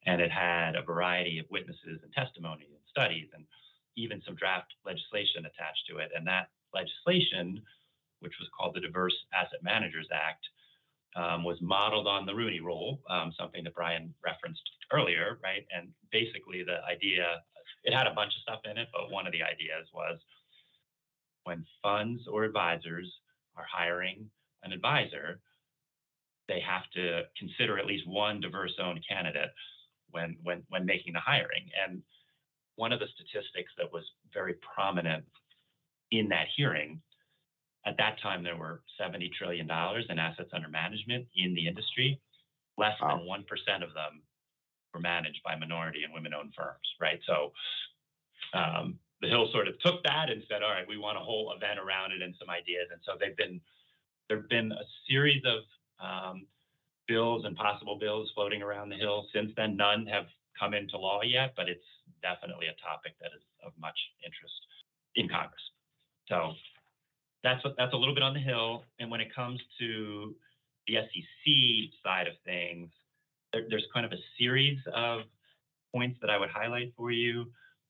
And 0.06 0.22
it 0.22 0.32
had 0.32 0.76
a 0.76 0.82
variety 0.82 1.40
of 1.40 1.46
witnesses 1.50 2.00
and 2.04 2.14
testimony 2.14 2.68
and 2.70 2.82
studies 2.90 3.28
and 3.34 3.46
even 3.96 4.22
some 4.26 4.36
draft 4.36 4.74
legislation 4.86 5.46
attached 5.46 5.86
to 5.90 5.98
it. 5.98 6.12
And 6.16 6.26
that 6.28 6.50
legislation, 6.74 7.62
which 8.20 8.34
was 8.40 8.50
called 8.58 8.76
the 8.76 8.82
Diverse 8.82 9.16
Asset 9.34 9.62
Managers 9.64 10.08
Act, 10.14 10.46
um, 11.16 11.44
was 11.44 11.58
modeled 11.62 12.08
on 12.08 12.26
the 12.26 12.36
Rooney 12.36 12.60
Rule, 12.60 13.00
um, 13.10 13.34
something 13.38 13.64
that 13.64 13.74
Brian 13.74 14.14
referenced 14.24 14.62
earlier, 14.92 15.40
right? 15.44 15.66
And 15.76 15.90
basically, 16.12 16.64
the 16.64 16.84
idea 16.84 17.42
it 17.84 17.94
had 17.94 18.08
a 18.08 18.14
bunch 18.14 18.34
of 18.36 18.42
stuff 18.42 18.62
in 18.70 18.78
it, 18.78 18.88
but 18.94 19.12
one 19.12 19.26
of 19.26 19.34
the 19.34 19.44
ideas 19.44 19.88
was 19.94 20.20
when 21.44 21.66
funds 21.82 22.24
or 22.30 22.44
advisors 22.44 23.12
are 23.56 23.66
hiring 23.72 24.30
an 24.64 24.74
advisor, 24.74 25.40
they 26.48 26.60
have 26.60 26.84
to 26.94 27.24
consider 27.38 27.78
at 27.78 27.86
least 27.86 28.08
one 28.08 28.42
diverse 28.42 28.74
owned 28.82 29.04
candidate 29.08 29.52
when 30.12 30.38
when 30.44 30.64
when 30.70 30.86
making 30.86 31.14
the 31.14 31.20
hiring. 31.20 31.70
And 31.84 32.02
one 32.76 32.92
of 32.92 33.00
the 33.00 33.08
statistics 33.16 33.72
that 33.78 33.92
was 33.92 34.04
very 34.34 34.56
prominent 34.76 35.26
in 36.12 36.30
that 36.30 36.48
hearing 36.56 37.02
at 37.88 37.96
that 37.98 38.20
time, 38.22 38.44
there 38.44 38.58
were 38.58 38.82
$70 39.00 39.32
trillion 39.34 39.66
in 39.66 40.20
assets 40.20 40.50
under 40.54 40.68
management 40.68 41.26
in 41.36 41.56
the 41.56 41.68
industry. 41.68 42.20
Less 42.78 43.00
Wow. 43.02 43.18
than 43.18 43.28
1% 43.28 43.84
of 43.84 43.94
them 43.94 44.22
were 44.94 45.00
managed 45.00 45.42
by 45.44 45.56
minority 45.56 46.04
and 46.04 46.14
women 46.14 46.34
owned 46.34 46.54
firms, 46.56 46.86
right? 47.00 47.20
So 47.26 47.54
um, 48.54 49.00
the 49.22 49.30
Hill 49.30 49.50
sort 49.52 49.68
of 49.68 49.80
took 49.80 50.04
that 50.04 50.30
and 50.30 50.44
said, 50.50 50.64
all 50.64 50.72
right, 50.72 50.88
we 50.88 50.98
want 50.98 51.18
a 51.18 51.22
whole 51.22 51.54
event 51.56 51.80
around 51.80 52.12
it 52.12 52.22
and 52.22 52.36
some 52.38 52.50
ideas. 52.50 52.88
And 52.92 53.00
so 53.06 53.14
they've 53.20 53.38
been, 53.38 53.62
there 54.28 54.38
have 54.38 54.50
been 54.50 54.72
a 54.74 54.86
series 55.10 55.42
of 55.46 55.64
um, 56.04 56.46
bills 57.08 57.46
and 57.46 57.56
possible 57.56 57.98
bills 57.98 58.30
floating 58.36 58.62
around 58.62 58.90
the 58.90 58.98
Hill. 58.98 59.28
Since 59.34 59.54
then, 59.56 59.78
none 59.78 60.06
have 60.08 60.26
come 60.60 60.74
into 60.74 60.98
law 60.98 61.22
yet, 61.24 61.54
but 61.56 61.70
it's 61.70 61.88
definitely 62.22 62.68
a 62.68 62.76
topic 62.84 63.14
that 63.22 63.32
is 63.36 63.44
of 63.66 63.72
much 63.80 63.98
interest 64.26 64.60
in 65.16 65.30
Congress. 65.30 65.62
So 66.28 66.54
that's 67.48 67.64
that's 67.78 67.94
a 67.94 67.98
little 67.98 68.14
bit 68.14 68.24
on 68.24 68.34
the 68.34 68.40
Hill. 68.40 68.84
And 69.00 69.10
when 69.10 69.22
it 69.22 69.34
comes 69.34 69.60
to 69.80 70.36
the 70.88 70.96
SEC 70.96 71.54
side 72.04 72.28
of 72.28 72.34
things, 72.46 72.90
there, 73.54 73.64
there's 73.70 73.86
kind 73.94 74.06
of 74.06 74.12
a 74.12 74.22
series 74.38 74.80
of 74.94 75.22
points 75.94 76.18
that 76.22 76.30
I 76.30 76.38
would 76.38 76.50
highlight 76.50 76.94
for 76.98 77.12
you 77.12 77.46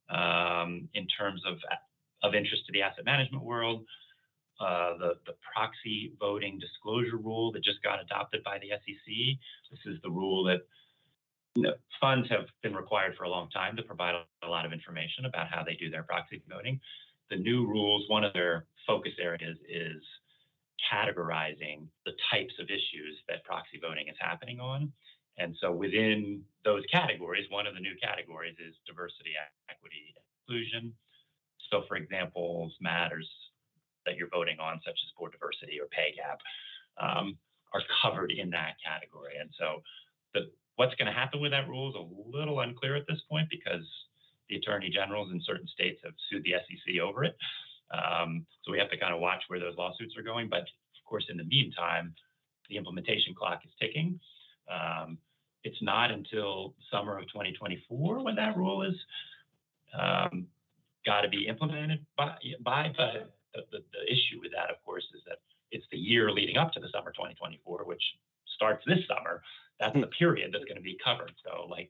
um, 0.09 0.87
in 0.93 1.07
terms 1.07 1.41
of 1.47 1.57
of 2.23 2.35
interest 2.35 2.65
to 2.67 2.71
the 2.71 2.81
asset 2.81 3.05
management 3.05 3.43
world. 3.43 3.85
Uh, 4.59 4.97
the 4.97 5.13
the 5.25 5.33
proxy 5.53 6.13
voting 6.19 6.59
disclosure 6.59 7.17
rule 7.17 7.51
that 7.51 7.63
just 7.63 7.81
got 7.83 8.01
adopted 8.01 8.43
by 8.43 8.59
the 8.59 8.69
SEC. 8.69 9.37
This 9.71 9.79
is 9.85 10.01
the 10.03 10.09
rule 10.09 10.43
that 10.45 10.61
you 11.55 11.63
know, 11.63 11.73
funds 11.99 12.29
have 12.29 12.45
been 12.61 12.75
required 12.75 13.15
for 13.17 13.23
a 13.23 13.29
long 13.29 13.49
time 13.49 13.75
to 13.77 13.83
provide 13.83 14.13
a 14.43 14.47
lot 14.47 14.65
of 14.65 14.73
information 14.73 15.25
about 15.25 15.47
how 15.49 15.63
they 15.63 15.73
do 15.73 15.89
their 15.89 16.03
proxy 16.03 16.41
voting. 16.47 16.79
The 17.31 17.37
new 17.37 17.67
rules, 17.67 18.05
one 18.07 18.23
of 18.23 18.33
their 18.33 18.65
focus 18.87 19.13
areas 19.21 19.57
is 19.69 20.01
categorizing 20.91 21.87
the 22.05 22.13
types 22.31 22.53
of 22.59 22.67
issues 22.69 23.19
that 23.27 23.43
proxy 23.43 23.79
voting 23.81 24.07
is 24.07 24.15
happening 24.19 24.59
on. 24.59 24.91
And 25.37 25.55
so 25.61 25.71
within 25.71 26.41
those 26.65 26.83
categories, 26.91 27.45
one 27.49 27.67
of 27.67 27.75
the 27.75 27.79
new 27.79 27.95
categories 28.01 28.55
is 28.57 28.73
diversity, 28.87 29.37
equity, 29.69 30.15
inclusion. 30.47 30.93
So 31.69 31.83
for 31.87 31.97
example, 31.97 32.71
matters 32.81 33.27
that 34.05 34.15
you're 34.15 34.29
voting 34.29 34.57
on, 34.59 34.79
such 34.85 34.95
as 34.95 35.11
board 35.17 35.33
diversity 35.33 35.79
or 35.79 35.87
pay 35.87 36.15
gap, 36.15 36.39
um, 36.97 37.37
are 37.73 37.81
covered 38.01 38.31
in 38.31 38.49
that 38.51 38.75
category. 38.83 39.33
And 39.39 39.49
so 39.59 39.83
the, 40.33 40.49
what's 40.77 40.95
going 40.95 41.11
to 41.11 41.17
happen 41.17 41.41
with 41.41 41.51
that 41.51 41.67
rule 41.67 41.89
is 41.89 41.95
a 41.95 42.37
little 42.37 42.61
unclear 42.61 42.95
at 42.95 43.05
this 43.07 43.21
point 43.29 43.49
because 43.49 43.85
the 44.49 44.55
attorney 44.55 44.89
generals 44.89 45.29
in 45.31 45.41
certain 45.43 45.67
states 45.67 45.99
have 46.03 46.13
sued 46.29 46.43
the 46.43 46.53
SEC 46.53 47.01
over 47.01 47.25
it. 47.25 47.35
Um, 47.91 48.45
so 48.63 48.71
we 48.71 48.79
have 48.79 48.89
to 48.91 48.97
kind 48.97 49.13
of 49.13 49.19
watch 49.19 49.43
where 49.47 49.59
those 49.59 49.77
lawsuits 49.77 50.15
are 50.17 50.23
going. 50.23 50.49
But 50.49 50.61
of 50.61 51.03
course, 51.05 51.25
in 51.29 51.37
the 51.37 51.43
meantime, 51.45 52.13
the 52.69 52.77
implementation 52.77 53.33
clock 53.33 53.61
is 53.63 53.71
ticking. 53.79 54.19
Um, 54.71 55.17
it's 55.63 55.81
not 55.81 56.11
until 56.11 56.75
summer 56.91 57.17
of 57.17 57.27
2024 57.27 58.23
when 58.23 58.35
that 58.35 58.55
rule 58.57 58.83
is 58.83 58.95
um, 59.97 60.47
got 61.05 61.21
to 61.21 61.29
be 61.29 61.47
implemented 61.47 62.05
by, 62.17 62.35
by 62.63 62.91
but 62.95 63.33
the, 63.53 63.61
the, 63.71 63.79
the 63.93 64.11
issue 64.11 64.39
with 64.41 64.51
that, 64.51 64.69
of 64.69 64.83
course, 64.85 65.05
is 65.15 65.21
that 65.27 65.39
it's 65.71 65.85
the 65.91 65.97
year 65.97 66.31
leading 66.31 66.57
up 66.57 66.71
to 66.73 66.79
the 66.79 66.87
summer 66.93 67.11
2024, 67.11 67.83
which 67.85 68.03
starts 68.55 68.83
this 68.85 68.99
summer. 69.07 69.41
That's 69.79 69.95
the 69.95 70.07
period 70.07 70.51
that's 70.53 70.65
going 70.65 70.77
to 70.77 70.83
be 70.83 70.97
covered. 71.03 71.31
So, 71.43 71.67
like, 71.67 71.89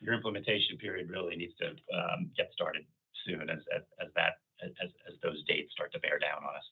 your 0.00 0.14
implementation 0.14 0.76
period 0.78 1.08
really 1.10 1.36
needs 1.36 1.54
to 1.60 1.70
um, 1.94 2.30
get 2.36 2.50
started 2.52 2.84
soon 3.24 3.48
as, 3.48 3.60
as, 3.74 3.82
as 4.00 4.08
that 4.16 4.41
as, 4.62 5.14
those 5.22 5.42
dates 5.44 5.72
start 5.72 5.92
to 5.92 6.00
bear 6.00 6.18
down 6.18 6.42
on 6.42 6.54
us. 6.54 6.64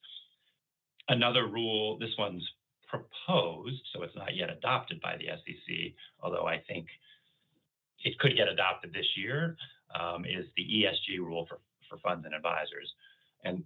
Another 1.08 1.46
rule, 1.46 1.98
this 1.98 2.14
one's 2.18 2.46
proposed, 2.88 3.82
so 3.92 4.02
it's 4.02 4.16
not 4.16 4.34
yet 4.34 4.50
adopted 4.50 5.00
by 5.00 5.16
the 5.16 5.26
SEC, 5.26 5.92
although 6.20 6.46
I 6.46 6.58
think 6.68 6.86
it 8.04 8.18
could 8.18 8.36
get 8.36 8.48
adopted 8.48 8.92
this 8.92 9.06
year, 9.16 9.56
um, 9.98 10.24
is 10.24 10.46
the 10.56 10.62
ESG 10.62 11.18
rule 11.18 11.46
for, 11.48 11.58
for 11.88 11.98
funds 11.98 12.24
and 12.24 12.34
advisors. 12.34 12.92
And 13.44 13.64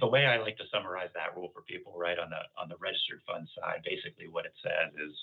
the 0.00 0.06
way 0.06 0.26
I 0.26 0.38
like 0.38 0.56
to 0.58 0.64
summarize 0.72 1.10
that 1.14 1.36
rule 1.36 1.50
for 1.54 1.62
people, 1.62 1.94
right, 1.96 2.18
on 2.18 2.30
the 2.30 2.42
on 2.60 2.68
the 2.68 2.76
registered 2.80 3.20
fund 3.26 3.46
side, 3.54 3.82
basically 3.84 4.26
what 4.28 4.44
it 4.44 4.54
says 4.62 4.92
is 4.94 5.14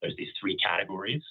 there's 0.00 0.16
these 0.16 0.32
three 0.40 0.56
categories 0.58 1.22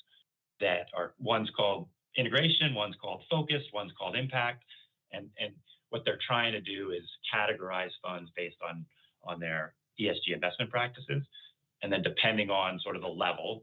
that 0.59 0.87
are 0.95 1.13
one's 1.19 1.49
called 1.55 1.87
integration, 2.15 2.73
one's 2.73 2.95
called 3.01 3.23
focus, 3.29 3.63
one's 3.73 3.91
called 3.99 4.15
impact, 4.15 4.63
and 5.11 5.29
and 5.39 5.53
what 5.89 6.03
they're 6.05 6.19
trying 6.25 6.53
to 6.53 6.61
do 6.61 6.91
is 6.91 7.03
categorize 7.33 7.91
funds 8.01 8.29
based 8.35 8.57
on 8.67 8.85
on 9.23 9.39
their 9.39 9.73
ESG 9.99 10.33
investment 10.33 10.71
practices, 10.71 11.23
and 11.81 11.91
then 11.91 12.01
depending 12.01 12.49
on 12.49 12.79
sort 12.79 12.95
of 12.95 13.01
the 13.01 13.07
level 13.07 13.61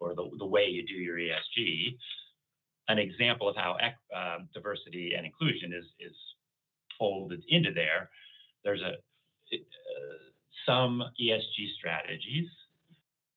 or 0.00 0.14
the, 0.14 0.28
the 0.38 0.46
way 0.46 0.66
you 0.66 0.86
do 0.86 0.94
your 0.94 1.16
ESG, 1.16 1.96
an 2.88 2.98
example 2.98 3.48
of 3.48 3.56
how 3.56 3.76
uh, 4.14 4.38
diversity 4.54 5.12
and 5.16 5.26
inclusion 5.26 5.72
is 5.72 5.84
is 6.00 6.16
folded 6.98 7.42
into 7.48 7.72
there. 7.72 8.10
There's 8.64 8.82
a 8.82 8.94
uh, 9.54 10.18
some 10.66 11.02
ESG 11.20 11.72
strategies 11.78 12.48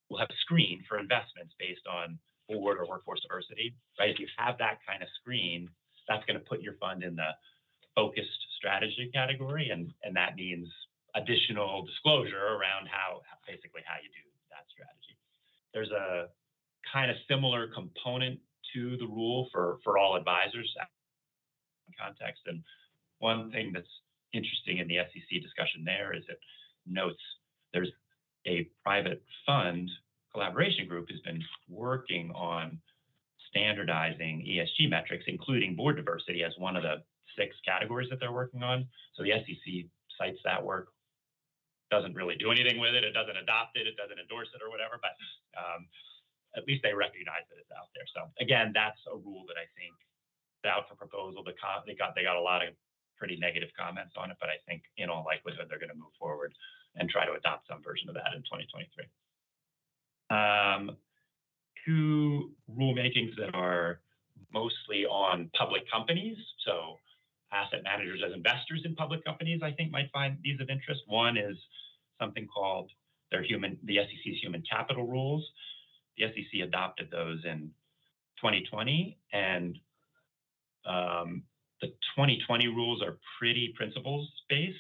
will 0.10 0.20
have 0.20 0.30
a 0.30 0.40
screen 0.42 0.84
for 0.88 1.00
investments 1.00 1.54
based 1.58 1.88
on 1.88 2.20
board 2.50 2.78
or 2.78 2.88
workforce 2.88 3.22
diversity, 3.22 3.74
right? 3.98 4.10
If 4.10 4.20
you 4.20 4.28
have 4.38 4.58
that 4.58 4.80
kind 4.86 5.02
of 5.02 5.08
screen, 5.22 5.70
that's 6.10 6.26
going 6.26 6.38
to 6.38 6.46
put 6.46 6.62
your 6.62 6.76
fund 6.82 7.04
in 7.04 7.16
the 7.16 7.32
focused 7.96 8.42
strategy 8.58 9.10
category, 9.14 9.70
and 9.70 9.94
and 10.04 10.16
that 10.16 10.36
means 10.36 10.68
additional 11.16 11.86
disclosure 11.86 12.56
around 12.56 12.88
how 12.88 13.22
basically 13.48 13.82
how 13.86 13.96
you 14.02 14.10
do 14.10 14.26
that 14.50 14.66
strategy. 14.72 15.18
There's 15.74 15.92
a 15.92 16.28
kind 16.92 17.12
of 17.12 17.18
similar 17.30 17.68
component 17.68 18.40
to 18.74 18.98
the 18.98 19.06
rule 19.06 19.50
for 19.52 19.80
for 19.84 19.98
all 19.98 20.16
advisors 20.16 20.70
context, 22.00 22.42
and 22.48 22.64
one 23.20 23.52
thing 23.52 23.72
that's 23.74 23.86
interesting 24.34 24.78
in 24.80 24.88
the 24.88 24.98
SEC 24.98 25.42
discussion 25.42 25.84
there 25.84 26.16
is 26.16 26.24
it 26.30 26.40
notes 26.88 27.22
there's 27.74 27.92
a 28.48 28.68
private 28.84 29.22
fund 29.46 29.90
collaboration 30.34 30.88
group 30.88 31.10
has 31.10 31.20
been 31.20 31.44
working 31.70 32.32
on 32.32 32.80
standardizing 33.50 34.46
ESG 34.48 34.90
metrics, 34.90 35.26
including 35.28 35.76
board 35.76 35.98
diversity 35.98 36.44
as 36.44 36.54
one 36.58 36.76
of 36.76 36.84
the 36.84 37.04
six 37.38 37.56
categories 37.66 38.10
that 38.10 38.20
they're 38.20 38.32
working 38.32 38.64
on. 38.64 38.88
So 39.16 39.24
the 39.24 39.32
SEC 39.32 39.86
cites 40.18 40.40
that 40.46 40.64
work, 40.64 40.90
doesn't 41.92 42.16
really 42.16 42.40
do 42.40 42.50
anything 42.50 42.80
with 42.80 42.96
it. 42.96 43.04
It 43.04 43.12
doesn't 43.12 43.36
adopt 43.36 43.76
it. 43.76 43.86
It 43.86 44.00
doesn't 44.00 44.18
endorse 44.18 44.48
it 44.56 44.64
or 44.64 44.72
whatever, 44.72 44.96
but 45.04 45.12
um, 45.60 45.86
at 46.56 46.64
least 46.64 46.82
they 46.88 46.96
recognize 46.96 47.44
that 47.52 47.60
it's 47.60 47.70
out 47.76 47.92
there. 47.94 48.08
So 48.16 48.32
again, 48.40 48.72
that's 48.72 48.98
a 49.12 49.16
rule 49.20 49.44
that 49.52 49.60
I 49.60 49.68
think 49.76 49.94
out 50.64 50.88
for 50.88 50.96
proposal. 50.96 51.44
The 51.44 51.58
com- 51.60 51.84
they 51.86 51.94
got 51.94 52.16
they 52.16 52.24
got 52.24 52.38
a 52.38 52.42
lot 52.42 52.64
of 52.64 52.74
pretty 53.18 53.36
negative 53.36 53.70
comments 53.78 54.16
on 54.16 54.32
it, 54.32 54.38
but 54.40 54.50
I 54.50 54.58
think 54.66 54.84
in 54.98 55.10
all 55.10 55.26
likelihood 55.28 55.68
they're 55.70 55.82
going 55.82 55.94
to 55.94 56.00
move 56.00 56.16
forward 56.18 56.54
and 56.96 57.10
try 57.10 57.26
to 57.26 57.34
adopt 57.34 57.68
some 57.68 57.84
version 57.84 58.10
of 58.10 58.16
that 58.16 58.34
in 58.34 58.42
2023. 58.48 59.06
Um, 60.32 60.98
two 61.86 62.52
rulemakings 62.72 63.36
that 63.38 63.54
are 63.54 64.00
mostly 64.54 65.06
on 65.06 65.50
public 65.58 65.90
companies. 65.92 66.38
So 66.66 66.98
asset 67.52 67.82
managers 67.84 68.22
as 68.26 68.34
investors 68.34 68.82
in 68.86 68.96
public 68.96 69.24
companies, 69.26 69.62
I 69.64 69.72
think 69.72 69.92
might 69.92 70.10
find 70.12 70.38
these 70.44 70.60
of 70.60 70.70
interest. 70.70 71.02
One 71.08 71.38
is 71.38 71.58
something 72.20 72.48
called 72.48 72.90
their 73.32 73.44
human, 73.44 73.78
the 73.84 73.98
SEC's 73.98 74.40
human 74.42 74.64
capital 74.70 75.06
rules. 75.06 75.46
The 76.18 76.26
SEC 76.28 76.62
adopted 76.62 77.10
those 77.12 77.40
in 77.46 77.72
2020, 78.42 79.18
and 79.34 79.78
um, 80.86 81.44
the 81.82 81.88
2020 82.16 82.68
rules 82.68 83.02
are 83.02 83.18
pretty 83.40 83.74
principles 83.76 84.30
based, 84.50 84.78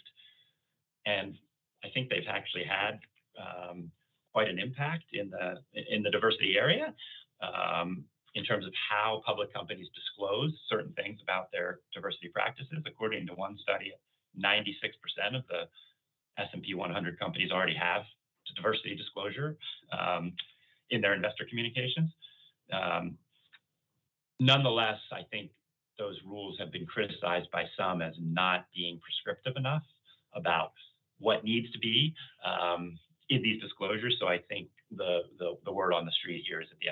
and 1.05 1.36
I 1.84 1.89
think 1.93 2.09
they've 2.09 2.24
actually 2.28 2.65
had 2.65 2.99
um, 3.39 3.91
quite 4.34 4.49
an 4.49 4.59
impact 4.59 5.05
in 5.13 5.30
the 5.30 5.61
in 5.74 6.03
the 6.03 6.11
diversity 6.11 6.55
area 6.57 6.93
um, 7.41 8.05
in 8.36 8.43
terms 8.43 8.65
of 8.65 8.73
how 8.89 9.21
public 9.25 9.53
companies 9.53 9.88
disclose 9.93 10.53
certain 10.69 10.93
things 10.93 11.19
about 11.21 11.51
their 11.51 11.79
diversity 11.93 12.29
practices. 12.29 12.71
According 12.86 13.27
to 13.27 13.34
one 13.34 13.57
study, 13.61 13.91
96% 14.39 15.36
of 15.36 15.43
the 15.47 15.67
S&P 16.38 16.73
100 16.73 17.19
companies 17.19 17.51
already 17.51 17.75
have 17.75 18.03
diversity 18.55 18.95
disclosure 18.95 19.57
um, 19.97 20.34
in 20.89 21.01
their 21.01 21.13
investor 21.13 21.45
communications. 21.49 22.11
Um, 22.71 23.17
nonetheless, 24.39 24.99
I 25.11 25.23
think 25.29 25.51
those 25.97 26.17
rules 26.25 26.57
have 26.59 26.71
been 26.71 26.86
criticized 26.86 27.51
by 27.51 27.65
some 27.77 28.01
as 28.01 28.13
not 28.19 28.65
being 28.73 28.99
prescriptive 28.99 29.55
enough 29.57 29.84
about 30.34 30.71
what 31.19 31.43
needs 31.43 31.71
to 31.71 31.79
be 31.79 32.13
um, 32.45 32.97
in 33.29 33.41
these 33.43 33.61
disclosures. 33.61 34.15
So 34.19 34.27
I 34.27 34.39
think 34.49 34.69
the, 34.89 35.21
the, 35.38 35.57
the 35.65 35.71
word 35.71 35.93
on 35.93 36.05
the 36.05 36.11
street 36.11 36.43
here 36.47 36.61
is 36.61 36.67
that 36.69 36.79
the 36.82 36.89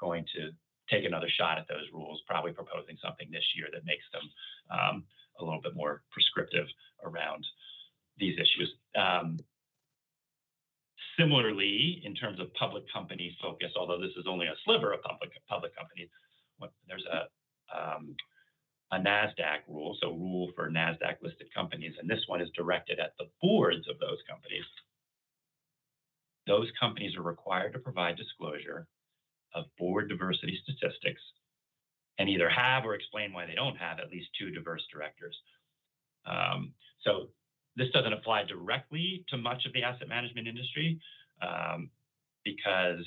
going 0.00 0.24
to 0.34 0.50
take 0.88 1.04
another 1.04 1.28
shot 1.28 1.58
at 1.58 1.68
those 1.68 1.86
rules, 1.92 2.20
probably 2.26 2.52
proposing 2.52 2.96
something 3.02 3.28
this 3.30 3.44
year 3.54 3.68
that 3.72 3.84
makes 3.84 4.04
them 4.12 4.22
um, 4.70 5.04
a 5.38 5.44
little 5.44 5.60
bit 5.60 5.76
more 5.76 6.02
prescriptive 6.10 6.66
around 7.04 7.46
these 8.18 8.34
issues. 8.34 8.72
Um, 8.96 9.38
similarly, 11.18 12.02
in 12.04 12.14
terms 12.14 12.40
of 12.40 12.52
public 12.54 12.84
company 12.92 13.36
focus, 13.40 13.72
although 13.76 14.00
this 14.00 14.16
is 14.16 14.26
only 14.26 14.46
a 14.46 14.54
sliver 14.64 14.92
of 14.92 15.02
public 15.02 15.30
public 15.48 15.76
companies, 15.76 16.08
there's 16.88 17.06
a 17.06 17.28
um, 17.70 18.16
a 18.92 18.98
NASDAQ 18.98 19.60
rule, 19.68 19.96
so 20.00 20.10
rule 20.10 20.50
for 20.56 20.68
NASDAQ 20.68 21.22
listed 21.22 21.46
companies, 21.54 21.94
and 22.00 22.10
this 22.10 22.24
one 22.26 22.40
is 22.40 22.48
directed 22.56 22.98
at 22.98 23.12
the 23.18 23.26
boards 23.40 23.86
of 23.88 24.00
those 24.00 24.18
companies. 24.28 24.64
Those 26.48 26.68
companies 26.78 27.16
are 27.16 27.22
required 27.22 27.72
to 27.74 27.78
provide 27.78 28.16
disclosure 28.16 28.88
of 29.54 29.64
board 29.78 30.08
diversity 30.08 30.58
statistics 30.62 31.20
and 32.18 32.28
either 32.28 32.48
have 32.48 32.84
or 32.84 32.94
explain 32.94 33.32
why 33.32 33.46
they 33.46 33.54
don't 33.54 33.76
have 33.76 33.98
at 33.98 34.10
least 34.10 34.28
two 34.38 34.50
diverse 34.50 34.82
directors. 34.92 35.36
Um, 36.26 36.72
so 37.02 37.28
this 37.76 37.88
doesn't 37.92 38.12
apply 38.12 38.44
directly 38.44 39.24
to 39.28 39.36
much 39.36 39.64
of 39.64 39.72
the 39.72 39.82
asset 39.82 40.08
management 40.08 40.46
industry 40.46 41.00
um, 41.40 41.90
because 42.44 43.06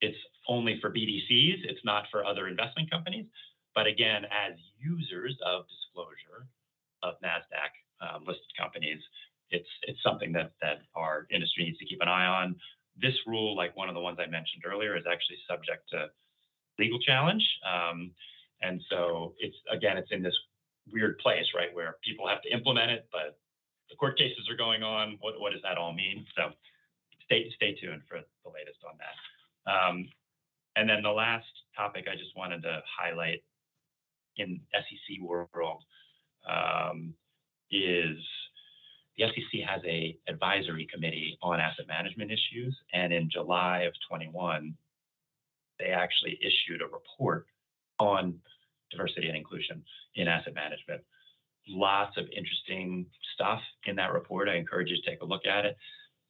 it's 0.00 0.16
only 0.48 0.78
for 0.80 0.90
BDCs, 0.90 1.58
it's 1.64 1.84
not 1.84 2.04
for 2.10 2.24
other 2.24 2.48
investment 2.48 2.90
companies. 2.90 3.26
But 3.74 3.86
again, 3.86 4.24
as 4.24 4.54
users 4.78 5.36
of 5.46 5.64
disclosure 5.68 6.48
of 7.02 7.14
NASDAQ 7.22 7.70
um, 8.00 8.24
listed 8.24 8.50
companies, 8.58 9.00
it's 9.50 9.68
it's 9.82 9.98
something 10.02 10.32
that 10.32 10.52
that 10.62 10.82
our 10.94 11.26
industry 11.30 11.64
needs 11.64 11.78
to 11.78 11.84
keep 11.84 12.00
an 12.00 12.08
eye 12.08 12.26
on. 12.26 12.56
This 12.96 13.14
rule, 13.26 13.56
like 13.56 13.76
one 13.76 13.88
of 13.88 13.94
the 13.94 14.00
ones 14.00 14.18
I 14.20 14.26
mentioned 14.26 14.64
earlier, 14.66 14.96
is 14.96 15.04
actually 15.10 15.38
subject 15.48 15.88
to 15.90 16.06
legal 16.78 16.98
challenge, 16.98 17.42
um, 17.64 18.10
and 18.62 18.80
so 18.90 19.34
it's 19.38 19.56
again 19.70 19.96
it's 19.96 20.10
in 20.10 20.22
this 20.22 20.36
weird 20.92 21.18
place, 21.18 21.46
right, 21.54 21.74
where 21.74 21.96
people 22.04 22.26
have 22.28 22.42
to 22.42 22.52
implement 22.52 22.90
it, 22.90 23.08
but 23.12 23.38
the 23.88 23.96
court 23.96 24.18
cases 24.18 24.48
are 24.50 24.56
going 24.56 24.82
on. 24.82 25.18
What 25.20 25.40
what 25.40 25.52
does 25.52 25.62
that 25.62 25.78
all 25.78 25.92
mean? 25.92 26.26
So 26.36 26.50
stay 27.24 27.50
stay 27.56 27.74
tuned 27.80 28.02
for 28.08 28.18
the 28.44 28.50
latest 28.50 28.78
on 28.88 28.96
that. 28.98 29.16
Um, 29.70 30.08
and 30.76 30.88
then 30.88 31.02
the 31.02 31.10
last 31.10 31.46
topic 31.76 32.06
I 32.10 32.16
just 32.16 32.36
wanted 32.36 32.62
to 32.62 32.82
highlight 32.86 33.42
in 34.36 34.60
SEC 34.72 35.20
world 35.22 35.82
um, 36.48 37.14
is 37.70 38.16
the 39.20 39.26
SEC 39.26 39.60
has 39.68 39.82
a 39.86 40.16
advisory 40.28 40.88
committee 40.92 41.38
on 41.42 41.60
asset 41.60 41.86
management 41.86 42.30
issues, 42.30 42.76
and 42.92 43.12
in 43.12 43.28
July 43.30 43.80
of 43.80 43.92
21, 44.08 44.74
they 45.78 45.86
actually 45.86 46.38
issued 46.40 46.80
a 46.80 46.86
report 46.86 47.46
on 47.98 48.34
diversity 48.90 49.28
and 49.28 49.36
inclusion 49.36 49.82
in 50.14 50.26
asset 50.26 50.54
management. 50.54 51.02
Lots 51.68 52.16
of 52.16 52.24
interesting 52.34 53.06
stuff 53.34 53.60
in 53.84 53.96
that 53.96 54.12
report. 54.12 54.48
I 54.48 54.56
encourage 54.56 54.88
you 54.88 54.96
to 54.96 55.10
take 55.10 55.20
a 55.20 55.26
look 55.26 55.46
at 55.46 55.66
it. 55.66 55.76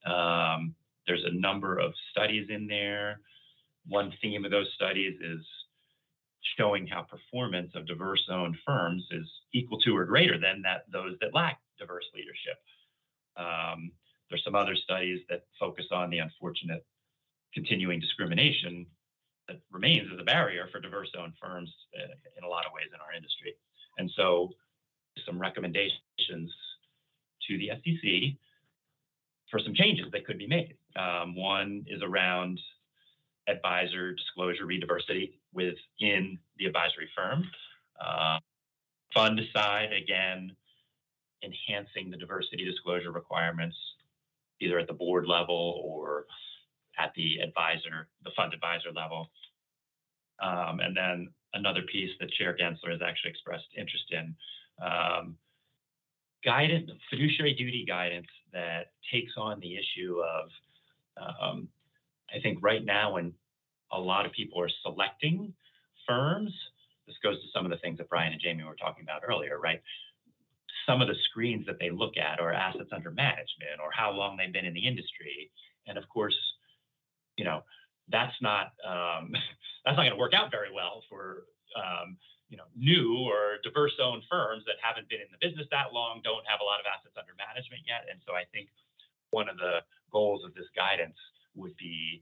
Um, 0.05 0.75
there's 1.07 1.23
a 1.25 1.33
number 1.33 1.79
of 1.79 1.93
studies 2.11 2.47
in 2.49 2.67
there. 2.67 3.21
One 3.87 4.11
theme 4.21 4.43
of 4.43 4.51
those 4.51 4.67
studies 4.75 5.17
is 5.21 5.39
showing 6.57 6.87
how 6.87 7.03
performance 7.03 7.71
of 7.75 7.87
diverse 7.87 8.23
owned 8.29 8.57
firms 8.65 9.03
is 9.11 9.27
equal 9.53 9.79
to 9.79 9.95
or 9.95 10.05
greater 10.05 10.37
than 10.37 10.61
that 10.63 10.85
those 10.91 11.15
that 11.21 11.33
lack 11.33 11.59
diverse 11.79 12.05
leadership. 12.13 12.59
Um, 13.37 13.91
there's 14.29 14.43
some 14.43 14.55
other 14.55 14.75
studies 14.75 15.21
that 15.29 15.43
focus 15.59 15.85
on 15.91 16.09
the 16.09 16.19
unfortunate 16.19 16.85
continuing 17.53 17.99
discrimination 17.99 18.85
that 19.47 19.59
remains 19.71 20.07
as 20.13 20.19
a 20.19 20.23
barrier 20.23 20.67
for 20.71 20.79
diverse 20.79 21.11
owned 21.19 21.33
firms 21.41 21.73
uh, 21.97 22.13
in 22.37 22.43
a 22.43 22.47
lot 22.47 22.65
of 22.65 22.71
ways 22.73 22.87
in 22.93 22.99
our 23.01 23.13
industry. 23.15 23.53
And 23.97 24.09
so, 24.15 24.49
some 25.25 25.39
recommendations 25.39 25.99
to 27.47 27.57
the 27.57 27.69
SEC 27.83 28.37
for 29.49 29.59
some 29.59 29.73
changes 29.73 30.05
that 30.13 30.25
could 30.25 30.37
be 30.37 30.47
made. 30.47 30.75
Um, 30.95 31.35
one 31.35 31.85
is 31.87 32.01
around 32.01 32.59
advisor 33.47 34.13
disclosure 34.13 34.65
rediversity 34.65 35.33
within 35.53 36.39
the 36.57 36.65
advisory 36.65 37.09
firm. 37.15 37.43
Uh, 37.99 38.39
fund 39.13 39.39
side, 39.53 39.91
again, 39.91 40.55
enhancing 41.43 42.09
the 42.09 42.17
diversity 42.17 42.65
disclosure 42.65 43.11
requirements 43.11 43.75
either 44.59 44.77
at 44.79 44.87
the 44.87 44.93
board 44.93 45.25
level 45.27 45.81
or 45.83 46.25
at 46.99 47.11
the 47.15 47.39
advisor, 47.39 48.07
the 48.23 48.31
fund 48.35 48.53
advisor 48.53 48.91
level. 48.93 49.31
Um, 50.41 50.79
and 50.79 50.95
then 50.95 51.29
another 51.53 51.81
piece 51.91 52.11
that 52.19 52.31
Chair 52.31 52.55
Gensler 52.59 52.91
has 52.91 53.01
actually 53.01 53.31
expressed 53.31 53.65
interest 53.75 54.05
in 54.11 54.35
um, 54.83 55.35
guidance, 56.43 56.91
fiduciary 57.09 57.53
duty 57.53 57.85
guidance 57.87 58.27
that 58.53 58.91
takes 59.11 59.33
on 59.37 59.59
the 59.59 59.75
issue 59.75 60.21
of 60.21 60.49
um, 61.17 61.67
I 62.33 62.39
think 62.39 62.59
right 62.61 62.83
now, 62.83 63.13
when 63.13 63.33
a 63.91 63.99
lot 63.99 64.25
of 64.25 64.31
people 64.31 64.61
are 64.61 64.69
selecting 64.83 65.53
firms, 66.07 66.53
this 67.07 67.15
goes 67.21 67.35
to 67.41 67.47
some 67.53 67.65
of 67.65 67.71
the 67.71 67.77
things 67.77 67.97
that 67.97 68.09
Brian 68.09 68.31
and 68.31 68.41
Jamie 68.41 68.63
were 68.63 68.75
talking 68.75 69.03
about 69.03 69.21
earlier, 69.27 69.59
right? 69.59 69.81
Some 70.91 70.99
of 70.99 71.07
the 71.07 71.15
screens 71.31 71.63
that 71.67 71.79
they 71.79 71.89
look 71.89 72.19
at 72.19 72.43
are 72.43 72.51
assets 72.51 72.91
under 72.91 73.11
management 73.11 73.79
or 73.79 73.95
how 73.95 74.11
long 74.11 74.35
they've 74.35 74.51
been 74.51 74.67
in 74.67 74.73
the 74.73 74.85
industry. 74.85 75.47
And 75.87 75.97
of 75.97 76.03
course, 76.11 76.35
you 77.37 77.45
know, 77.45 77.63
that's 78.11 78.35
not 78.43 78.75
um, 78.83 79.31
that's 79.87 79.95
not 79.95 80.03
going 80.03 80.11
to 80.11 80.19
work 80.19 80.35
out 80.35 80.51
very 80.51 80.67
well 80.67 81.07
for 81.07 81.47
um, 81.79 82.19
you 82.51 82.57
know 82.59 82.67
new 82.75 83.23
or 83.23 83.63
diverse 83.63 83.95
owned 84.03 84.27
firms 84.27 84.67
that 84.67 84.83
haven't 84.83 85.07
been 85.07 85.23
in 85.23 85.31
the 85.31 85.39
business 85.39 85.63
that 85.71 85.95
long, 85.95 86.19
don't 86.27 86.43
have 86.43 86.59
a 86.59 86.67
lot 86.67 86.83
of 86.83 86.85
assets 86.91 87.15
under 87.15 87.31
management 87.39 87.87
yet. 87.87 88.11
And 88.11 88.19
so 88.27 88.35
I 88.35 88.43
think 88.51 88.67
one 89.31 89.47
of 89.47 89.55
the 89.55 89.87
goals 90.11 90.43
of 90.43 90.51
this 90.59 90.67
guidance 90.75 91.15
would 91.55 91.75
be 91.79 92.19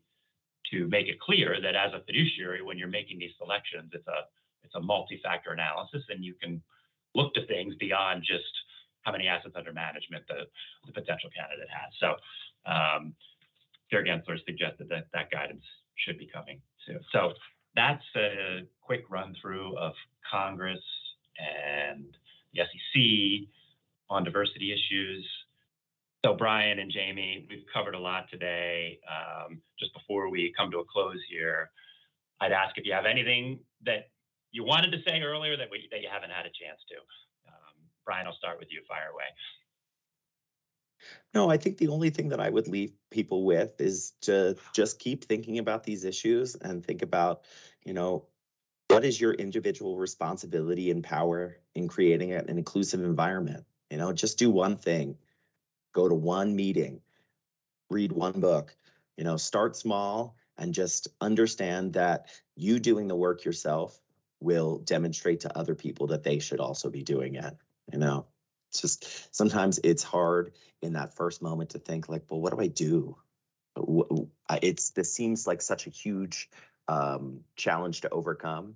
to 0.69 0.85
make 0.93 1.09
it 1.09 1.17
clear 1.17 1.57
that 1.57 1.73
as 1.73 1.89
a 1.97 2.05
fiduciary, 2.05 2.61
when 2.61 2.77
you're 2.77 2.93
making 2.93 3.17
these 3.17 3.33
selections, 3.41 3.89
it's 3.97 4.05
a 4.05 4.29
it's 4.61 4.77
a 4.77 4.83
multi-factor 4.85 5.57
analysis, 5.57 6.05
and 6.13 6.21
you 6.21 6.37
can 6.37 6.61
look 7.15 7.33
to 7.33 7.45
things 7.47 7.75
beyond 7.79 8.23
just 8.23 8.49
how 9.03 9.11
many 9.11 9.27
assets 9.27 9.55
under 9.55 9.73
management 9.73 10.23
the, 10.27 10.45
the 10.85 10.91
potential 10.91 11.29
candidate 11.35 11.69
has. 11.69 11.91
So, 11.99 12.15
um, 12.69 13.13
Chair 13.89 14.03
Gensler 14.03 14.37
suggested 14.45 14.87
that 14.89 15.07
that 15.13 15.31
guidance 15.31 15.63
should 15.95 16.17
be 16.17 16.29
coming 16.31 16.61
soon. 16.85 16.99
So 17.11 17.33
that's 17.75 18.03
a 18.15 18.67
quick 18.81 19.05
run 19.09 19.35
through 19.41 19.77
of 19.77 19.93
Congress 20.29 20.83
and 21.37 22.05
the 22.53 22.61
SEC 22.61 23.47
on 24.09 24.23
diversity 24.23 24.71
issues. 24.71 25.25
So, 26.23 26.33
Brian 26.33 26.79
and 26.79 26.91
Jamie, 26.91 27.47
we've 27.49 27.63
covered 27.73 27.95
a 27.95 27.99
lot 27.99 28.29
today. 28.29 28.99
Um, 29.07 29.61
just 29.79 29.93
before 29.93 30.29
we 30.29 30.53
come 30.57 30.69
to 30.71 30.79
a 30.79 30.83
close 30.85 31.19
here, 31.29 31.71
I'd 32.41 32.51
ask 32.51 32.77
if 32.77 32.85
you 32.85 32.93
have 32.93 33.05
anything 33.05 33.59
that 33.85 34.09
you 34.51 34.63
wanted 34.63 34.91
to 34.91 34.97
say 35.07 35.21
earlier 35.21 35.57
that, 35.57 35.67
we, 35.71 35.87
that 35.91 36.01
you 36.01 36.09
haven't 36.11 36.31
had 36.31 36.45
a 36.45 36.49
chance 36.49 36.81
to. 36.89 36.95
Um, 37.47 37.75
Brian, 38.05 38.27
I'll 38.27 38.35
start 38.35 38.59
with 38.59 38.69
you. 38.71 38.81
Fire 38.87 39.11
away. 39.13 39.25
No, 41.33 41.49
I 41.49 41.57
think 41.57 41.77
the 41.77 41.87
only 41.87 42.09
thing 42.09 42.29
that 42.29 42.39
I 42.39 42.49
would 42.49 42.67
leave 42.67 42.93
people 43.09 43.45
with 43.45 43.79
is 43.79 44.13
to 44.21 44.57
just 44.73 44.99
keep 44.99 45.25
thinking 45.25 45.59
about 45.59 45.83
these 45.83 46.03
issues 46.03 46.55
and 46.55 46.85
think 46.85 47.01
about, 47.01 47.43
you 47.85 47.93
know, 47.93 48.25
what 48.89 49.05
is 49.05 49.21
your 49.21 49.33
individual 49.33 49.97
responsibility 49.97 50.89
and 50.89 51.03
power 51.03 51.57
in 51.75 51.87
creating 51.87 52.33
an 52.33 52.49
inclusive 52.49 53.03
environment? 53.03 53.63
You 53.91 53.97
know, 53.97 54.11
just 54.11 54.39
do 54.39 54.49
one 54.49 54.75
thing 54.75 55.17
go 55.93 56.07
to 56.07 56.15
one 56.15 56.55
meeting, 56.55 57.01
read 57.89 58.11
one 58.11 58.39
book, 58.39 58.75
you 59.17 59.23
know, 59.23 59.37
start 59.37 59.75
small 59.75 60.35
and 60.57 60.73
just 60.73 61.07
understand 61.21 61.93
that 61.93 62.27
you 62.55 62.79
doing 62.79 63.07
the 63.07 63.15
work 63.15 63.43
yourself 63.43 63.99
will 64.39 64.79
demonstrate 64.79 65.41
to 65.41 65.57
other 65.57 65.75
people 65.75 66.07
that 66.07 66.23
they 66.23 66.39
should 66.39 66.59
also 66.59 66.89
be 66.89 67.03
doing 67.03 67.35
it. 67.35 67.57
You 67.91 67.99
know, 67.99 68.25
it's 68.69 68.81
just 68.81 69.35
sometimes 69.35 69.79
it's 69.83 70.03
hard 70.03 70.53
in 70.81 70.93
that 70.93 71.15
first 71.15 71.41
moment 71.41 71.71
to 71.71 71.79
think 71.79 72.07
like, 72.07 72.23
well, 72.29 72.39
what 72.39 72.53
do 72.53 72.61
I 72.61 72.67
do? 72.67 73.17
It's 74.61 74.91
this 74.91 75.13
seems 75.13 75.47
like 75.47 75.61
such 75.61 75.87
a 75.87 75.89
huge 75.89 76.49
um, 76.87 77.41
challenge 77.55 78.01
to 78.01 78.09
overcome. 78.09 78.75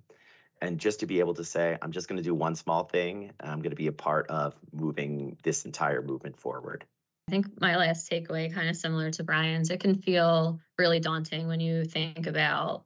And 0.60 0.78
just 0.78 1.00
to 1.00 1.06
be 1.06 1.18
able 1.18 1.34
to 1.34 1.44
say, 1.44 1.76
I'm 1.82 1.92
just 1.92 2.08
going 2.08 2.16
to 2.16 2.22
do 2.22 2.34
one 2.34 2.54
small 2.54 2.84
thing, 2.84 3.32
I'm 3.40 3.58
going 3.58 3.70
to 3.70 3.76
be 3.76 3.88
a 3.88 3.92
part 3.92 4.28
of 4.30 4.54
moving 4.72 5.36
this 5.42 5.64
entire 5.64 6.00
movement 6.00 6.38
forward. 6.38 6.84
I 7.28 7.30
think 7.32 7.60
my 7.60 7.76
last 7.76 8.10
takeaway, 8.10 8.52
kind 8.52 8.68
of 8.68 8.76
similar 8.76 9.10
to 9.10 9.24
Brian's, 9.24 9.70
it 9.70 9.80
can 9.80 9.94
feel 9.94 10.60
really 10.78 11.00
daunting 11.00 11.48
when 11.48 11.60
you 11.60 11.84
think 11.84 12.26
about 12.26 12.84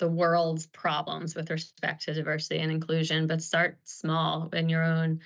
the 0.00 0.08
world's 0.08 0.66
problems 0.66 1.36
with 1.36 1.50
respect 1.50 2.02
to 2.04 2.14
diversity 2.14 2.58
and 2.58 2.72
inclusion, 2.72 3.28
but 3.28 3.42
start 3.42 3.78
small 3.84 4.48
in 4.52 4.68
your 4.68 4.82
own 4.82 5.20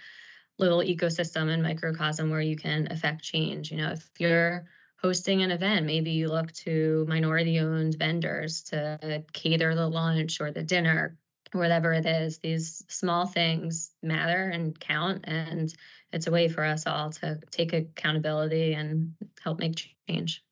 little 0.59 0.81
ecosystem 0.81 1.49
and 1.49 1.63
microcosm 1.63 2.31
where 2.31 2.43
you 2.43 2.57
can 2.57 2.93
affect 2.93 3.23
change. 3.23 3.73
You 3.73 3.79
know, 3.79 3.93
if 3.93 4.09
you're 4.19 4.67
hosting 5.05 5.43
an 5.43 5.51
event. 5.51 5.85
Maybe 5.85 6.13
you 6.13 6.29
look 6.29 6.51
to 6.53 7.05
minority 7.07 7.61
owned 7.61 7.95
vendors 7.99 8.63
to 8.63 9.23
cater 9.35 9.75
the 9.75 9.87
lunch 9.87 10.41
or 10.41 10.51
the 10.51 10.63
dinner, 10.63 11.19
whatever 11.53 11.93
it 11.93 12.07
is. 12.07 12.39
These 12.39 12.83
small 12.89 13.27
things 13.27 13.91
matter 14.03 14.49
and 14.49 14.81
count. 14.81 15.27
And 15.29 15.71
it's 16.11 16.27
a 16.27 16.31
way 16.31 16.49
for 16.49 16.65
us 16.65 16.87
all 16.87 17.11
to 17.11 17.39
take 17.51 17.75
accountability 17.75 18.73
and 18.73 19.13
help 19.43 19.59
make 19.59 19.91
change. 20.09 20.43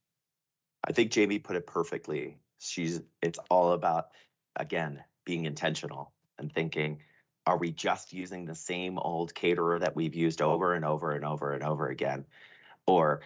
I 0.87 0.93
think 0.93 1.13
Jamie 1.13 1.39
put 1.39 1.57
it 1.57 1.67
perfectly. 1.67 2.37
She's 2.63 3.01
it's 3.21 3.39
all 3.51 3.73
about 3.73 4.09
again 4.57 5.03
being 5.25 5.45
intentional 5.45 6.13
and 6.39 6.53
thinking 6.53 7.01
are 7.45 7.59
we 7.59 7.73
just 7.73 8.13
using 8.13 8.45
the 8.45 8.55
same 8.55 8.99
old 8.99 9.35
caterer 9.35 9.79
that 9.79 9.97
we've 9.97 10.15
used 10.15 10.41
over 10.41 10.75
and 10.75 10.85
over 10.85 11.13
and 11.13 11.25
over 11.25 11.53
and 11.53 11.65
over 11.65 11.89
again 11.89 12.25
or 12.87 13.23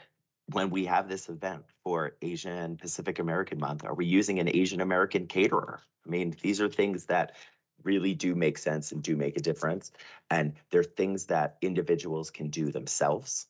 when 0.52 0.70
we 0.70 0.84
have 0.84 1.08
this 1.08 1.28
event 1.28 1.64
for 1.82 2.16
Asian 2.22 2.76
Pacific 2.76 3.18
American 3.18 3.58
Month, 3.58 3.84
are 3.84 3.94
we 3.94 4.06
using 4.06 4.38
an 4.38 4.48
Asian 4.48 4.80
American 4.80 5.26
caterer? 5.26 5.80
I 6.06 6.08
mean, 6.08 6.36
these 6.40 6.60
are 6.60 6.68
things 6.68 7.06
that 7.06 7.34
really 7.82 8.14
do 8.14 8.34
make 8.34 8.58
sense 8.58 8.92
and 8.92 9.02
do 9.02 9.16
make 9.16 9.36
a 9.36 9.42
difference. 9.42 9.92
And 10.30 10.54
they're 10.70 10.84
things 10.84 11.26
that 11.26 11.56
individuals 11.62 12.30
can 12.30 12.48
do 12.48 12.70
themselves 12.70 13.46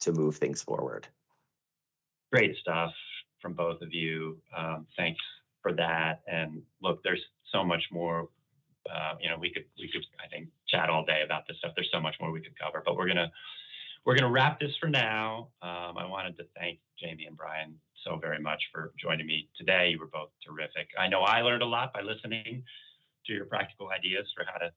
to 0.00 0.12
move 0.12 0.36
things 0.36 0.62
forward. 0.62 1.08
Great 2.32 2.56
stuff 2.56 2.92
from 3.46 3.54
both 3.54 3.80
of 3.80 3.92
you. 3.92 4.36
Um, 4.56 4.88
thanks 4.96 5.20
for 5.62 5.72
that. 5.74 6.22
And 6.26 6.62
look, 6.82 7.00
there's 7.04 7.22
so 7.52 7.62
much 7.62 7.82
more. 7.92 8.28
Uh, 8.92 9.14
you 9.20 9.28
know, 9.28 9.36
we 9.38 9.52
could 9.52 9.64
we 9.78 9.88
could 9.88 10.02
I 10.24 10.28
think 10.28 10.48
chat 10.68 10.90
all 10.90 11.04
day 11.04 11.22
about 11.24 11.46
this 11.46 11.56
stuff. 11.58 11.72
There's 11.76 11.90
so 11.92 12.00
much 12.00 12.16
more 12.20 12.32
we 12.32 12.40
could 12.40 12.58
cover, 12.58 12.82
but 12.84 12.96
we're 12.96 13.06
gonna 13.06 13.30
we're 14.04 14.16
gonna 14.16 14.32
wrap 14.32 14.58
this 14.58 14.72
for 14.80 14.88
now. 14.88 15.48
Um, 15.62 15.94
I 15.96 16.06
wanted 16.06 16.36
to 16.38 16.44
thank 16.58 16.80
Jamie 17.00 17.26
and 17.26 17.36
Brian 17.36 17.74
so 18.04 18.16
very 18.16 18.40
much 18.40 18.62
for 18.72 18.92
joining 19.00 19.26
me 19.28 19.48
today. 19.56 19.90
You 19.90 20.00
were 20.00 20.10
both 20.12 20.30
terrific. 20.44 20.88
I 20.98 21.06
know 21.08 21.20
I 21.22 21.42
learned 21.42 21.62
a 21.62 21.66
lot 21.66 21.92
by 21.92 22.02
listening 22.02 22.64
to 23.26 23.32
your 23.32 23.46
practical 23.46 23.90
ideas 23.90 24.26
for 24.34 24.44
how 24.44 24.58
to 24.58 24.70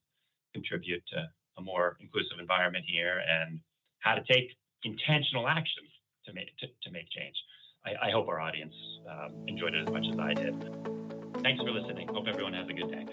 contribute 0.53 1.01
to 1.13 1.27
a 1.57 1.61
more 1.61 1.97
inclusive 2.01 2.37
environment 2.39 2.85
here 2.87 3.21
and 3.27 3.59
how 3.99 4.13
to 4.13 4.23
take 4.31 4.57
intentional 4.83 5.47
action 5.47 5.83
to 6.25 6.33
make 6.33 6.55
to, 6.57 6.67
to 6.83 6.91
make 6.91 7.09
change. 7.09 7.35
I, 7.89 8.07
I 8.07 8.11
hope 8.11 8.27
our 8.27 8.39
audience 8.39 8.73
um, 9.09 9.33
enjoyed 9.47 9.73
it 9.73 9.87
as 9.87 9.93
much 9.93 10.05
as 10.11 10.19
I 10.19 10.33
did. 10.33 10.55
Thanks 11.41 11.61
for 11.61 11.71
listening. 11.71 12.07
Hope 12.09 12.27
everyone 12.27 12.53
has 12.53 12.67
a 12.67 12.73
good 12.73 12.91
day. 12.91 13.05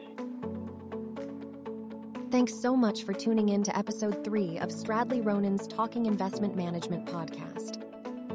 Thanks 2.31 2.55
so 2.55 2.77
much 2.77 3.05
for 3.05 3.13
tuning 3.13 3.51
in 3.51 3.63
to 3.63 3.77
episode 3.79 4.25
three 4.25 4.59
of 4.59 4.69
Stradley 4.71 5.25
Ronon's 5.25 5.67
Talking 5.69 6.07
Investment 6.07 6.57
Management 6.57 7.07
podcast. 7.07 7.83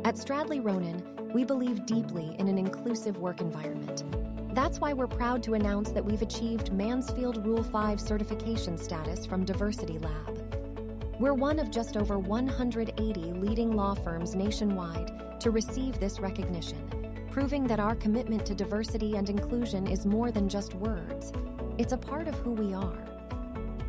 At 0.05 0.15
Stradley 0.15 0.63
Ronon, 0.63 1.03
we 1.33 1.43
believe 1.43 1.85
deeply 1.85 2.35
in 2.39 2.47
an 2.47 2.57
inclusive 2.57 3.19
work 3.19 3.41
environment. 3.41 4.03
That's 4.55 4.79
why 4.79 4.93
we're 4.93 5.07
proud 5.07 5.43
to 5.43 5.53
announce 5.53 5.91
that 5.91 6.03
we've 6.03 6.21
achieved 6.21 6.73
Mansfield 6.73 7.45
Rule 7.45 7.63
5 7.63 8.01
certification 8.01 8.77
status 8.77 9.25
from 9.25 9.45
Diversity 9.45 9.99
Lab. 9.99 10.37
We're 11.19 11.33
one 11.33 11.59
of 11.59 11.69
just 11.69 11.95
over 11.95 12.17
180 12.17 13.21
leading 13.33 13.75
law 13.75 13.93
firms 13.93 14.35
nationwide 14.35 15.20
to 15.41 15.51
receive 15.51 15.99
this 15.99 16.19
recognition, 16.19 16.77
proving 17.31 17.65
that 17.65 17.79
our 17.79 17.95
commitment 17.95 18.45
to 18.45 18.53
diversity 18.53 19.15
and 19.15 19.27
inclusion 19.27 19.87
is 19.87 20.05
more 20.05 20.31
than 20.31 20.47
just 20.47 20.75
words. 20.75 21.33
It's 21.79 21.93
a 21.93 21.97
part 21.97 22.27
of 22.27 22.35
who 22.35 22.51
we 22.51 22.75
are. 22.75 22.97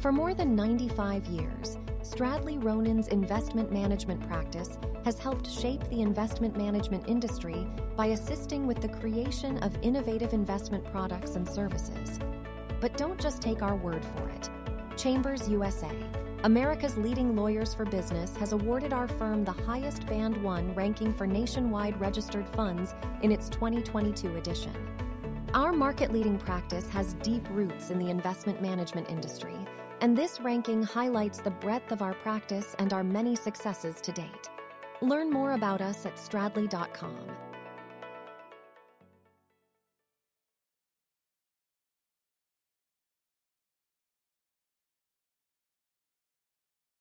For 0.00 0.12
more 0.12 0.32
than 0.32 0.56
95 0.56 1.26
years, 1.26 1.76
Stradley 2.02 2.62
Ronon's 2.62 3.08
investment 3.08 3.70
management 3.70 4.26
practice 4.26 4.78
has 5.04 5.18
helped 5.18 5.48
shape 5.48 5.86
the 5.90 6.00
investment 6.00 6.56
management 6.56 7.06
industry 7.06 7.66
by 7.96 8.06
assisting 8.06 8.66
with 8.66 8.80
the 8.80 8.88
creation 8.88 9.58
of 9.58 9.76
innovative 9.82 10.32
investment 10.32 10.84
products 10.86 11.36
and 11.36 11.46
services. 11.46 12.18
But 12.80 12.96
don't 12.96 13.20
just 13.20 13.42
take 13.42 13.60
our 13.60 13.76
word 13.76 14.04
for 14.04 14.28
it. 14.30 14.48
Chambers 14.96 15.48
USA, 15.48 15.90
America's 16.44 16.96
leading 16.96 17.36
lawyers 17.36 17.72
for 17.72 17.84
business, 17.84 18.36
has 18.36 18.52
awarded 18.52 18.92
our 18.92 19.06
firm 19.06 19.44
the 19.44 19.52
highest 19.52 20.04
Band 20.06 20.42
1 20.42 20.74
ranking 20.74 21.14
for 21.14 21.24
nationwide 21.24 21.98
registered 22.00 22.48
funds 22.48 22.94
in 23.22 23.30
its 23.30 23.48
2022 23.48 24.36
edition. 24.36 24.72
Our 25.54 25.72
market 25.72 26.12
leading 26.12 26.38
practice 26.38 26.88
has 26.88 27.14
deep 27.22 27.46
roots 27.50 27.90
in 27.90 28.00
the 28.00 28.10
investment 28.10 28.60
management 28.60 29.08
industry, 29.08 29.54
and 30.00 30.18
this 30.18 30.40
ranking 30.40 30.82
highlights 30.82 31.38
the 31.38 31.50
breadth 31.52 31.92
of 31.92 32.02
our 32.02 32.14
practice 32.14 32.74
and 32.80 32.92
our 32.92 33.04
many 33.04 33.36
successes 33.36 34.00
to 34.00 34.10
date. 34.10 34.50
Learn 35.00 35.30
more 35.30 35.52
about 35.52 35.80
us 35.80 36.04
at 36.06 36.16
stradley.com. 36.16 37.51